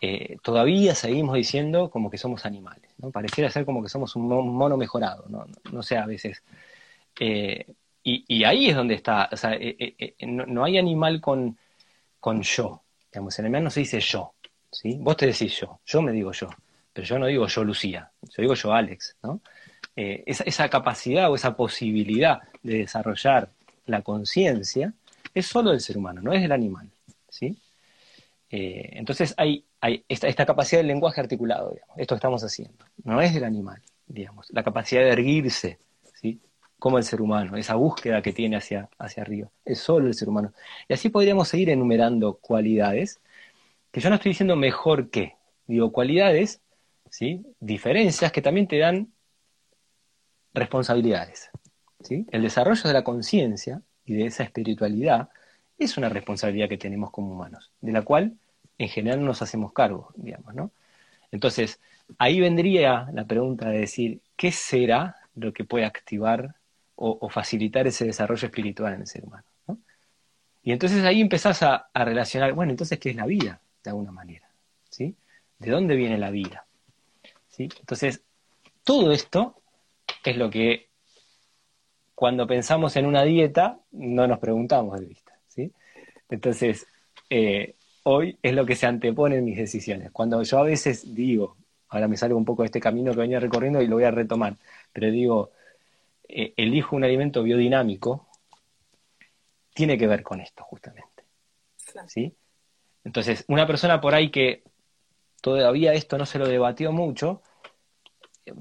Eh, 0.04 0.36
todavía 0.42 0.96
seguimos 0.96 1.36
diciendo 1.36 1.88
como 1.88 2.10
que 2.10 2.18
somos 2.18 2.44
animales, 2.44 2.90
¿no? 2.98 3.12
Pareciera 3.12 3.48
ser 3.50 3.64
como 3.64 3.82
que 3.84 3.88
somos 3.88 4.16
un 4.16 4.26
mono 4.26 4.76
mejorado, 4.76 5.26
¿no? 5.28 5.46
No, 5.70 5.82
sé, 5.84 5.96
a 5.96 6.06
veces. 6.06 6.42
Eh, 7.20 7.66
y, 8.04 8.44
ahí 8.44 8.68
es 8.68 8.76
donde 8.76 8.94
está, 8.94 9.28
o 9.30 9.36
sea, 9.36 9.52
eh, 9.54 10.14
no, 10.26 10.64
hay 10.64 10.78
animal 10.78 11.20
con, 11.20 11.56
con 12.18 12.42
yo, 12.42 12.82
digamos, 13.12 13.38
en 13.38 13.44
animal 13.44 13.64
no 13.64 13.70
se 13.70 13.80
dice 13.80 14.00
yo, 14.00 14.34
¿sí? 14.70 14.96
Vos 15.00 15.16
te 15.16 15.26
decís 15.26 15.60
yo, 15.60 15.80
yo 15.86 16.02
me 16.02 16.12
digo 16.12 16.32
yo, 16.32 16.48
pero 16.92 17.06
yo 17.06 17.18
no 17.18 17.26
digo 17.26 17.46
yo 17.46 17.64
Lucía, 17.64 18.10
yo 18.22 18.42
digo 18.42 18.54
yo 18.54 18.72
Alex, 18.72 19.16
¿no? 19.22 19.40
Esa, 19.94 20.68
capacidad 20.68 21.30
o 21.30 21.34
esa 21.34 21.54
posibilidad 21.54 22.40
de 22.62 22.78
desarrollar 22.78 23.50
la 23.86 24.00
conciencia 24.00 24.94
es 25.34 25.46
solo 25.46 25.70
del 25.70 25.80
ser 25.80 25.98
humano, 25.98 26.22
no 26.22 26.32
es 26.32 26.40
del 26.40 26.52
animal, 26.52 26.90
¿sí? 27.28 27.56
entonces 28.48 29.34
hay, 29.38 29.64
hay 29.80 30.04
esta, 30.08 30.44
capacidad 30.44 30.80
del 30.80 30.88
lenguaje 30.88 31.20
articulado, 31.20 31.70
digamos, 31.70 31.98
esto 31.98 32.14
que 32.14 32.18
estamos 32.18 32.42
haciendo, 32.42 32.84
no 33.04 33.20
es 33.20 33.32
del 33.34 33.44
animal, 33.44 33.80
digamos, 34.06 34.46
la 34.50 34.62
capacidad 34.62 35.02
de 35.02 35.10
erguirse. 35.10 35.78
Como 36.82 36.98
el 36.98 37.04
ser 37.04 37.22
humano, 37.22 37.56
esa 37.56 37.76
búsqueda 37.76 38.22
que 38.22 38.32
tiene 38.32 38.56
hacia, 38.56 38.88
hacia 38.98 39.22
arriba, 39.22 39.48
es 39.64 39.78
solo 39.78 40.08
el 40.08 40.14
ser 40.14 40.28
humano. 40.28 40.52
Y 40.88 40.94
así 40.94 41.10
podríamos 41.10 41.46
seguir 41.46 41.70
enumerando 41.70 42.38
cualidades, 42.38 43.20
que 43.92 44.00
yo 44.00 44.08
no 44.08 44.16
estoy 44.16 44.30
diciendo 44.30 44.56
mejor 44.56 45.08
que, 45.08 45.36
digo 45.68 45.92
cualidades, 45.92 46.60
¿sí? 47.08 47.46
diferencias 47.60 48.32
que 48.32 48.42
también 48.42 48.66
te 48.66 48.78
dan 48.78 49.12
responsabilidades. 50.54 51.50
¿sí? 52.00 52.26
El 52.32 52.42
desarrollo 52.42 52.82
de 52.82 52.92
la 52.92 53.04
conciencia 53.04 53.80
y 54.04 54.14
de 54.14 54.26
esa 54.26 54.42
espiritualidad 54.42 55.28
es 55.78 55.96
una 55.96 56.08
responsabilidad 56.08 56.68
que 56.68 56.78
tenemos 56.78 57.12
como 57.12 57.30
humanos, 57.30 57.70
de 57.80 57.92
la 57.92 58.02
cual 58.02 58.34
en 58.78 58.88
general 58.88 59.24
nos 59.24 59.40
hacemos 59.40 59.72
cargo, 59.72 60.12
digamos, 60.16 60.52
¿no? 60.56 60.72
Entonces, 61.30 61.78
ahí 62.18 62.40
vendría 62.40 63.06
la 63.12 63.24
pregunta 63.24 63.68
de 63.68 63.78
decir, 63.78 64.20
¿qué 64.34 64.50
será 64.50 65.14
lo 65.36 65.52
que 65.52 65.62
puede 65.62 65.84
activar 65.84 66.56
o, 67.04 67.28
facilitar 67.28 67.86
ese 67.86 68.04
desarrollo 68.04 68.46
espiritual 68.46 68.94
en 68.94 69.00
el 69.00 69.06
ser 69.06 69.24
humano? 69.24 69.44
Y 70.62 70.70
entonces 70.70 71.04
ahí 71.04 71.20
empezás 71.20 71.62
a, 71.62 71.90
relacionar, 71.92 72.52
bueno, 72.52 72.70
entonces, 72.70 72.98
¿qué 73.00 73.10
es 73.10 73.16
la 73.16 73.26
vida? 73.26 73.60
De 73.82 73.90
alguna 73.90 74.12
manera, 74.12 74.48
¿sí? 74.88 75.16
¿De 75.58 75.70
dónde 75.70 75.96
viene 75.96 76.16
la 76.18 76.30
vida? 76.30 76.64
¿Sí? 77.48 77.68
Entonces, 77.80 78.22
todo 78.84 79.10
esto 79.10 79.60
es 80.24 80.36
lo 80.36 80.48
que 80.50 80.88
cuando 82.14 82.46
pensamos 82.46 82.94
en 82.94 83.06
una 83.06 83.24
dieta 83.24 83.80
no 83.90 84.28
nos 84.28 84.38
preguntamos 84.38 85.00
de 85.00 85.06
vista, 85.06 85.32
¿sí? 85.48 85.72
Entonces, 86.30 86.86
eh, 87.28 87.74
hoy 88.04 88.38
es 88.40 88.54
lo 88.54 88.64
que 88.64 88.76
se 88.76 88.86
antepone 88.86 89.38
en 89.38 89.44
mis 89.44 89.56
decisiones. 89.56 90.12
Cuando 90.12 90.40
yo 90.44 90.58
a 90.58 90.62
veces 90.62 91.12
digo, 91.12 91.56
ahora 91.88 92.06
me 92.06 92.16
salgo 92.16 92.38
un 92.38 92.44
poco 92.44 92.62
de 92.62 92.66
este 92.66 92.80
camino 92.80 93.10
que 93.12 93.18
venía 93.18 93.40
recorriendo 93.40 93.82
y 93.82 93.88
lo 93.88 93.96
voy 93.96 94.04
a 94.04 94.12
retomar, 94.12 94.56
pero 94.92 95.10
digo, 95.10 95.50
eh, 96.34 96.54
elijo 96.56 96.96
un 96.96 97.04
alimento 97.04 97.42
biodinámico, 97.42 98.28
tiene 99.74 99.98
que 99.98 100.06
ver 100.06 100.22
con 100.22 100.40
esto 100.40 100.64
justamente. 100.64 101.24
¿Sí? 102.06 102.34
Entonces, 103.04 103.44
una 103.48 103.66
persona 103.66 104.00
por 104.00 104.14
ahí 104.14 104.30
que 104.30 104.62
todavía 105.42 105.92
esto 105.92 106.16
no 106.16 106.24
se 106.24 106.38
lo 106.38 106.48
debatió 106.48 106.90
mucho, 106.90 107.42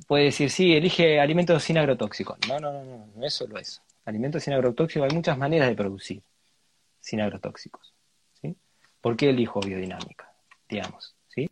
puede 0.08 0.26
decir, 0.26 0.50
sí, 0.50 0.76
elige 0.76 1.20
alimentos 1.22 1.64
sin 1.64 1.78
agrotóxicos. 1.78 2.38
No, 2.50 2.60
no, 2.60 2.74
no, 2.74 2.84
no, 2.84 3.08
no 3.16 3.26
es 3.26 3.34
solo 3.34 3.58
eso. 3.58 3.82
Alimentos 4.04 4.44
sin 4.44 4.54
agrotóxicos 4.54 5.10
hay 5.10 5.16
muchas 5.16 5.38
maneras 5.38 5.70
de 5.70 5.76
producir 5.76 6.24
sin 7.00 7.22
agrotóxicos. 7.22 7.94
¿Por 9.02 9.18
qué 9.18 9.30
elijo 9.30 9.60
biodinámica? 9.60 10.32
Digamos, 10.70 11.16
¿sí? 11.28 11.48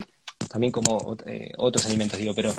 También 0.50 0.72
como 0.72 1.18
eh, 1.26 1.52
otros 1.58 1.86
alimentos, 1.88 2.20
digo, 2.20 2.34
pero 2.36 2.54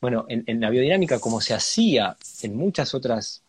bueno, 0.00 0.26
en, 0.28 0.60
la 0.60 0.70
biodinámica, 0.70 1.18
como 1.18 1.40
se 1.40 1.54
hacía 1.54 2.16
en 2.42 2.56
muchas 2.56 2.94
otras 2.94 3.42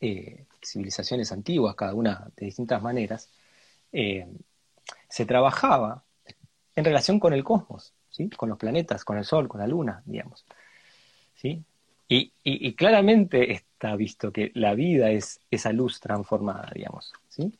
eh, 0.00 0.44
civilizaciones 0.62 1.32
antiguas, 1.32 1.74
cada 1.74 1.94
una 1.94 2.28
de 2.36 2.46
distintas 2.46 2.82
maneras, 2.82 3.28
eh, 3.92 4.26
se 5.08 5.26
trabajaba 5.26 6.04
en 6.74 6.84
relación 6.84 7.18
con 7.18 7.32
el 7.32 7.44
cosmos, 7.44 7.94
¿sí? 8.10 8.28
con 8.30 8.48
los 8.48 8.58
planetas, 8.58 9.04
con 9.04 9.16
el 9.16 9.24
Sol, 9.24 9.48
con 9.48 9.60
la 9.60 9.66
Luna, 9.66 10.02
digamos. 10.04 10.44
¿sí? 11.34 11.64
Y, 12.08 12.72
claramente 12.74 13.52
está 13.52 13.96
visto 13.96 14.32
que 14.32 14.52
la 14.54 14.74
vida 14.74 15.10
es 15.10 15.40
esa 15.50 15.72
luz 15.72 15.98
transformada, 16.00 16.70
digamos. 16.74 17.12
¿sí? 17.28 17.52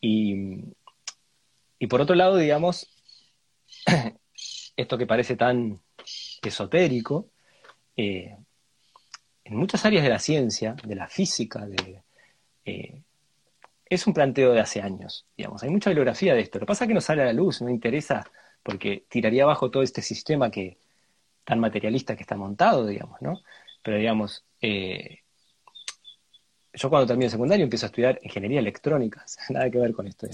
Y, 0.00 1.86
por 1.88 2.00
otro 2.00 2.14
lado, 2.14 2.36
digamos, 2.36 2.88
esto 4.76 4.98
que 4.98 5.06
parece 5.06 5.36
tan 5.36 5.80
esotérico, 6.48 7.28
eh, 7.96 8.36
en 9.44 9.56
muchas 9.56 9.84
áreas 9.84 10.02
de 10.02 10.10
la 10.10 10.18
ciencia, 10.18 10.74
de 10.84 10.94
la 10.94 11.08
física, 11.08 11.66
eh, 12.64 13.02
es 13.88 14.06
un 14.06 14.12
planteo 14.12 14.52
de 14.52 14.60
hace 14.60 14.82
años, 14.82 15.26
digamos. 15.36 15.62
Hay 15.62 15.70
mucha 15.70 15.90
bibliografía 15.90 16.34
de 16.34 16.40
esto. 16.40 16.58
Lo 16.58 16.66
que 16.66 16.70
pasa 16.70 16.84
es 16.84 16.88
que 16.88 16.94
no 16.94 17.00
sale 17.00 17.22
a 17.22 17.26
la 17.26 17.32
luz, 17.32 17.62
no 17.62 17.70
interesa, 17.70 18.28
porque 18.62 19.04
tiraría 19.08 19.44
abajo 19.44 19.70
todo 19.70 19.82
este 19.82 20.02
sistema 20.02 20.50
que 20.50 20.78
tan 21.44 21.60
materialista 21.60 22.16
que 22.16 22.22
está 22.22 22.36
montado, 22.36 22.86
digamos, 22.86 23.22
¿no? 23.22 23.40
Pero 23.82 23.98
digamos, 23.98 24.44
eh, 24.60 25.20
yo 26.72 26.90
cuando 26.90 27.06
termino 27.06 27.30
secundario 27.30 27.62
empiezo 27.62 27.86
a 27.86 27.88
estudiar 27.88 28.18
ingeniería 28.22 28.58
electrónica, 28.58 29.24
nada 29.50 29.70
que 29.70 29.78
ver 29.78 29.92
con 29.92 30.08
esto. 30.08 30.26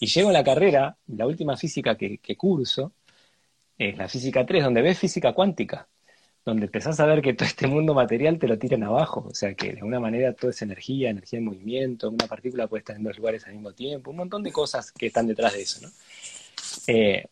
Y 0.00 0.06
llego 0.06 0.30
a 0.30 0.32
la 0.32 0.42
carrera, 0.42 0.96
la 1.08 1.26
última 1.26 1.56
física 1.56 1.96
que, 1.96 2.18
que 2.18 2.36
curso, 2.36 2.92
es 3.78 3.96
la 3.96 4.08
física 4.08 4.46
3, 4.46 4.64
donde 4.64 4.82
ves 4.82 4.98
física 4.98 5.32
cuántica 5.32 5.88
donde 6.44 6.66
empezás 6.66 7.00
a 7.00 7.06
ver 7.06 7.22
que 7.22 7.32
todo 7.32 7.46
este 7.46 7.66
mundo 7.66 7.94
material 7.94 8.38
te 8.38 8.46
lo 8.46 8.58
tiran 8.58 8.82
abajo, 8.82 9.26
o 9.30 9.34
sea 9.34 9.54
que 9.54 9.72
de 9.72 9.78
alguna 9.78 9.98
manera 9.98 10.34
todo 10.34 10.50
es 10.50 10.60
energía, 10.60 11.10
energía 11.10 11.38
en 11.38 11.46
movimiento, 11.46 12.10
una 12.10 12.26
partícula 12.26 12.66
puede 12.66 12.80
estar 12.80 12.96
en 12.96 13.04
dos 13.04 13.16
lugares 13.16 13.46
al 13.46 13.54
mismo 13.54 13.72
tiempo, 13.72 14.10
un 14.10 14.18
montón 14.18 14.42
de 14.42 14.52
cosas 14.52 14.92
que 14.92 15.06
están 15.06 15.26
detrás 15.26 15.54
de 15.54 15.62
eso, 15.62 15.86
¿no? 15.86 15.92
Eh, 16.86 17.26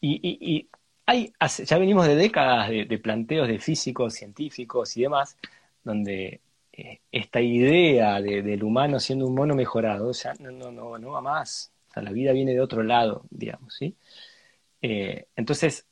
y, 0.00 0.68
hay, 1.08 1.32
ya 1.64 1.78
venimos 1.78 2.06
de 2.06 2.16
décadas 2.16 2.68
de, 2.68 2.98
planteos 2.98 3.48
de 3.48 3.58
físicos, 3.58 4.14
científicos 4.14 4.96
y 4.96 5.02
demás, 5.02 5.36
donde 5.84 6.40
eh, 6.72 7.00
esta 7.10 7.40
idea 7.40 8.20
del 8.20 8.62
humano 8.62 9.00
siendo 9.00 9.26
un 9.26 9.34
mono 9.34 9.54
mejorado 9.54 10.12
ya 10.12 10.34
no, 10.40 10.50
no, 10.50 10.70
no, 10.70 10.98
no 10.98 11.10
va 11.12 11.20
más, 11.20 11.72
o 11.90 11.94
sea, 11.94 12.02
la 12.02 12.12
vida 12.12 12.32
viene 12.32 12.52
de 12.52 12.60
otro 12.60 12.82
lado, 12.82 13.24
digamos, 13.30 13.74
¿sí? 13.74 13.96
Eh, 14.82 15.28
entonces, 15.36 15.86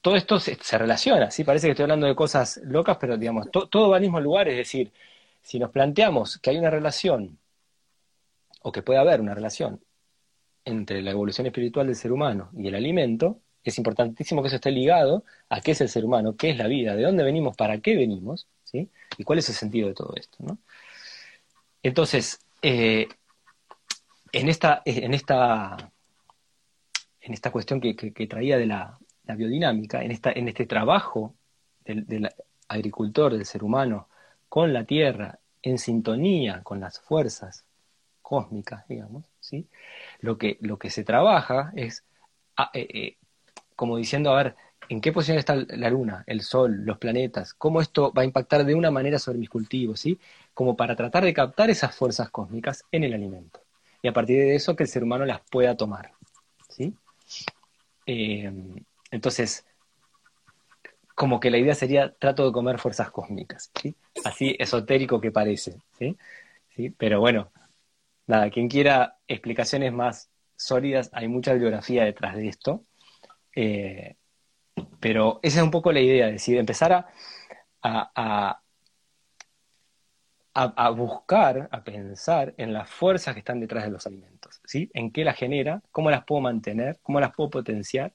todo 0.00 0.16
esto 0.16 0.38
se, 0.38 0.78
relaciona, 0.78 1.30
¿sí? 1.30 1.44
Parece 1.44 1.66
que 1.66 1.70
estoy 1.72 1.84
hablando 1.84 2.06
de 2.06 2.14
cosas 2.14 2.60
locas, 2.64 2.98
pero 3.00 3.16
digamos, 3.16 3.50
todo 3.50 3.88
va 3.90 3.96
al 3.96 4.02
mismo 4.02 4.20
lugar, 4.20 4.48
es 4.48 4.56
decir, 4.56 4.92
si 5.42 5.58
nos 5.58 5.70
planteamos 5.70 6.38
que 6.38 6.50
hay 6.50 6.58
una 6.58 6.70
relación, 6.70 7.38
o 8.62 8.72
que 8.72 8.82
puede 8.82 8.98
haber 8.98 9.20
una 9.20 9.34
relación 9.34 9.80
entre 10.64 11.02
la 11.02 11.10
evolución 11.10 11.46
espiritual 11.46 11.86
del 11.86 11.96
ser 11.96 12.12
humano 12.12 12.50
y 12.56 12.68
el 12.68 12.74
alimento, 12.74 13.40
es 13.62 13.78
importantísimo 13.78 14.42
que 14.42 14.48
eso 14.48 14.56
esté 14.56 14.70
ligado 14.70 15.24
a 15.48 15.60
qué 15.60 15.72
es 15.72 15.80
el 15.80 15.88
ser 15.88 16.04
humano, 16.04 16.36
qué 16.36 16.50
es 16.50 16.58
la 16.58 16.66
vida, 16.66 16.96
de 16.96 17.02
dónde 17.02 17.24
venimos, 17.24 17.56
para 17.56 17.78
qué 17.78 17.96
venimos, 17.96 18.46
¿sí? 18.64 18.90
Y 19.18 19.24
cuál 19.24 19.38
es 19.38 19.48
el 19.48 19.54
sentido 19.54 19.88
de 19.88 19.94
todo 19.94 20.14
esto, 20.16 20.38
¿no? 20.40 20.58
Entonces, 21.82 22.40
eh, 22.62 23.08
en, 24.32 24.48
esta, 24.48 24.82
en, 24.84 25.12
esta, 25.12 25.92
en 27.24 27.32
esta 27.32 27.50
cuestión 27.50 27.80
que 27.80 28.26
traía 28.26 28.58
de 28.58 28.66
la, 28.66 28.98
biodinámica, 29.34 30.02
en, 30.02 30.10
esta, 30.10 30.30
en 30.30 30.46
este 30.48 30.66
trabajo 30.66 31.34
del, 31.84 32.28
agricultor, 32.68 33.32
del 33.32 33.46
ser 33.46 33.64
humano, 33.64 34.08
con 34.48 34.72
la 34.74 34.84
tierra, 34.84 35.38
en 35.62 35.78
sintonía 35.78 36.62
con 36.62 36.80
las 36.80 37.00
fuerzas 37.00 37.64
cósmicas, 38.20 38.86
digamos, 38.88 39.24
¿sí? 39.40 39.66
lo, 40.20 40.36
que, 40.36 40.58
lo 40.60 40.78
que 40.78 40.90
se 40.90 41.02
trabaja 41.02 41.72
es 41.74 42.04
ah, 42.58 42.70
eh, 42.74 42.86
eh, 42.92 43.16
como 43.74 43.96
diciendo, 43.96 44.30
a 44.30 44.42
ver, 44.42 44.56
¿en 44.90 45.00
qué 45.00 45.10
posición 45.10 45.38
está 45.38 45.56
la 45.56 45.88
luna, 45.88 46.24
el 46.26 46.42
sol, 46.42 46.84
los 46.84 46.98
planetas? 46.98 47.54
¿Cómo 47.54 47.80
esto 47.80 48.12
va 48.12 48.20
a 48.20 48.26
impactar 48.26 48.66
de 48.66 48.74
una 48.74 48.90
manera 48.90 49.18
sobre 49.18 49.38
mis 49.38 49.48
cultivos? 49.48 50.00
¿sí? 50.00 50.18
Como 50.52 50.76
para 50.76 50.94
tratar 50.94 51.24
de 51.24 51.32
captar 51.32 51.70
esas 51.70 51.94
fuerzas 51.94 52.28
cósmicas 52.28 52.84
en 52.92 53.04
el 53.04 53.14
alimento. 53.14 53.60
Y 54.02 54.08
a 54.08 54.12
partir 54.12 54.38
de 54.38 54.54
eso 54.54 54.76
que 54.76 54.82
el 54.82 54.88
ser 54.90 55.02
humano 55.02 55.24
las 55.24 55.40
pueda 55.50 55.74
tomar. 55.78 56.12
Eh, 58.06 58.52
entonces, 59.10 59.66
como 61.14 61.40
que 61.40 61.50
la 61.50 61.58
idea 61.58 61.74
sería 61.74 62.12
trato 62.14 62.46
de 62.46 62.52
comer 62.52 62.78
fuerzas 62.78 63.10
cósmicas, 63.10 63.70
¿sí? 63.80 63.94
Así 64.24 64.56
esotérico 64.58 65.20
que 65.20 65.30
parece. 65.30 65.78
Pero 66.98 67.20
bueno, 67.20 67.52
nada, 68.26 68.50
quien 68.50 68.68
quiera 68.68 69.18
explicaciones 69.28 69.92
más 69.92 70.30
sólidas, 70.56 71.10
hay 71.12 71.28
mucha 71.28 71.52
bibliografía 71.52 72.04
detrás 72.04 72.36
de 72.36 72.48
esto. 72.48 72.84
Eh, 73.54 74.16
pero 74.98 75.38
esa 75.42 75.58
es 75.58 75.64
un 75.64 75.70
poco 75.70 75.92
la 75.92 76.00
idea, 76.00 76.26
decir, 76.26 76.58
empezar 76.58 76.92
a, 76.92 77.06
a, 77.82 78.60
a, 80.54 80.90
buscar, 80.90 81.68
a 81.70 81.84
pensar 81.84 82.54
en 82.56 82.72
las 82.72 82.88
fuerzas 82.88 83.34
que 83.34 83.40
están 83.40 83.60
detrás 83.60 83.84
de 83.84 83.90
los 83.90 84.06
alimentos, 84.06 84.43
En 84.72 85.10
qué 85.10 85.24
las 85.24 85.36
genera, 85.36 85.82
cómo 85.90 86.10
las 86.10 86.24
puedo 86.24 86.40
mantener, 86.40 86.98
cómo 87.02 87.20
las 87.20 87.32
puedo 87.34 87.50
potenciar 87.50 88.12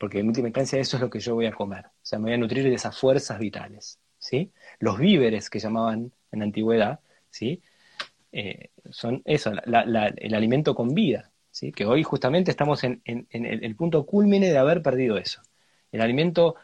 porque 0.00 0.20
en 0.20 0.28
última 0.28 0.48
instancia 0.48 0.80
eso 0.80 0.96
es 0.96 1.02
lo 1.02 1.10
que 1.10 1.20
yo 1.20 1.34
voy 1.34 1.44
a 1.44 1.52
comer. 1.52 1.84
O 1.84 1.90
sea, 2.00 2.18
me 2.18 2.24
voy 2.24 2.32
a 2.32 2.38
nutrir 2.38 2.64
de 2.64 2.72
esas 2.72 2.98
fuerzas 2.98 3.38
vitales. 3.38 4.00
¿sí? 4.18 4.50
Los 4.78 4.98
víveres 4.98 5.50
que 5.50 5.58
llamaban 5.58 6.10
en 6.32 6.38
la 6.38 6.46
antigüedad, 6.46 7.00
¿sí? 7.28 7.62
Eh, 8.32 8.70
son 8.88 9.20
eso, 9.26 9.52
el 9.52 10.34
alimento 10.34 10.74
con 10.74 10.94
vida, 10.94 11.30
¿sí? 11.50 11.70
que 11.70 11.84
hoy 11.84 12.02
justamente 12.02 12.50
estamos 12.50 12.82
en, 12.82 13.02
el, 13.04 13.76
punto 13.76 14.06
culmine 14.06 14.50
de 14.50 14.56
haber 14.56 14.80
perdido 14.80 15.18
eso. 15.18 15.42
El 15.92 16.00
alimento 16.00 16.54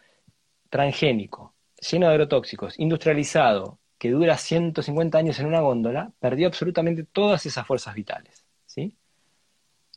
transgénico, 0.70 1.54
lleno 1.90 2.06
de 2.06 2.12
agrotóxicos, 2.12 2.78
industrializado, 2.78 3.80
que 3.98 4.12
dura 4.12 4.38
150 4.38 5.18
años 5.18 5.38
en 5.40 5.46
una 5.46 5.60
góndola, 5.60 6.10
perdió 6.20 6.46
absolutamente 6.46 7.04
todas 7.04 7.44
esas 7.44 7.66
fuerzas 7.66 7.94
vitales. 7.94 8.46
¿sí? 8.64 8.94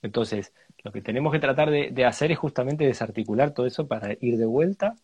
Entonces, 0.01 0.53
lo 0.83 0.91
que 0.91 1.01
tenemos 1.01 1.31
que 1.31 1.39
tratar 1.39 1.69
de, 1.69 2.05
hacer 2.05 2.31
es 2.31 2.37
justamente 2.37 2.85
desarticular 2.85 3.53
todo 3.53 3.65
eso 3.65 3.87
para 3.87 4.13
ir 4.21 4.37
de 4.37 4.45
vuelta 4.45 4.95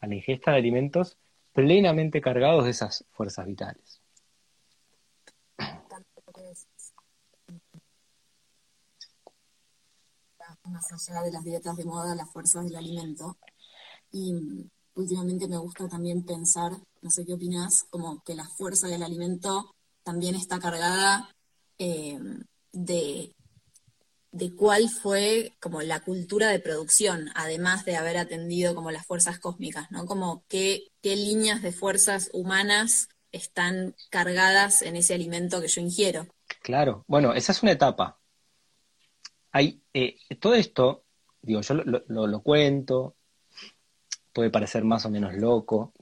a 0.00 0.06
la 0.06 0.14
ingesta 0.14 0.52
de 0.52 0.58
alimentos 0.58 1.16
plenamente 1.52 2.20
cargados 2.20 2.64
de 2.64 2.70
esas 2.70 3.04
fuerzas 3.12 3.46
vitales. 3.46 4.00
Más 10.64 10.92
allá 10.92 11.22
de 11.22 11.32
las 11.32 11.44
dietas 11.44 11.76
de 11.76 11.84
moda, 11.84 12.14
las 12.14 12.30
fuerzas 12.30 12.64
del 12.64 12.76
alimento. 12.76 13.36
Y 14.12 14.34
últimamente 14.94 15.48
me 15.48 15.58
gusta 15.58 15.88
también 15.88 16.24
pensar, 16.24 16.72
no 17.02 17.10
sé 17.10 17.24
qué 17.24 17.34
opinas, 17.34 17.84
como 17.90 18.22
que 18.24 18.34
la 18.34 18.48
fuerza 18.48 18.88
del 18.88 19.02
alimento 19.02 19.74
también 20.02 20.34
está 20.34 20.58
cargada 20.58 21.30
eh, 21.78 22.18
de 22.72 23.35
de 24.36 24.54
cuál 24.54 24.90
fue 24.90 25.54
como 25.60 25.80
la 25.80 26.00
cultura 26.00 26.48
de 26.50 26.58
producción, 26.58 27.30
además 27.34 27.84
de 27.86 27.96
haber 27.96 28.18
atendido 28.18 28.74
como 28.74 28.90
las 28.90 29.06
fuerzas 29.06 29.38
cósmicas, 29.38 29.90
¿no? 29.90 30.04
Como 30.04 30.44
qué, 30.48 30.92
qué 31.02 31.16
líneas 31.16 31.62
de 31.62 31.72
fuerzas 31.72 32.28
humanas 32.34 33.08
están 33.32 33.94
cargadas 34.10 34.82
en 34.82 34.96
ese 34.96 35.14
alimento 35.14 35.60
que 35.60 35.68
yo 35.68 35.80
ingiero. 35.80 36.26
Claro, 36.62 37.04
bueno, 37.06 37.32
esa 37.32 37.52
es 37.52 37.62
una 37.62 37.72
etapa. 37.72 38.18
Hay, 39.52 39.82
eh, 39.94 40.16
todo 40.38 40.54
esto, 40.54 41.04
digo, 41.40 41.62
yo 41.62 41.74
lo, 41.74 42.26
lo, 42.26 42.42
cuento, 42.42 43.16
puede 44.34 44.50
parecer 44.50 44.84
más 44.84 45.06
o 45.06 45.10
menos 45.10 45.34
loco, 45.34 45.94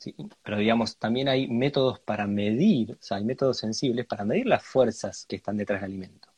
pero 0.43 0.59
digamos, 0.59 0.99
también 0.99 1.28
hay 1.28 1.47
métodos 1.47 2.01
para 2.01 2.26
medir, 2.26 2.93
o 2.93 3.03
sea, 3.03 3.18
hay 3.18 3.24
métodos 3.24 3.59
sensibles 3.59 4.07
para 4.07 4.24
medir 4.24 4.47
las 4.47 4.64
fuerzas 4.64 5.24
que 5.28 5.37
están 5.37 5.57
detrás 5.57 5.82
del 5.82 5.93
alimento. 5.93 6.34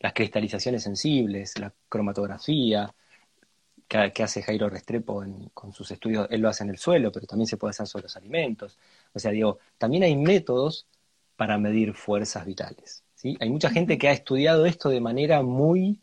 Las 0.00 0.12
cristalizaciones 0.12 0.82
sensibles, 0.82 1.58
la 1.58 1.72
cromatografía, 1.88 2.94
que, 3.88 4.22
hace 4.22 4.42
Jairo 4.42 4.68
Restrepo 4.68 5.24
con 5.54 5.72
sus 5.72 5.90
estudios, 5.90 6.28
él 6.30 6.42
lo 6.42 6.48
hace 6.48 6.64
en 6.64 6.70
el 6.70 6.78
suelo, 6.78 7.10
pero 7.10 7.26
también 7.26 7.46
se 7.46 7.56
puede 7.56 7.70
hacer 7.70 7.86
sobre 7.86 8.04
los 8.04 8.16
alimentos. 8.16 8.78
O 9.14 9.18
sea, 9.18 9.30
digo, 9.30 9.58
también 9.78 10.02
hay 10.02 10.16
métodos 10.16 10.86
para 11.36 11.58
medir 11.58 11.94
fuerzas 11.94 12.44
vitales. 12.46 13.04
¿sí? 13.14 13.36
Hay 13.40 13.50
mucha 13.50 13.70
gente 13.70 13.98
que 13.98 14.08
ha 14.08 14.12
estudiado 14.12 14.66
esto 14.66 14.90
de 14.90 15.00
manera 15.00 15.42
muy 15.42 16.00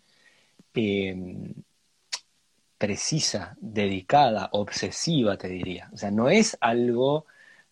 em, 0.74 1.54
precisa, 2.78 3.56
dedicada, 3.60 4.50
obsesiva, 4.52 5.38
te 5.38 5.48
diría. 5.48 5.90
O 5.94 5.98
sea, 5.98 6.12
no 6.12 6.30
es 6.30 6.58
algo, 6.62 7.26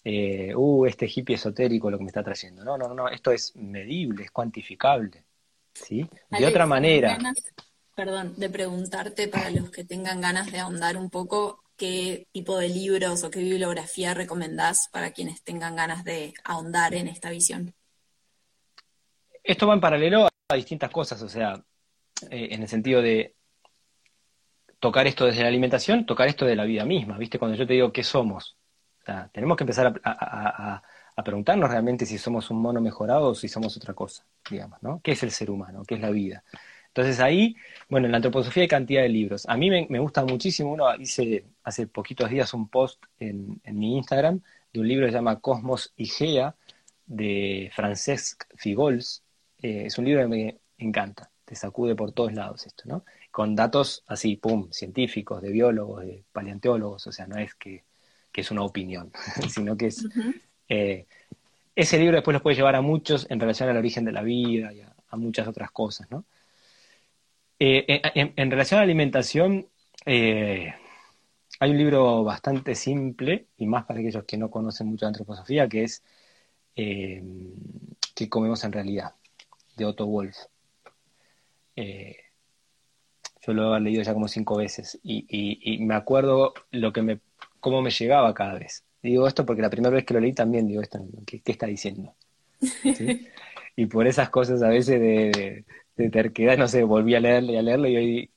eh, 0.03 0.53
uh, 0.55 0.85
este 0.85 1.07
hippie 1.13 1.35
esotérico 1.35 1.91
lo 1.91 1.97
que 1.97 2.03
me 2.03 2.09
está 2.09 2.23
trayendo. 2.23 2.63
No, 2.63 2.77
no, 2.77 2.93
no, 2.93 3.09
esto 3.09 3.31
es 3.31 3.55
medible, 3.55 4.23
es 4.25 4.31
cuantificable. 4.31 5.23
¿Sí? 5.73 6.07
De 6.29 6.45
otra 6.45 6.65
manera. 6.65 7.17
perdón, 7.95 8.33
de 8.37 8.49
preguntarte 8.49 9.27
para 9.27 9.51
los 9.51 9.69
que 9.71 9.83
tengan 9.83 10.21
ganas 10.21 10.51
de 10.51 10.59
ahondar 10.59 10.97
un 10.97 11.09
poco, 11.09 11.63
¿qué 11.77 12.27
tipo 12.31 12.57
de 12.57 12.69
libros 12.69 13.23
o 13.23 13.31
qué 13.31 13.39
bibliografía 13.39 14.13
recomendás 14.13 14.89
para 14.91 15.11
quienes 15.11 15.43
tengan 15.43 15.75
ganas 15.75 16.03
de 16.03 16.33
ahondar 16.43 16.93
en 16.93 17.07
esta 17.07 17.29
visión? 17.29 17.73
Esto 19.43 19.67
va 19.67 19.73
en 19.73 19.81
paralelo 19.81 20.27
a 20.27 20.55
distintas 20.55 20.89
cosas, 20.89 21.21
o 21.21 21.29
sea, 21.29 21.63
eh, 22.29 22.49
en 22.51 22.61
el 22.61 22.67
sentido 22.67 23.01
de 23.01 23.35
tocar 24.79 25.07
esto 25.07 25.25
desde 25.25 25.41
la 25.41 25.47
alimentación, 25.47 26.05
tocar 26.05 26.27
esto 26.27 26.45
de 26.45 26.55
la 26.55 26.65
vida 26.65 26.85
misma, 26.85 27.17
¿viste? 27.17 27.39
Cuando 27.39 27.57
yo 27.57 27.65
te 27.65 27.73
digo 27.73 27.91
qué 27.91 28.03
somos, 28.03 28.57
tenemos 29.31 29.57
que 29.57 29.63
empezar 29.63 30.01
a, 30.03 30.81
preguntarnos 31.21 31.69
realmente 31.69 32.05
si 32.05 32.17
somos 32.17 32.49
un 32.49 32.61
mono 32.61 32.81
mejorado 32.81 33.29
o 33.29 33.35
si 33.35 33.47
somos 33.47 33.75
otra 33.77 33.93
cosa, 33.93 34.25
digamos, 34.49 34.81
¿no? 34.81 35.01
¿Qué 35.03 35.11
es 35.11 35.23
el 35.23 35.31
ser 35.31 35.51
humano? 35.51 35.83
¿Qué 35.85 35.95
es 35.95 36.01
la 36.01 36.09
vida? 36.09 36.43
Entonces 36.87 37.19
ahí, 37.19 37.55
bueno, 37.89 38.05
en 38.05 38.11
la 38.11 38.17
antroposofía 38.17 38.63
hay 38.63 38.67
cantidad 38.67 39.01
de 39.01 39.09
libros. 39.09 39.45
A 39.47 39.57
mí 39.57 39.69
me, 39.69 39.99
gusta 39.99 40.23
muchísimo, 40.23 40.71
uno 40.71 40.95
hice 40.95 41.45
hace 41.63 41.87
poquitos 41.87 42.29
días 42.29 42.53
un 42.53 42.69
post 42.69 43.03
en, 43.19 43.61
mi 43.65 43.97
Instagram 43.97 44.41
de 44.71 44.79
un 44.79 44.87
libro 44.87 45.05
que 45.05 45.11
se 45.11 45.17
llama 45.17 45.39
Cosmos 45.39 45.93
Igea 45.97 46.55
de 47.05 47.71
Francesc 47.75 48.45
Figols. 48.55 49.23
Eh, 49.61 49.85
es 49.87 49.97
un 49.97 50.05
libro 50.05 50.21
que 50.21 50.27
me 50.27 50.59
encanta, 50.77 51.29
te 51.45 51.55
sacude 51.55 51.95
por 51.95 52.11
todos 52.11 52.33
lados 52.33 52.65
esto, 52.65 52.83
¿no? 52.85 53.05
Con 53.31 53.55
datos 53.55 54.03
así, 54.07 54.35
pum, 54.37 54.69
científicos, 54.71 55.41
de 55.41 55.51
biólogos, 55.51 56.03
de 56.05 56.23
paleontólogos, 56.31 57.07
o 57.07 57.11
sea, 57.11 57.27
no 57.27 57.37
es 57.37 57.55
que 57.55 57.83
que 58.33 58.41
es 58.41 58.51
una 58.51 58.63
opinión, 58.63 59.11
sino 59.49 59.77
que 59.77 59.87
es... 59.87 60.05
Eh, 60.69 61.05
ese 61.75 61.97
libro 61.97 62.15
después 62.15 62.33
los 62.33 62.41
puede 62.41 62.55
llevar 62.55 62.75
a 62.75 62.81
muchos 62.81 63.27
en 63.29 63.39
relación 63.39 63.69
al 63.69 63.77
origen 63.77 64.05
de 64.05 64.11
la 64.11 64.21
vida 64.21 64.73
y 64.73 64.81
a, 64.81 64.93
muchas 65.15 65.47
otras 65.47 65.69
cosas, 65.71 66.09
¿no? 66.09 66.25
Eh, 67.59 68.01
en, 68.15 68.51
relación 68.51 68.79
a 68.79 68.81
la 68.81 68.85
alimentación, 68.85 69.67
eh, 70.07 70.73
hay 71.59 71.71
un 71.71 71.77
libro 71.77 72.23
bastante 72.23 72.73
simple, 72.73 73.45
y 73.57 73.67
más 73.67 73.85
para 73.85 73.99
aquellos 73.99 74.23
que 74.25 74.37
no 74.37 74.49
conocen 74.49 74.87
mucho 74.87 75.05
de 75.05 75.09
antroposofía, 75.09 75.69
que 75.69 75.83
es 75.83 76.03
¿Qué 76.75 78.29
comemos 78.29 78.63
en 78.63 78.71
realidad? 78.71 79.13
de 79.75 79.85
Otto 79.85 80.07
Wolf. 80.07 80.35
yo 81.75 83.53
lo 83.53 83.75
he 83.75 83.79
leído 83.79 84.01
ya 84.01 84.13
como 84.13 84.27
cinco 84.27 84.57
veces 84.57 84.99
y, 85.03 85.77
me 85.81 85.93
acuerdo 85.95 86.53
lo 86.71 86.91
que 86.91 87.03
me 87.03 87.19
cómo 87.59 87.81
me 87.81 87.91
llegaba 87.91 88.33
cada 88.33 88.55
vez. 88.55 88.83
Digo 89.03 89.27
esto 89.27 89.45
porque 89.45 89.61
la 89.61 89.69
primera 89.69 89.93
vez 89.93 90.05
que 90.05 90.13
lo 90.13 90.21
leí 90.21 90.31
también 90.33 90.65
digo 90.65 90.81
esto, 90.81 91.05
¿qué, 91.27 91.41
está 91.45 91.67
diciendo? 91.67 92.15
y 93.75 93.85
por 93.87 94.07
esas 94.07 94.29
cosas 94.29 94.63
a 94.63 94.69
veces 94.69 94.99
de, 94.99 96.09
terquedad, 96.09 96.57
no 96.57 96.69
sé, 96.69 96.83
volví 96.83 97.13
a 97.13 97.19
leerlo 97.19 97.51
y 97.51 97.57
a 97.57 97.61
leerlo 97.61 97.87
y 97.89 97.97
hoy 97.97 98.29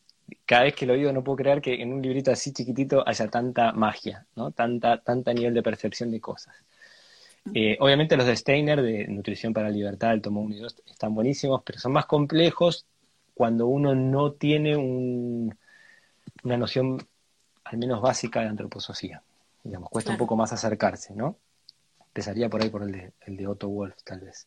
cada 0.44 0.64
vez 0.64 0.74
que 0.74 0.86
lo 0.86 0.94
digo 0.94 1.12
no 1.12 1.22
puedo 1.22 1.36
creer 1.36 1.60
que 1.60 1.80
en 1.80 1.92
un 1.92 2.02
librito 2.02 2.32
así 2.32 2.52
chiquitito 2.52 3.06
haya 3.06 3.28
tanta 3.28 3.72
magia, 3.72 4.26
¿no? 4.34 4.50
Tanta, 4.50 5.00
tanta 5.00 5.32
nivel 5.32 5.54
de 5.54 5.62
percepción 5.62 6.10
de 6.10 6.20
cosas. 6.20 6.54
Eh, 7.54 7.76
obviamente 7.78 8.16
los 8.16 8.26
de 8.26 8.34
Steiner, 8.34 8.82
de 8.82 9.06
Nutrición 9.06 9.52
para 9.52 9.68
la 9.68 9.76
Libertad, 9.76 10.14
el 10.14 10.20
tomo 10.20 10.40
1 10.40 10.56
y 10.56 10.58
2, 10.58 10.82
están 10.88 11.14
buenísimos, 11.14 11.62
pero 11.64 11.78
son 11.78 11.92
más 11.92 12.06
complejos 12.06 12.86
cuando 13.34 13.68
uno 13.68 13.94
no 13.94 14.32
tiene 14.32 14.76
una 14.76 16.56
noción 16.56 17.06
al 17.62 17.78
menos 17.78 18.00
básica 18.00 18.40
de 18.40 18.48
antroposofía. 18.48 19.22
Digamos, 19.66 19.90
cuesta 19.90 20.12
un 20.12 20.18
poco 20.18 20.36
más 20.36 20.52
acercarse, 20.52 21.14
¿no? 21.14 21.38
Empezaría 22.06 22.48
por 22.48 22.62
ahí 22.62 22.70
por 22.70 22.82
el 22.82 22.92
de, 22.92 23.12
el 23.20 23.36
de 23.36 23.46
Otto 23.46 23.68
Wolf, 23.68 23.96
tal 24.04 24.20
vez. 24.20 24.46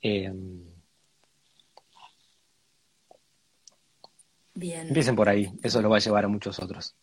Em, 0.00 0.64
Bien. 4.54 4.88
Empiecen 4.88 5.14
por 5.14 5.28
ahí, 5.28 5.52
eso 5.62 5.80
lo 5.80 5.90
va 5.90 5.98
a 5.98 6.00
llevar 6.00 6.24
a 6.24 6.28
muchos 6.28 6.58
otros. 6.58 6.96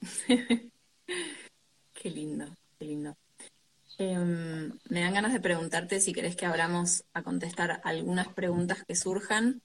qué 0.26 0.70
lindo, 2.10 2.46
qué 2.78 2.84
lindo. 2.84 3.16
Em, 3.98 4.72
me 4.88 5.00
dan 5.00 5.14
ganas 5.14 5.32
de 5.32 5.40
preguntarte 5.40 6.00
si 6.00 6.12
querés 6.12 6.34
que 6.36 6.46
abramos 6.46 7.04
a 7.12 7.22
contestar 7.22 7.80
algunas 7.84 8.28
preguntas 8.28 8.84
que 8.86 8.96
surjan 8.96 9.62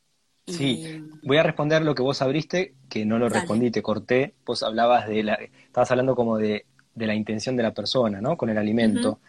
Sí, 0.51 1.03
voy 1.24 1.38
a 1.38 1.43
responder 1.43 1.84
lo 1.84 1.95
que 1.95 2.01
vos 2.01 2.22
abriste, 2.22 2.74
que 2.89 3.05
no 3.05 3.20
lo 3.20 3.30
respondí, 3.30 3.72
te 3.72 3.82
corté. 3.82 4.34
Vos 4.45 4.63
hablabas 4.63 5.07
de 5.07 5.24
la, 5.24 5.36
estabas 5.36 5.91
hablando 5.91 6.15
como 6.15 6.38
de, 6.38 6.65
la 6.96 7.16
intención 7.16 7.56
de 7.56 7.64
la 7.64 7.74
persona, 7.74 8.22
¿no? 8.22 8.38
Con 8.38 8.50
el 8.50 8.58
alimento. 8.58 9.20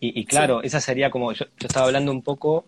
y, 0.00 0.24
claro, 0.24 0.62
esa 0.62 0.80
sería 0.80 1.10
como, 1.10 1.32
yo, 1.32 1.44
estaba 1.60 1.86
hablando 1.86 2.10
un 2.10 2.22
poco 2.22 2.64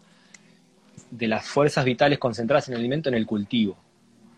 de 1.11 1.27
las 1.29 1.47
fuerzas 1.47 1.85
vitales 1.85 2.19
concentradas 2.19 2.69
en 2.69 2.75
el 2.75 2.81
alimento 2.81 3.09
en 3.09 3.17
el 3.17 3.27
cultivo. 3.27 3.77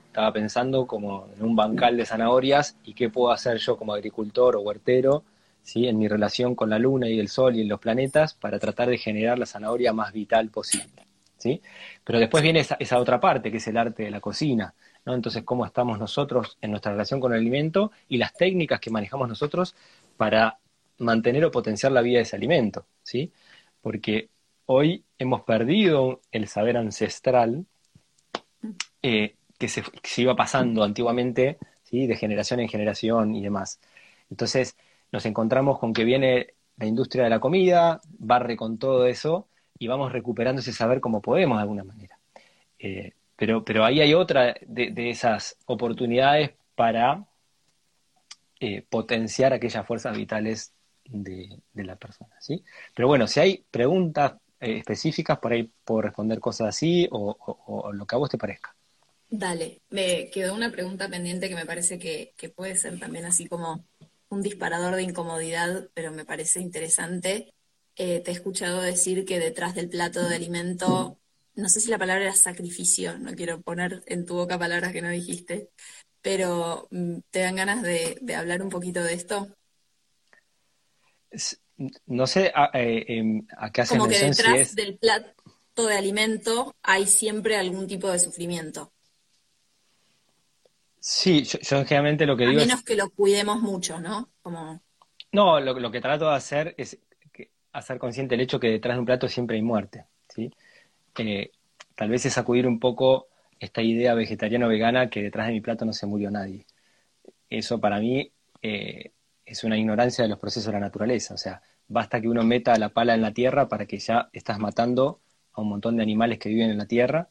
Estaba 0.07 0.33
pensando 0.33 0.87
como 0.87 1.29
en 1.37 1.45
un 1.45 1.55
bancal 1.55 1.97
de 1.97 2.07
zanahorias 2.07 2.77
y 2.85 2.95
qué 2.95 3.11
puedo 3.11 3.33
hacer 3.33 3.59
yo 3.59 3.77
como 3.77 3.93
agricultor 3.93 4.57
o 4.57 4.61
huertero, 4.61 5.25
¿sí? 5.63 5.89
En 5.89 5.99
mi 5.99 6.09
relación 6.09 6.55
con 6.55 6.71
la 6.71 6.79
luna 6.79 7.09
y 7.09 7.19
el 7.19 7.29
sol 7.29 7.57
y 7.57 7.65
los 7.65 7.81
planetas 7.81 8.33
para 8.33 8.59
tratar 8.59 8.89
de 8.89 8.97
generar 8.97 9.39
la 9.39 9.47
zanahoria 9.47 9.93
más 9.93 10.13
vital 10.13 10.49
posible. 10.49 11.07
¿sí? 11.37 11.61
Pero 12.05 12.19
después 12.19 12.43
viene 12.43 12.61
esa, 12.61 12.77
esa, 12.79 12.99
otra 12.99 13.21
parte, 13.21 13.51
que 13.51 13.59
es 13.59 13.69
el 13.69 13.77
arte 13.77 14.05
de 14.05 14.11
la 14.11 14.21
cocina, 14.21 14.75
¿no? 15.07 15.15
Entonces, 15.15 15.45
cómo 15.45 15.65
estamos 15.65 15.99
nosotros 15.99 16.59
en 16.61 16.73
nuestra 16.73 16.93
relación 16.93 17.21
con 17.21 17.33
el 17.33 17.41
alimento 17.41 17.93
y 18.09 18.19
las 18.19 18.35
técnicas 18.35 18.81
que 18.81 18.91
manejamos 18.91 19.29
nosotros 19.29 19.75
para 20.17 20.59
mantener 20.99 21.45
o 21.45 21.51
potenciar 21.51 21.93
la 21.93 22.03
vida 22.03 22.19
de 22.19 22.23
ese 22.23 22.37
alimento, 22.37 22.87
¿sí? 23.03 23.33
Porque 23.81 24.29
hoy 24.67 25.05
hemos 25.19 25.43
perdido 25.43 26.21
el 26.33 26.49
saber 26.49 26.77
ancestral 26.77 27.67
eh, 29.03 29.37
que, 29.59 29.69
se, 29.69 29.83
iba 30.19 30.37
pasando 30.37 30.83
antiguamente, 30.83 31.59
¿sí? 31.85 32.07
De 32.07 32.17
generación 32.17 32.61
en 32.61 32.69
generación 32.69 33.35
y 33.35 33.43
demás. 33.43 33.81
Entonces, 34.31 34.77
nos 35.13 35.25
encontramos 35.27 35.79
con 35.79 35.93
que 35.93 36.05
viene 36.05 36.55
la 36.77 36.87
industria 36.87 37.25
de 37.25 37.31
la 37.31 37.41
comida, 37.41 38.01
barre 38.19 38.57
con 38.57 38.79
todo 38.79 39.07
eso, 39.07 39.49
y 39.79 39.87
vamos 39.89 40.13
recuperando 40.13 40.61
ese 40.61 40.73
saber 40.73 41.01
como 41.01 41.23
podemos 41.23 41.59
de 41.59 41.63
alguna 41.63 41.85
manera. 41.85 42.19
Eh, 42.79 43.13
pero, 43.37 43.65
pero 43.65 43.85
ahí 43.85 44.01
hay 44.01 44.15
otra 44.15 44.55
de, 44.67 45.11
esas 45.11 45.57
oportunidades 45.67 46.51
para 46.75 47.27
eh, 48.61 48.83
potenciar 48.89 49.53
aquellas 49.53 49.87
fuerzas 49.87 50.17
vitales 50.17 50.73
de, 51.05 51.61
la 51.75 51.97
persona. 51.97 52.35
¿sí? 52.41 52.65
Pero 52.95 53.09
bueno, 53.09 53.27
si 53.27 53.41
hay 53.41 53.65
preguntas 53.71 54.35
eh, 54.61 54.79
específicas, 54.79 55.39
por 55.39 55.53
ahí 55.53 55.71
puedo 55.85 56.03
responder 56.03 56.41
cosas 56.41 56.69
así 56.69 57.09
o, 57.11 57.93
lo 57.93 58.07
que 58.07 58.15
a 58.15 58.19
vos 58.19 58.31
te 58.31 58.39
parezca. 58.39 58.75
Dale, 59.29 59.83
me 59.91 60.31
quedó 60.31 60.55
una 60.55 60.71
pregunta 60.71 61.09
pendiente 61.09 61.49
que 61.49 61.57
me 61.57 61.67
parece 61.67 61.99
que, 61.99 62.33
que 62.37 62.49
puede 62.49 62.77
ser 62.77 62.99
también 62.99 63.25
así 63.25 63.47
como 63.49 63.85
un 64.29 64.43
disparador 64.43 64.95
de 64.95 65.03
incomodidad, 65.03 65.89
pero 65.95 66.13
me 66.13 66.25
parece 66.25 66.61
interesante 66.61 67.53
eh, 67.97 68.21
te 68.21 68.31
he 68.31 68.35
escuchado 68.35 68.83
decir 68.83 69.25
que 69.25 69.39
detrás 69.39 69.75
del 69.75 69.89
plato 69.89 70.29
de 70.29 70.37
alimento, 70.37 71.19
no 71.57 71.69
sé 71.69 71.81
si 71.81 71.91
la 71.91 71.99
palabra 71.99 72.25
era 72.25 72.35
sacrificio, 72.35 73.19
no 73.19 73.35
quiero 73.35 73.61
poner 73.63 74.03
en 74.07 74.27
tu 74.27 74.35
boca 74.35 74.59
palabras 74.59 74.93
que 74.93 75.03
no 75.03 75.09
dijiste, 75.09 75.71
pero 76.21 76.87
mm, 76.91 77.19
¿te 77.31 77.41
dan 77.41 77.57
ganas 77.57 77.83
de, 77.83 78.19
hablar 78.37 78.63
un 78.63 78.69
poquito 78.69 79.03
de 79.03 79.15
esto? 79.15 79.49
No 82.07 82.27
sé 82.27 82.53
a, 82.55 82.71
eh, 82.75 83.05
em, 83.09 83.47
qué 83.73 83.81
hace 83.81 83.97
Como 83.97 84.09
que 84.09 84.19
detrás 84.19 84.75
del 84.75 84.99
plato 84.99 85.87
de 85.87 85.97
alimento 85.97 86.75
hay 86.83 87.07
siempre 87.07 87.57
algún 87.57 87.87
tipo 87.87 88.11
de 88.11 88.19
sufrimiento. 88.19 88.93
Sí, 90.99 91.45
yo, 91.45 91.85
generalmente 91.85 92.27
lo 92.27 92.37
que 92.37 92.47
digo. 92.47 92.61
A 92.61 92.65
menos 92.65 92.83
que 92.83 92.97
lo 92.97 93.11
cuidemos 93.11 93.61
mucho, 93.61 94.01
¿no? 94.01 94.31
Como... 94.43 94.83
No, 95.33 95.61
lo, 95.61 95.79
lo, 95.79 95.91
que 95.91 96.01
trato 96.01 96.29
de 96.29 96.35
hacer 96.35 96.75
es 96.77 96.99
hacer 97.73 97.99
consciente 97.99 98.35
el 98.35 98.41
hecho 98.41 98.59
que 98.59 98.69
detrás 98.69 98.97
de 98.97 99.01
un 99.01 99.07
plato 99.07 99.29
siempre 99.29 99.57
hay 99.57 99.63
muerte, 99.63 100.07
¿sí? 100.29 100.51
Tal 101.95 102.11
vez 102.11 102.27
es 102.27 102.35
sacudir 102.35 102.67
un 102.67 102.79
poco 102.79 103.29
esta 103.59 103.83
idea 103.83 104.15
vegetariano-vegana 104.15 105.09
que 105.09 105.23
detrás 105.23 105.47
de 105.47 105.55
mi 105.55 105.61
plato 105.61 105.85
no 105.85 105.93
se 105.93 106.07
murió 106.07 106.31
nadie. 106.31 106.67
Eso 107.49 107.81
para 107.81 108.01
mí 108.01 108.31
eh, 108.63 109.13
es 109.45 109.65
una 109.65 109.79
ignorancia 109.79 110.25
de 110.25 110.29
los 110.29 110.39
procesos 110.39 110.67
de 110.67 110.73
la 110.73 110.81
naturaleza. 110.81 111.35
O 111.35 111.39
sea, 111.39 111.63
basta 111.89 112.21
que 112.21 112.29
uno 112.29 112.43
meta 112.43 112.77
la 112.77 112.91
pala 112.91 113.15
en 113.15 113.23
la 113.23 113.33
tierra 113.33 113.69
para 113.69 113.87
que 113.87 113.99
ya 113.99 114.29
estás 114.33 114.59
matando 114.59 115.21
a 115.53 115.63
un 115.63 115.69
montón 115.69 115.97
de 115.97 116.03
animales 116.03 116.39
que 116.39 116.49
viven 116.49 116.71
en 116.71 116.79
la 116.79 116.87
tierra. 116.87 117.29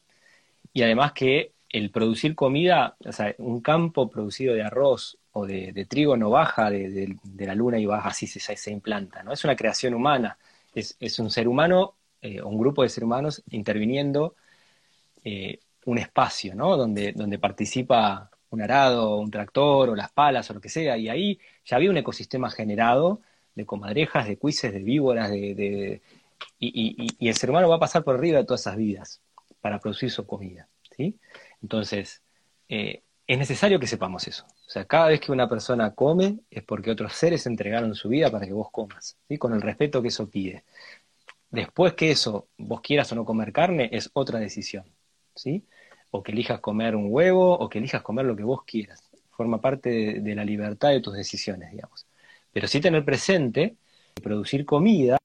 Y 0.72 0.82
además 0.82 1.12
que 1.12 1.52
el 1.68 1.90
producir 1.90 2.34
comida, 2.34 2.96
o 3.04 3.12
sea, 3.12 3.34
un 3.38 3.60
campo 3.60 4.10
producido 4.10 4.54
de 4.54 4.62
arroz 4.62 5.18
o 5.32 5.46
de, 5.46 5.86
trigo 5.88 6.16
no 6.16 6.30
baja 6.30 6.70
de, 6.70 7.16
la 7.38 7.54
luna 7.54 7.78
y 7.78 7.86
baja 7.86 8.08
así 8.08 8.26
se, 8.26 8.40
se, 8.40 8.70
implanta, 8.70 9.22
¿no? 9.22 9.32
Es 9.32 9.44
una 9.44 9.56
creación 9.56 9.94
humana, 9.94 10.38
es, 10.74 11.18
un 11.18 11.30
ser 11.30 11.48
humano 11.48 11.95
eh, 12.26 12.42
un 12.42 12.58
grupo 12.58 12.82
de 12.82 12.88
seres 12.88 13.06
humanos 13.06 13.42
interviniendo 13.50 14.34
eh, 15.24 15.60
un 15.84 15.98
espacio, 15.98 16.54
¿no? 16.54 16.76
Donde, 16.76 17.12
donde 17.12 17.38
participa 17.38 18.30
un 18.50 18.62
arado, 18.62 19.16
un 19.18 19.30
tractor 19.30 19.90
o 19.90 19.96
las 19.96 20.10
palas 20.12 20.50
o 20.50 20.54
lo 20.54 20.60
que 20.60 20.68
sea, 20.68 20.96
y 20.96 21.08
ahí 21.08 21.38
ya 21.64 21.76
había 21.76 21.90
un 21.90 21.96
ecosistema 21.96 22.50
generado 22.50 23.20
de 23.54 23.64
comadrejas, 23.64 24.26
de 24.26 24.36
cuises, 24.36 24.72
de 24.72 24.80
víboras, 24.80 25.30
de, 25.30 26.00
y, 26.58 27.28
el 27.28 27.36
ser 27.36 27.50
humano 27.50 27.68
va 27.68 27.76
a 27.76 27.80
pasar 27.80 28.04
por 28.04 28.16
arriba 28.16 28.38
de 28.38 28.44
todas 28.44 28.60
esas 28.62 28.76
vidas 28.76 29.20
para 29.60 29.78
producir 29.78 30.10
su 30.10 30.26
comida, 30.26 30.68
¿sí? 30.96 31.16
Entonces, 31.62 32.22
eh, 32.68 33.02
es 33.26 33.38
necesario 33.38 33.80
que 33.80 33.86
sepamos 33.86 34.26
eso. 34.28 34.44
O 34.44 34.70
sea, 34.70 34.84
cada 34.84 35.08
vez 35.08 35.20
que 35.20 35.32
una 35.32 35.48
persona 35.48 35.94
come 35.94 36.38
es 36.50 36.62
porque 36.62 36.90
otros 36.90 37.12
seres 37.12 37.46
entregaron 37.46 37.94
su 37.94 38.08
vida 38.08 38.30
para 38.30 38.46
que 38.46 38.52
vos 38.52 38.70
comas, 38.70 39.16
¿sí? 39.28 39.38
con 39.38 39.52
el 39.52 39.62
respeto 39.62 40.00
que 40.02 40.08
eso 40.08 40.28
pide. 40.28 40.64
Después 41.50 41.94
que 41.94 42.10
eso, 42.10 42.48
vos 42.58 42.80
quieras 42.80 43.10
o 43.12 43.14
no 43.14 43.24
comer 43.24 43.52
carne, 43.52 43.88
es 43.92 44.10
otra 44.12 44.38
decisión. 44.38 44.84
¿sí? 45.36 45.64
O 46.10 46.22
que 46.22 46.32
elijas 46.32 46.60
comer 46.60 46.96
un 46.96 47.06
huevo, 47.08 47.56
o 47.56 47.68
que 47.68 47.78
elijas 47.78 48.02
comer 48.02 48.26
lo 48.26 48.34
que 48.34 48.42
vos 48.42 48.64
quieras. 48.64 49.08
Forma 49.30 49.60
parte 49.60 50.20
de, 50.20 50.34
la 50.34 50.44
libertad 50.44 50.90
de 50.90 51.00
tus 51.00 51.14
decisiones, 51.14 51.70
digamos. 51.70 52.06
Pero 52.52 52.66
sí 52.66 52.80
tener 52.80 53.04
presente 53.04 53.76
producir 54.22 54.64
comida 54.64 55.18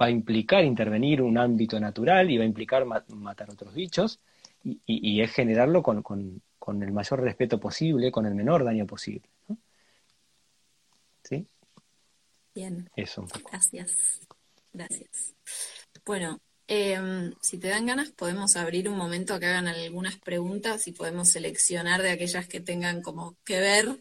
va 0.00 0.06
a 0.06 0.10
implicar 0.10 0.64
intervenir 0.64 1.22
un 1.22 1.38
ámbito 1.38 1.78
natural 1.78 2.30
y 2.30 2.36
va 2.36 2.44
a 2.44 2.46
implicar 2.46 2.84
matar 2.84 3.50
otros 3.50 3.74
bichos 3.74 4.20
y, 4.62 5.20
es 5.20 5.32
generarlo 5.32 5.82
con, 5.82 6.42
el 6.82 6.92
mayor 6.92 7.20
respeto 7.20 7.58
posible, 7.58 8.10
con 8.10 8.26
el 8.26 8.34
menor 8.34 8.64
daño 8.64 8.86
posible. 8.86 9.28
¿Sí? 11.22 11.46
Bien. 12.54 12.90
Eso 12.96 13.26
Gracias. 13.50 13.96
Gracias. 14.72 15.34
Bueno, 16.08 16.40
em, 16.66 17.34
si 17.42 17.58
te 17.58 17.68
dan 17.68 17.84
ganas, 17.84 18.12
podemos 18.12 18.56
abrir 18.56 18.88
un 18.88 18.96
momento 18.96 19.34
a 19.34 19.38
que 19.38 19.44
hagan 19.44 19.68
algunas 19.68 20.16
preguntas 20.16 20.88
y 20.88 20.92
podemos 20.92 21.28
seleccionar 21.28 22.00
de 22.00 22.12
aquellas 22.12 22.48
que 22.48 22.60
tengan 22.60 23.02
como 23.02 23.36
que 23.44 23.60
ver 23.60 24.00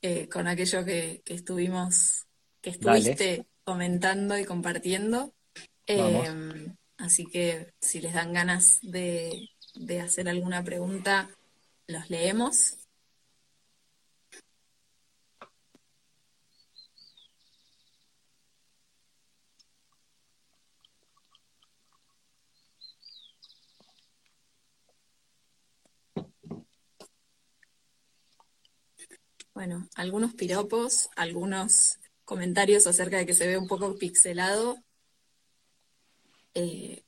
eh, 0.00 0.30
con 0.30 0.48
aquello 0.48 0.82
que, 0.82 1.20
estuvimos, 1.26 2.24
que 2.62 2.70
estuviste 2.70 3.44
comentando 3.64 4.38
y 4.38 4.46
compartiendo. 4.46 5.34
Em, 5.86 6.74
así 6.96 7.26
que 7.26 7.70
si 7.82 8.00
les 8.00 8.14
dan 8.14 8.32
ganas 8.32 8.78
de, 8.80 9.50
de 9.74 10.00
hacer 10.00 10.30
alguna 10.30 10.64
pregunta, 10.64 11.28
los 11.86 12.08
leemos. 12.08 12.78
Bueno, 29.56 29.88
algunos 29.94 30.34
piropos, 30.34 31.08
algunos 31.16 31.98
comentarios 32.26 32.86
acerca 32.86 33.16
de 33.16 33.24
que 33.24 33.32
se 33.32 33.46
ve 33.46 33.56
un 33.56 33.66
poco 33.66 33.96
pixelado. 33.96 34.76
Eh, 36.52 37.02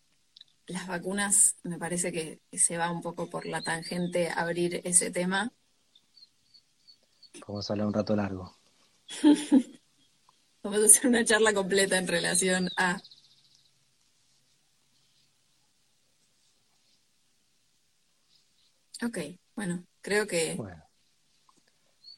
las 0.66 0.86
vacunas, 0.86 1.56
me 1.62 1.76
parece 1.76 2.10
que 2.10 2.40
se 2.50 2.78
va 2.78 2.90
un 2.90 3.02
poco 3.02 3.28
por 3.28 3.44
la 3.44 3.60
tangente 3.60 4.30
abrir 4.30 4.80
ese 4.84 5.10
tema. 5.10 5.52
Vamos 7.46 7.68
a 7.68 7.74
hablar 7.74 7.88
un 7.88 7.92
rato 7.92 8.16
largo. 8.16 8.56
Vamos 10.62 10.82
a 10.82 10.86
hacer 10.86 11.06
una 11.06 11.26
charla 11.26 11.52
completa 11.52 11.98
en 11.98 12.08
relación 12.08 12.70
a... 12.78 12.98
Ok, 19.04 19.18
bueno, 19.54 19.84
creo 20.00 20.26
que... 20.26 20.54
Bueno, 20.54 20.87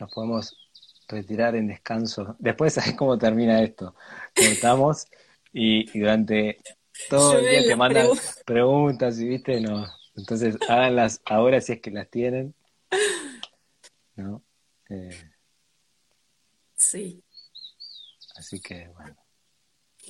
nos 0.01 0.13
podemos 0.13 0.57
retirar 1.09 1.55
en 1.55 1.69
descanso. 1.69 2.37
Después, 2.39 2.75
¿sabes 2.75 2.95
cómo 2.95 3.19
termina 3.19 3.63
esto? 3.63 3.95
Cortamos 4.35 5.07
y, 5.53 5.99
durante 5.99 6.59
todo 7.09 7.39
el 7.39 7.49
día 7.49 7.63
te 7.69 7.77
mandan 7.77 8.09
preguntas 8.45 9.19
y 9.21 9.29
viste, 9.29 9.61
no. 9.61 9.87
Entonces, 10.17 10.57
háganlas 10.69 11.21
ahora 11.25 11.61
si 11.61 11.73
es 11.75 11.81
que 11.81 11.91
las 11.91 12.09
tienen. 12.09 12.55
¿No? 14.17 14.43
Eh, 14.91 15.31
sí. 16.75 17.23
Así 18.37 18.61
que, 18.61 18.89
bueno. 18.89 19.17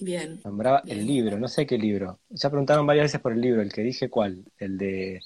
Bien. 0.00 0.40
Nombraba 0.44 0.82
el 0.86 1.06
libro, 1.06 1.38
no 1.38 1.48
sé 1.48 1.66
qué 1.66 1.76
libro. 1.76 2.20
Ya 2.30 2.48
preguntaron 2.48 2.86
varias 2.86 3.04
veces 3.04 3.20
por 3.20 3.32
el 3.32 3.40
libro, 3.40 3.60
el 3.60 3.72
que 3.72 3.82
dije 3.82 4.08
cuál, 4.08 4.44
el 4.58 4.78
de 4.78 5.20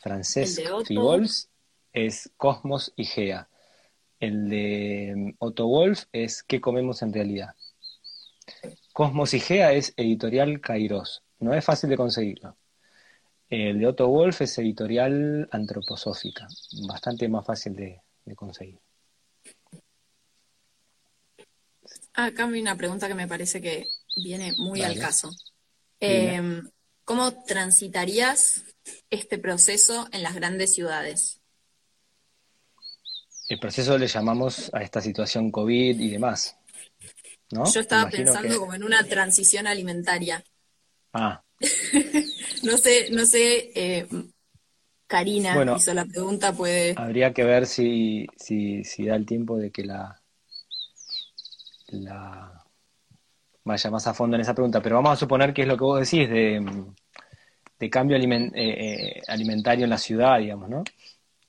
francés 0.00 0.60
Fibols 0.86 1.50
es 1.92 2.30
Cosmos 2.36 2.92
y 2.96 3.04
Gea. 3.04 3.48
El 4.22 4.48
de 4.48 5.14
mm, 5.16 5.30
Otto 5.40 5.66
Wolf 5.66 6.04
es 6.12 6.44
¿Qué 6.44 6.60
comemos 6.60 7.02
en 7.02 7.12
realidad? 7.12 7.56
Cosmos 8.92 9.34
y 9.34 9.40
Gea 9.40 9.72
es 9.72 9.94
editorial 9.96 10.60
Kairos. 10.60 11.24
No 11.40 11.52
es 11.54 11.64
fácil 11.64 11.90
de 11.90 11.96
conseguirlo. 11.96 12.56
El 13.50 13.80
de 13.80 13.86
Otto 13.88 14.06
Wolf 14.06 14.42
es 14.42 14.56
editorial 14.58 15.48
antroposófica. 15.50 16.46
Bastante 16.86 17.28
más 17.28 17.44
fácil 17.44 17.74
de, 17.74 18.00
conseguir. 18.36 18.78
Acá 22.14 22.44
hay 22.46 22.60
una 22.60 22.76
pregunta 22.76 23.08
que 23.08 23.14
me 23.14 23.26
parece 23.26 23.60
que 23.60 23.88
viene 24.16 24.52
muy 24.56 24.82
al 24.82 25.00
caso. 25.00 25.30
Em, 25.98 26.62
¿Cómo 27.04 27.42
transitarías 27.44 28.62
este 29.10 29.38
proceso 29.38 30.06
en 30.12 30.22
las 30.22 30.36
grandes 30.36 30.74
ciudades? 30.74 31.41
El 33.52 33.58
proceso 33.58 33.98
le 33.98 34.06
llamamos 34.06 34.70
a 34.72 34.82
esta 34.82 35.02
situación 35.02 35.50
COVID 35.50 36.00
y 36.00 36.08
demás. 36.08 36.56
¿no? 37.50 37.70
Yo 37.70 37.80
estaba 37.80 38.08
pensando 38.08 38.58
como 38.58 38.72
en 38.72 38.82
una 38.82 39.04
transición 39.04 39.66
alimentaria. 39.66 40.42
Ah. 41.12 41.42
no 42.62 42.78
sé, 42.78 43.10
no 43.10 43.26
sé, 43.26 43.70
eh, 43.74 44.08
Karina 45.06 45.76
hizo 45.76 45.92
la 45.92 46.06
pregunta, 46.06 46.54
puede. 46.54 46.94
Habría 46.96 47.34
que 47.34 47.44
ver 47.44 47.66
si, 47.66 48.26
si, 48.38 48.84
si 48.84 49.04
da 49.04 49.16
el 49.16 49.26
tiempo 49.26 49.58
de 49.58 49.70
que 49.70 49.84
la, 49.84 50.18
la 51.88 52.64
vaya 53.64 53.90
más 53.90 54.06
a 54.06 54.14
fondo 54.14 54.36
en 54.36 54.40
esa 54.40 54.54
pregunta, 54.54 54.80
pero 54.80 54.96
vamos 54.96 55.12
a 55.12 55.16
suponer 55.16 55.52
que 55.52 55.60
es 55.60 55.68
lo 55.68 55.76
que 55.76 55.84
vos 55.84 56.00
decís 56.00 56.26
de, 56.30 56.86
de 57.78 57.90
cambio 57.90 58.16
eh, 58.16 58.50
eh, 58.54 59.22
alimentario 59.28 59.84
en 59.84 59.90
la 59.90 59.98
ciudad, 59.98 60.38
digamos, 60.38 60.70
¿no? 60.70 60.84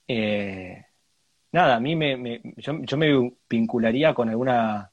Eh, 0.06 0.84
nada, 1.54 1.76
a 1.76 1.80
mí 1.80 1.95
me, 1.95 2.41
yo, 2.58 2.97
me 2.97 3.32
vincularía 3.47 4.14
con 4.14 4.28
alguna 4.28 4.91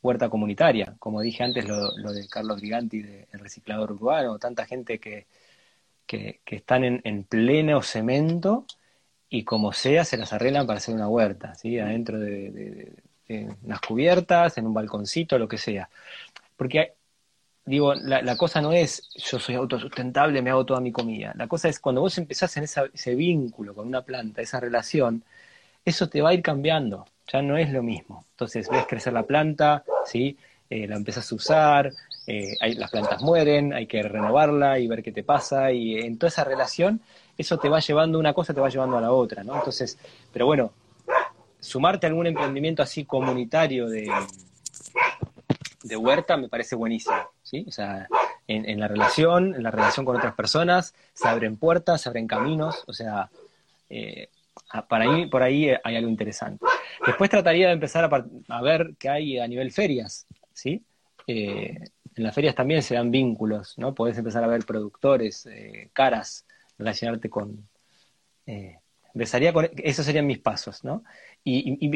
huerta 0.00 0.30
comunitaria, 0.30 0.94
como 0.98 1.20
dije 1.20 1.42
antes 1.42 1.66
lo, 1.66 2.12
de 2.12 2.28
Carlos 2.28 2.60
Briganti, 2.60 3.02
de 3.02 3.26
El 3.32 3.40
Reciclador 3.40 3.92
Urbano, 3.92 4.38
tanta 4.38 4.64
gente 4.64 5.00
que, 5.00 5.26
que, 6.06 6.40
están 6.46 6.84
en, 6.84 7.24
pleno 7.24 7.82
cemento 7.82 8.64
y 9.28 9.44
como 9.44 9.72
sea 9.72 10.04
se 10.04 10.16
las 10.16 10.32
arreglan 10.32 10.66
para 10.66 10.78
hacer 10.78 10.94
una 10.94 11.08
huerta, 11.08 11.54
¿sí? 11.56 11.78
adentro 11.78 12.18
de, 12.18 12.92
unas 13.62 13.80
cubiertas, 13.80 14.56
en 14.56 14.66
un 14.66 14.74
balconcito, 14.74 15.36
lo 15.36 15.48
que 15.48 15.58
sea. 15.58 15.90
Porque, 16.56 16.94
digo, 17.66 17.94
la, 17.94 18.36
cosa 18.36 18.62
no 18.62 18.72
es 18.72 19.10
yo 19.16 19.38
soy 19.40 19.56
autosustentable, 19.56 20.42
me 20.42 20.50
hago 20.50 20.64
toda 20.64 20.80
mi 20.80 20.92
comida. 20.92 21.34
La 21.36 21.48
cosa 21.48 21.68
es 21.68 21.80
cuando 21.80 22.00
vos 22.02 22.16
empezás 22.18 22.56
en 22.56 22.64
ese 22.64 23.14
vínculo 23.16 23.74
con 23.74 23.88
una 23.88 24.02
planta, 24.02 24.40
esa 24.42 24.60
relación, 24.60 25.24
eso 25.84 26.08
te 26.08 26.20
va 26.20 26.30
a 26.30 26.34
ir 26.34 26.42
cambiando, 26.42 27.06
ya 27.32 27.42
no 27.42 27.56
es 27.56 27.70
lo 27.70 27.82
mismo. 27.82 28.26
Entonces 28.30 28.68
ves 28.68 28.86
crecer 28.86 29.12
la 29.12 29.24
planta, 29.24 29.84
¿sí? 30.04 30.36
Eh, 30.70 30.86
la 30.86 30.96
empezás 30.96 31.32
a 31.32 31.34
usar, 31.34 31.92
eh, 32.26 32.56
las 32.76 32.90
plantas 32.90 33.22
mueren, 33.22 33.72
hay 33.72 33.86
que 33.86 34.02
renovarla 34.02 34.78
y 34.78 34.86
ver 34.86 35.02
qué 35.02 35.12
te 35.12 35.24
pasa, 35.24 35.72
y 35.72 35.98
en 35.98 36.18
toda 36.18 36.28
esa 36.28 36.44
relación, 36.44 37.00
eso 37.38 37.58
te 37.58 37.68
va 37.68 37.80
llevando 37.80 38.18
una 38.18 38.34
cosa, 38.34 38.52
te 38.52 38.60
va 38.60 38.68
llevando 38.68 38.98
a 38.98 39.00
la 39.00 39.12
otra, 39.12 39.42
¿no? 39.44 39.54
Entonces, 39.54 39.98
pero 40.32 40.44
bueno, 40.44 40.72
sumarte 41.58 42.06
a 42.06 42.10
algún 42.10 42.26
emprendimiento 42.26 42.82
así 42.82 43.06
comunitario 43.06 43.88
de, 43.88 44.10
de 45.84 45.96
huerta 45.96 46.36
me 46.36 46.48
parece 46.48 46.76
buenísimo, 46.76 47.16
¿sí? 47.42 47.64
O 47.66 47.72
sea, 47.72 48.06
en, 48.46 48.68
en, 48.68 48.78
la 48.78 48.88
relación, 48.88 49.54
en 49.54 49.62
la 49.62 49.70
relación 49.70 50.04
con 50.04 50.16
otras 50.16 50.34
personas, 50.34 50.94
se 51.14 51.28
abren 51.28 51.56
puertas, 51.56 52.02
se 52.02 52.08
abren 52.10 52.26
caminos, 52.26 52.84
o 52.86 52.92
sea, 52.92 53.30
eh, 53.88 54.28
para 54.88 55.04
ahí, 55.04 55.26
por 55.26 55.42
ahí 55.42 55.70
hay 55.82 55.96
algo 55.96 56.10
interesante. 56.10 56.64
Después 57.06 57.30
trataría 57.30 57.68
de 57.68 57.72
empezar 57.72 58.08
a, 58.48 58.62
ver 58.62 58.94
qué 58.98 59.08
hay 59.08 59.38
a 59.38 59.46
nivel 59.46 59.70
ferias, 59.72 60.26
¿sí? 60.52 60.84
Eh, 61.26 61.78
en 62.14 62.24
las 62.24 62.34
ferias 62.34 62.54
también 62.54 62.82
se 62.82 62.94
dan 62.94 63.10
vínculos, 63.10 63.78
¿no? 63.78 63.94
Podés 63.94 64.18
empezar 64.18 64.44
a 64.44 64.48
ver 64.48 64.64
productores, 64.64 65.46
eh, 65.46 65.90
caras, 65.92 66.46
relacionarte 66.76 67.30
con... 67.30 67.68
Eh, 68.46 68.78
empezaría 69.14 69.52
con... 69.52 69.70
Esos 69.76 70.04
serían 70.04 70.26
mis 70.26 70.38
pasos, 70.38 70.84
¿no? 70.84 71.04
Y, 71.44 71.88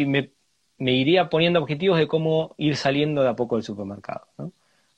me, 0.78 0.92
iría 0.92 1.28
poniendo 1.28 1.60
objetivos 1.60 1.98
de 1.98 2.08
cómo 2.08 2.54
ir 2.56 2.76
saliendo 2.76 3.22
de 3.22 3.28
a 3.28 3.36
poco 3.36 3.56
del 3.56 3.64
supermercado, 3.64 4.26
¿no? 4.38 4.52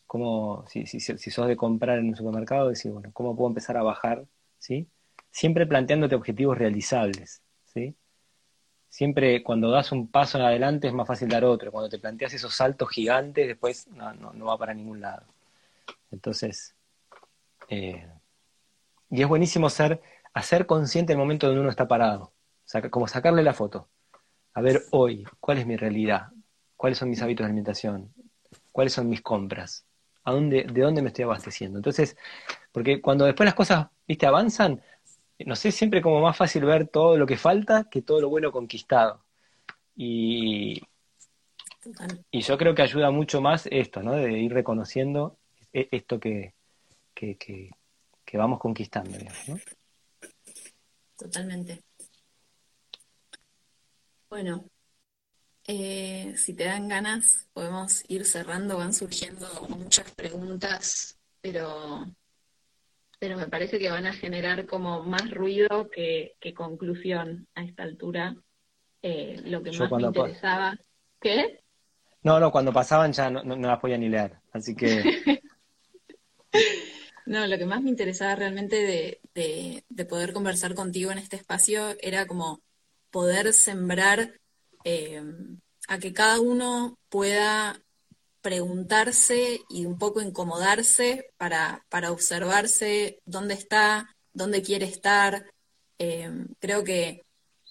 Como 0.07 0.65
si, 0.69 0.87
si, 0.87 1.01
si 1.01 1.31
sos 1.31 1.49
de 1.49 1.57
comprar 1.57 1.99
en 1.99 2.09
un 2.09 2.17
supermercado, 2.17 2.69
decir, 2.69 2.93
bueno, 2.93 3.11
¿cómo 3.13 3.35
puedo 3.35 3.49
empezar 3.49 3.77
a 3.77 3.83
bajar, 3.83 4.25
¿sí? 4.59 4.87
Siempre 5.31 5.67
planteándote 5.67 6.15
objetivos 6.15 6.57
realizables, 6.57 7.43
Siempre 8.89 9.43
cuando 9.43 9.71
das 9.71 9.91
un 9.91 10.07
paso 10.07 10.39
en 10.39 10.45
adelante 10.45 10.87
es 10.87 10.95
más 10.95 11.07
fácil 11.07 11.29
dar 11.29 11.45
otro. 11.45 11.73
Cuando 11.73 11.89
te 11.89 11.99
planteas 11.99 12.35
esos 12.35 12.55
saltos 12.55 12.91
gigantes, 12.91 13.49
después 13.49 13.89
no, 13.89 14.45
va 14.45 14.57
para 14.57 14.73
ningún 14.73 15.01
lado. 15.01 15.25
Entonces, 16.13 16.77
eh, 17.69 18.07
y 19.11 19.23
es 19.23 19.29
buenísimo 19.29 19.69
ser, 19.69 20.01
hacer 20.33 20.67
consciente 20.67 21.13
el 21.13 21.19
momento 21.19 21.47
donde 21.47 21.61
uno 21.61 21.71
está 21.71 21.89
parado. 21.89 22.33
como 22.91 23.09
sacarle 23.09 23.43
la 23.43 23.53
foto. 23.53 23.89
A 24.55 24.61
ver 24.61 24.83
hoy, 24.93 25.25
¿cuál 25.41 25.59
es 25.59 25.67
mi 25.67 25.77
realidad? 25.77 26.29
¿Cuáles 26.77 26.99
son 26.99 27.11
mis 27.11 27.21
hábitos 27.23 27.45
de 27.45 27.47
alimentación? 27.47 28.13
¿Cuáles 28.71 28.93
son 28.93 29.09
mis 29.09 29.23
compras? 29.23 29.85
¿A 30.23 30.33
dónde, 30.33 30.65
¿De 30.65 30.81
dónde 30.81 31.03
me 31.03 31.09
estoy 31.09 31.25
abasteciendo? 31.25 31.79
Entonces, 31.79 32.17
porque 32.71 33.01
cuando 33.01 33.25
después 33.25 33.45
las 33.45 33.55
cosas, 33.55 33.89
viste, 34.07 34.27
avanzan, 34.27 34.81
no 35.39 35.57
sé, 35.57 35.73
siempre 35.73 36.03
como 36.03 36.21
más 36.21 36.37
fácil 36.37 36.65
ver 36.65 36.89
todo 36.89 37.17
lo 37.17 37.27
que 37.27 37.37
falta 37.37 37.89
que 37.91 38.03
todo 38.03 38.21
lo 38.21 38.29
bueno 38.29 38.53
conquistado. 38.53 39.25
Y, 39.97 40.81
Y 42.31 42.41
yo 42.41 42.57
creo 42.57 42.75
que 42.75 42.83
ayuda 42.83 43.11
mucho 43.11 43.41
más 43.41 43.67
esto, 43.71 44.03
¿no? 44.03 44.13
De 44.13 44.33
ir 44.33 44.53
reconociendo 44.53 45.39
e, 45.73 45.89
esto 45.91 46.19
que, 46.19 46.55
que, 47.15 47.37
que, 47.37 48.39
vamos 48.39 48.59
conquistando, 48.59 49.17
digamos, 49.17 49.49
¿no? 49.49 49.59
Totalmente. 51.17 51.83
Bueno, 54.29 54.65
eh, 55.67 56.35
si 56.37 56.55
te 56.55 56.65
dan 56.65 56.89
ganas, 56.89 57.47
podemos 57.53 58.03
ir 58.09 58.25
cerrando, 58.25 58.79
van 58.79 58.93
surgiendo 58.93 59.47
muchas 59.69 60.11
preguntas, 60.13 61.19
pero, 61.41 62.07
pero 63.25 63.39
me 63.39 63.49
parece 63.49 63.79
que 63.79 63.89
van 63.89 64.05
a 64.05 64.13
generar 64.13 64.67
como 64.67 65.03
más 65.03 65.31
ruido 65.31 65.89
que, 65.91 66.35
conclusión 66.55 67.49
a 67.55 67.65
esta 67.65 67.83
altura. 67.83 68.37
Eh, 69.01 69.41
lo 69.47 69.63
que 69.63 69.73
más 69.73 69.91
me 69.91 70.03
interesaba. 70.03 70.79
¿Qué? 71.19 71.65
No, 72.23 72.39
no, 72.39 72.53
cuando 72.53 72.71
pasaban 72.71 73.15
ya 73.15 73.31
no, 73.31 73.43
no, 73.43 73.57
las 73.57 73.81
podía 73.81 73.97
ni 73.97 74.11
leer, 74.11 74.35
así 74.53 74.77
que... 74.77 75.41
no, 77.25 77.47
lo 77.47 77.57
que 77.57 77.65
más 77.65 77.81
me 77.81 77.89
interesaba 77.89 78.35
realmente 78.35 78.77
de, 79.33 79.83
de, 79.89 80.05
poder 80.05 80.35
conversar 80.35 80.75
contigo 80.75 81.11
en 81.11 81.17
este 81.17 81.37
espacio 81.37 81.97
era 82.03 82.27
como 82.27 82.61
poder 83.11 83.55
sembrar 83.55 84.39
eh, 84.85 85.23
a 85.89 85.97
que 85.97 86.13
cada 86.13 86.41
uno 86.41 86.99
pueda 87.09 87.81
preguntarse 88.45 89.63
y 89.71 89.87
un 89.87 89.97
poco 89.97 90.21
incomodarse 90.21 91.31
para, 91.39 91.83
para 91.89 92.13
observarse 92.13 93.19
dónde 93.25 93.55
está, 93.55 94.15
dónde 94.35 94.61
quiere 94.61 94.85
estar. 94.85 95.47
Eh, 95.99 96.31
creo 96.61 96.85
que 96.85 97.25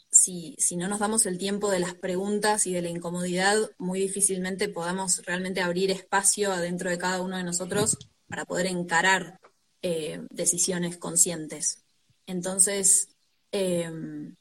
si, 0.09 0.55
si 0.57 0.75
no 0.75 0.87
nos 0.87 0.97
damos 0.97 1.27
el 1.27 1.37
tiempo 1.37 1.69
de 1.69 1.77
las 1.77 1.93
preguntas 1.93 2.65
y 2.65 2.73
de 2.73 2.81
la 2.81 2.89
incomodidad, 2.89 3.55
muy 3.77 3.99
difícilmente 3.99 4.67
podamos 4.67 5.23
realmente 5.27 5.61
abrir 5.61 5.91
espacio 5.91 6.51
adentro 6.51 6.89
de 6.89 6.97
cada 6.97 7.21
uno 7.21 7.37
de 7.37 7.43
nosotros 7.43 7.95
para 8.27 8.45
poder 8.45 8.65
encarar 8.65 9.39
eh, 9.83 10.21
decisiones 10.31 10.97
conscientes. 10.97 11.83
Entonces, 12.25 13.09
em, 13.51 14.35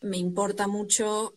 me 0.00 0.16
importa 0.16 0.66
mucho 0.66 1.34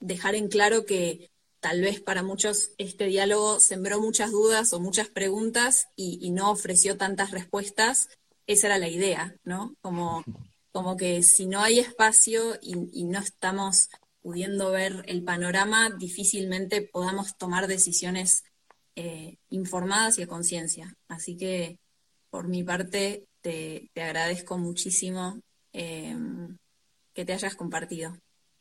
dejar 0.00 0.34
en 0.34 0.48
claro 0.48 0.84
que 0.84 1.30
tal 1.60 1.80
vez 1.80 2.00
para 2.00 2.22
muchos 2.22 2.70
este 2.78 3.06
diálogo 3.06 3.60
sembró 3.60 4.00
muchas 4.00 4.30
dudas 4.30 4.72
o 4.72 4.80
muchas 4.80 5.08
preguntas 5.08 5.88
y, 5.96 6.30
no 6.30 6.50
ofreció 6.50 6.96
tantas 6.96 7.30
respuestas. 7.30 8.08
Esa 8.46 8.68
era 8.68 8.78
la 8.78 8.88
idea, 8.88 9.36
¿no? 9.44 9.74
Como 9.80 10.24
como 10.76 10.94
que 10.94 11.22
si 11.22 11.46
no 11.46 11.62
hay 11.62 11.78
espacio 11.78 12.58
y, 12.60 13.04
no 13.04 13.18
estamos 13.20 13.88
pudiendo 14.20 14.70
ver 14.70 15.04
el 15.06 15.24
panorama, 15.24 15.88
difícilmente 15.88 16.82
podamos 16.82 17.38
tomar 17.38 17.66
decisiones 17.66 18.44
eh, 18.94 19.38
informadas 19.48 20.18
y 20.18 20.22
a 20.24 20.26
conciencia. 20.26 20.94
Así 21.08 21.34
que 21.38 21.78
por 22.28 22.46
mi 22.46 22.62
parte 22.62 23.26
te, 23.40 23.90
agradezco 23.94 24.58
muchísimo 24.58 25.40
em, 25.72 26.58
que 27.14 27.24
te 27.24 27.32
hayas 27.32 27.54
compartido. 27.54 28.14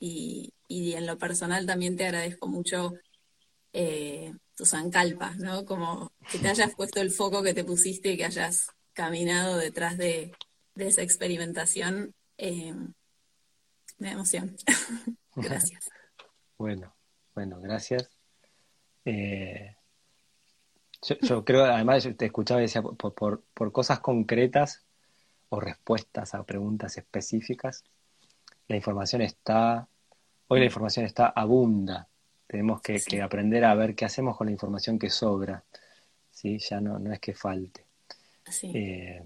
Y, 0.08 0.93
en 0.93 1.08
lo 1.08 1.18
personal 1.18 1.66
también 1.66 1.95
te 1.95 2.06
agradezco 2.06 2.47
mucho 2.47 2.93
eh, 3.74 4.34
tus 4.56 4.74
ancalpas, 4.74 5.38
¿no? 5.38 5.66
Como 5.66 6.12
que 6.32 6.38
te 6.38 6.47
hayas 6.49 6.76
puesto 6.76 7.01
el 7.01 7.12
foco 7.12 7.41
que 7.41 7.53
te 7.53 7.64
pusiste 7.64 8.12
y 8.12 8.18
que 8.18 8.26
hayas 8.26 8.68
caminado 8.93 9.58
detrás 9.58 9.97
de, 9.97 10.32
esa 10.76 11.01
experimentación 11.01 12.14
eh, 12.38 12.74
me 13.97 14.12
emoción. 14.12 14.56
gracias. 15.36 15.89
bueno, 16.58 16.95
bueno, 17.34 17.60
gracias. 17.62 18.10
Eh, 19.06 19.76
yo, 21.22 21.45
creo, 21.45 21.66
además, 21.66 22.08
te 22.18 22.26
escuchaba 22.26 22.60
y 22.60 22.64
decía, 22.64 22.82
por, 22.82 23.14
por, 23.53 23.72
cosas 23.72 23.99
concretas 23.99 24.84
o 25.49 25.60
respuestas 25.60 26.34
a 26.34 26.43
preguntas 26.43 26.97
específicas, 26.97 27.84
la 28.68 28.76
información 28.76 29.22
está, 29.22 29.88
hoy 30.47 30.59
la 30.59 30.65
información 30.65 31.05
está 31.05 31.27
abunda. 31.27 32.07
Tenemos 32.47 32.81
que, 32.81 33.21
aprender 33.21 33.65
a 33.65 33.75
ver 33.75 33.95
qué 33.95 34.05
hacemos 34.05 34.37
con 34.37 34.47
la 34.47 34.53
información 34.53 34.99
que 34.99 35.09
sobra. 35.09 35.63
¿sí? 36.31 36.59
Ya 36.59 36.79
no, 36.79 36.99
no 36.99 37.11
es 37.11 37.19
que 37.19 37.33
falte. 37.33 37.85
Eh, 38.63 39.23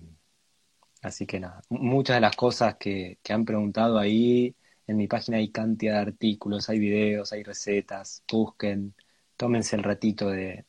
Así 1.01 1.25
que 1.25 1.39
nada, 1.39 1.61
muchas 1.69 2.17
de 2.17 2.21
las 2.21 2.35
cosas 2.35 2.75
que, 2.75 3.19
han 3.29 3.45
preguntado 3.45 3.97
ahí, 3.97 4.53
en 4.85 4.97
mi 4.97 5.07
página 5.07 5.37
hay 5.37 5.49
cantidad 5.49 5.93
de 5.93 5.99
artículos, 5.99 6.69
hay 6.69 6.79
videos, 6.79 7.31
hay 7.31 7.43
recetas, 7.43 8.23
busquen, 8.29 8.93
tómense 9.37 9.77
el 9.77 9.83
ratito 9.83 10.29
de, 10.29 10.65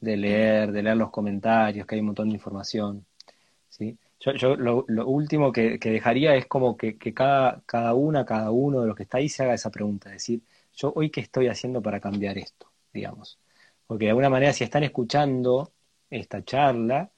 leer, 0.00 0.70
de 0.70 0.82
leer 0.82 0.96
los 0.96 1.10
comentarios, 1.10 1.86
que 1.86 1.96
hay 1.96 2.00
un 2.00 2.06
montón 2.08 2.28
de 2.28 2.34
información. 2.34 3.04
¿sí? 3.70 3.96
Yo, 4.24 4.32
yo 4.34 4.56
lo, 4.56 4.84
último 5.06 5.50
que, 5.50 5.78
dejaría 5.78 6.36
es 6.36 6.46
como 6.46 6.76
que, 6.76 6.96
cada, 7.12 7.60
cada 7.66 7.94
una, 7.94 8.24
cada 8.24 8.52
uno 8.52 8.80
de 8.80 8.86
los 8.86 8.96
que 8.96 9.02
está 9.02 9.18
ahí 9.18 9.28
se 9.28 9.42
haga 9.42 9.54
esa 9.54 9.70
pregunta, 9.70 10.10
es 10.10 10.14
decir, 10.14 10.42
yo 10.74 10.92
hoy 10.94 11.10
qué 11.10 11.20
estoy 11.20 11.48
haciendo 11.48 11.82
para 11.82 11.98
cambiar 11.98 12.38
esto, 12.38 12.70
digamos. 12.92 13.40
Porque 13.86 14.04
de 14.04 14.10
alguna 14.10 14.30
manera 14.30 14.52
si 14.52 14.62
están 14.62 14.84
escuchando 14.84 15.72
esta 16.08 16.44
charla, 16.44 17.10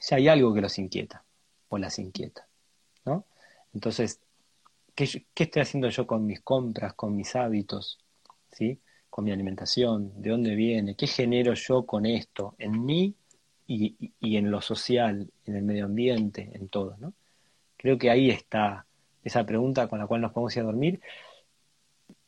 ya 0.00 0.16
hay 0.16 0.28
algo 0.28 0.54
que 0.54 0.62
los 0.62 0.78
inquieta 0.78 1.24
o 1.68 1.76
las 1.76 1.98
inquieta, 1.98 2.46
¿no? 3.04 3.26
Entonces, 3.74 4.20
¿qué, 4.94 5.04
estoy 5.04 5.62
haciendo 5.62 5.90
yo 5.90 6.06
con 6.06 6.24
mis 6.24 6.40
compras, 6.40 6.94
con 6.94 7.14
mis 7.16 7.36
hábitos, 7.36 7.98
¿sí? 8.50 8.80
Con 9.10 9.26
mi 9.26 9.32
alimentación, 9.32 10.22
¿de 10.22 10.30
dónde 10.30 10.54
viene? 10.54 10.96
¿Qué 10.96 11.06
genero 11.06 11.52
yo 11.52 11.84
con 11.84 12.06
esto 12.06 12.54
en 12.58 12.82
mí 12.82 13.14
y, 13.72 14.36
en 14.36 14.50
lo 14.50 14.60
social, 14.60 15.30
en 15.46 15.56
el 15.56 15.62
medio 15.62 15.84
ambiente, 15.84 16.50
en 16.54 16.68
todo, 16.68 16.96
¿no? 16.98 17.12
Creo 17.76 17.98
que 17.98 18.10
ahí 18.10 18.30
está 18.30 18.84
esa 19.22 19.44
pregunta 19.44 19.86
con 19.86 20.00
la 20.00 20.06
cual 20.06 20.22
nos 20.22 20.32
podemos 20.32 20.56
ir 20.56 20.62
a 20.62 20.66
dormir. 20.66 21.00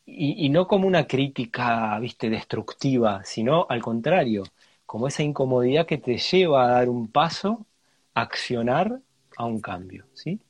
Y, 0.07 0.47
y, 0.47 0.49
no 0.51 0.69
como 0.69 0.87
una 0.87 1.07
crítica, 1.07 1.99
viste, 1.99 2.31
destructiva, 2.31 3.25
sino 3.25 3.67
al 3.69 3.83
contrario, 3.83 4.45
como 4.87 5.09
esa 5.09 5.25
incomodidad 5.25 5.87
que 5.87 5.99
te 5.99 6.19
lleva 6.19 6.65
a 6.65 6.73
dar 6.73 6.89
un 6.89 7.09
paso, 7.09 7.67
a 8.15 8.23
accionar 8.23 9.01
a 9.37 9.45
un 9.45 9.61
cambio, 9.61 10.07
¿sí? 10.15 10.41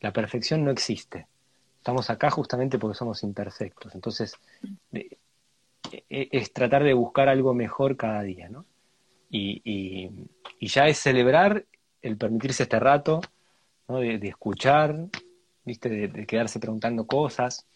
La 0.00 0.12
perfección 0.12 0.64
no 0.64 0.70
existe. 0.70 1.26
Estamos 1.78 2.10
acá 2.10 2.30
justamente 2.30 2.78
porque 2.78 2.96
somos 2.96 3.22
imperfectos. 3.24 3.94
Entonces, 3.94 4.34
e, 4.92 5.18
es 6.08 6.52
tratar 6.52 6.84
de 6.84 6.94
buscar 6.94 7.28
algo 7.28 7.54
mejor 7.54 7.96
cada 7.96 8.22
día, 8.22 8.48
¿no? 8.48 8.66
Y, 9.30 10.10
ya 10.60 10.88
es 10.88 10.98
celebrar 10.98 11.64
el 12.02 12.16
permitirse 12.16 12.64
este 12.64 12.78
rato, 12.78 13.20
¿no? 13.88 13.98
de, 13.98 14.16
escuchar, 14.28 14.96
¿viste? 15.64 15.88
De, 15.88 16.26
quedarse 16.26 16.58
preguntando 16.60 17.06
cosas. 17.06 17.66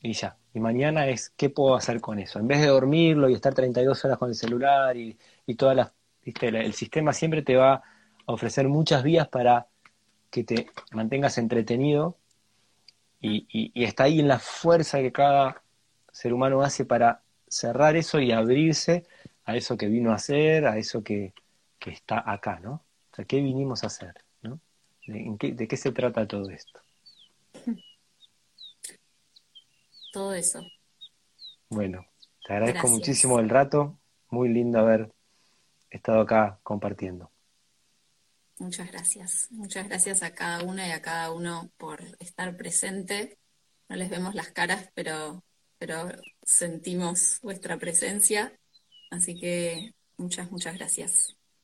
Y 0.00 0.12
ya. 0.12 0.36
Y 0.54 0.60
mañana 0.60 1.08
es, 1.08 1.30
¿qué 1.30 1.50
puedo 1.50 1.74
hacer 1.74 2.00
con 2.00 2.18
eso? 2.18 2.38
En 2.38 2.48
vez 2.48 2.60
de 2.60 2.68
dormirlo 2.68 3.28
y 3.28 3.34
estar 3.34 3.54
32 3.54 4.04
horas 4.04 4.18
con 4.18 4.30
el 4.30 4.34
celular 4.34 4.96
y, 4.96 5.16
y 5.46 5.54
todas 5.54 5.76
las 5.76 5.92
el 6.40 6.74
sistema 6.74 7.12
siempre 7.12 7.42
te 7.42 7.56
va 7.56 7.74
a 7.74 7.82
ofrecer 8.26 8.68
muchas 8.68 9.02
vías 9.02 9.28
para 9.28 9.66
que 10.30 10.44
te 10.44 10.66
mantengas 10.92 11.38
entretenido 11.38 12.16
y, 13.20 13.72
está 13.84 14.04
ahí 14.04 14.20
en 14.20 14.28
la 14.28 14.38
fuerza 14.38 14.98
que 14.98 15.12
cada 15.12 15.62
ser 16.12 16.32
humano 16.32 16.62
hace 16.62 16.84
para 16.84 17.22
cerrar 17.48 17.96
eso 17.96 18.20
y 18.20 18.32
abrirse 18.32 19.06
a 19.48 19.56
eso 19.56 19.78
que 19.78 19.88
vino 19.88 20.12
a 20.12 20.16
hacer, 20.16 20.66
a 20.66 20.76
eso 20.76 21.02
que, 21.02 21.32
está 21.86 22.30
acá, 22.30 22.60
¿no? 22.60 22.84
O 23.10 23.16
sea, 23.16 23.24
¿qué 23.24 23.40
vinimos 23.40 23.82
a 23.82 23.86
hacer? 23.86 24.12
¿no? 24.42 24.60
¿De, 25.06 25.66
qué, 25.66 25.76
se 25.78 25.90
trata 25.90 26.28
todo 26.28 26.50
esto? 26.50 26.78
Todo 30.12 30.34
eso. 30.34 30.60
Bueno, 31.70 32.06
te 32.46 32.52
agradezco 32.52 32.88
muchísimo 32.88 33.40
el 33.40 33.48
rato, 33.48 33.98
muy 34.30 34.48
lindo 34.48 34.80
haber 34.80 35.12
estado 35.90 36.20
acá 36.20 36.58
compartiendo. 36.62 37.30
Muchas 38.58 38.90
gracias. 38.90 39.48
Muchas 39.50 39.88
gracias 39.88 40.22
a 40.22 40.34
cada 40.34 40.62
una 40.64 40.88
y 40.88 40.90
a 40.90 41.00
cada 41.00 41.32
uno 41.32 41.70
por 41.78 42.02
estar 42.18 42.54
presente. 42.56 43.38
No 43.88 43.96
les 43.96 44.10
vemos 44.10 44.34
las 44.34 44.50
caras, 44.50 44.90
pero, 44.94 45.42
pero 45.78 46.10
sentimos 46.42 47.38
vuestra 47.42 47.78
presencia. 47.78 48.57
Así 49.10 49.38
que 49.38 49.94
muchas, 50.16 50.50
muchas 50.50 50.74
gracias. 50.76 51.37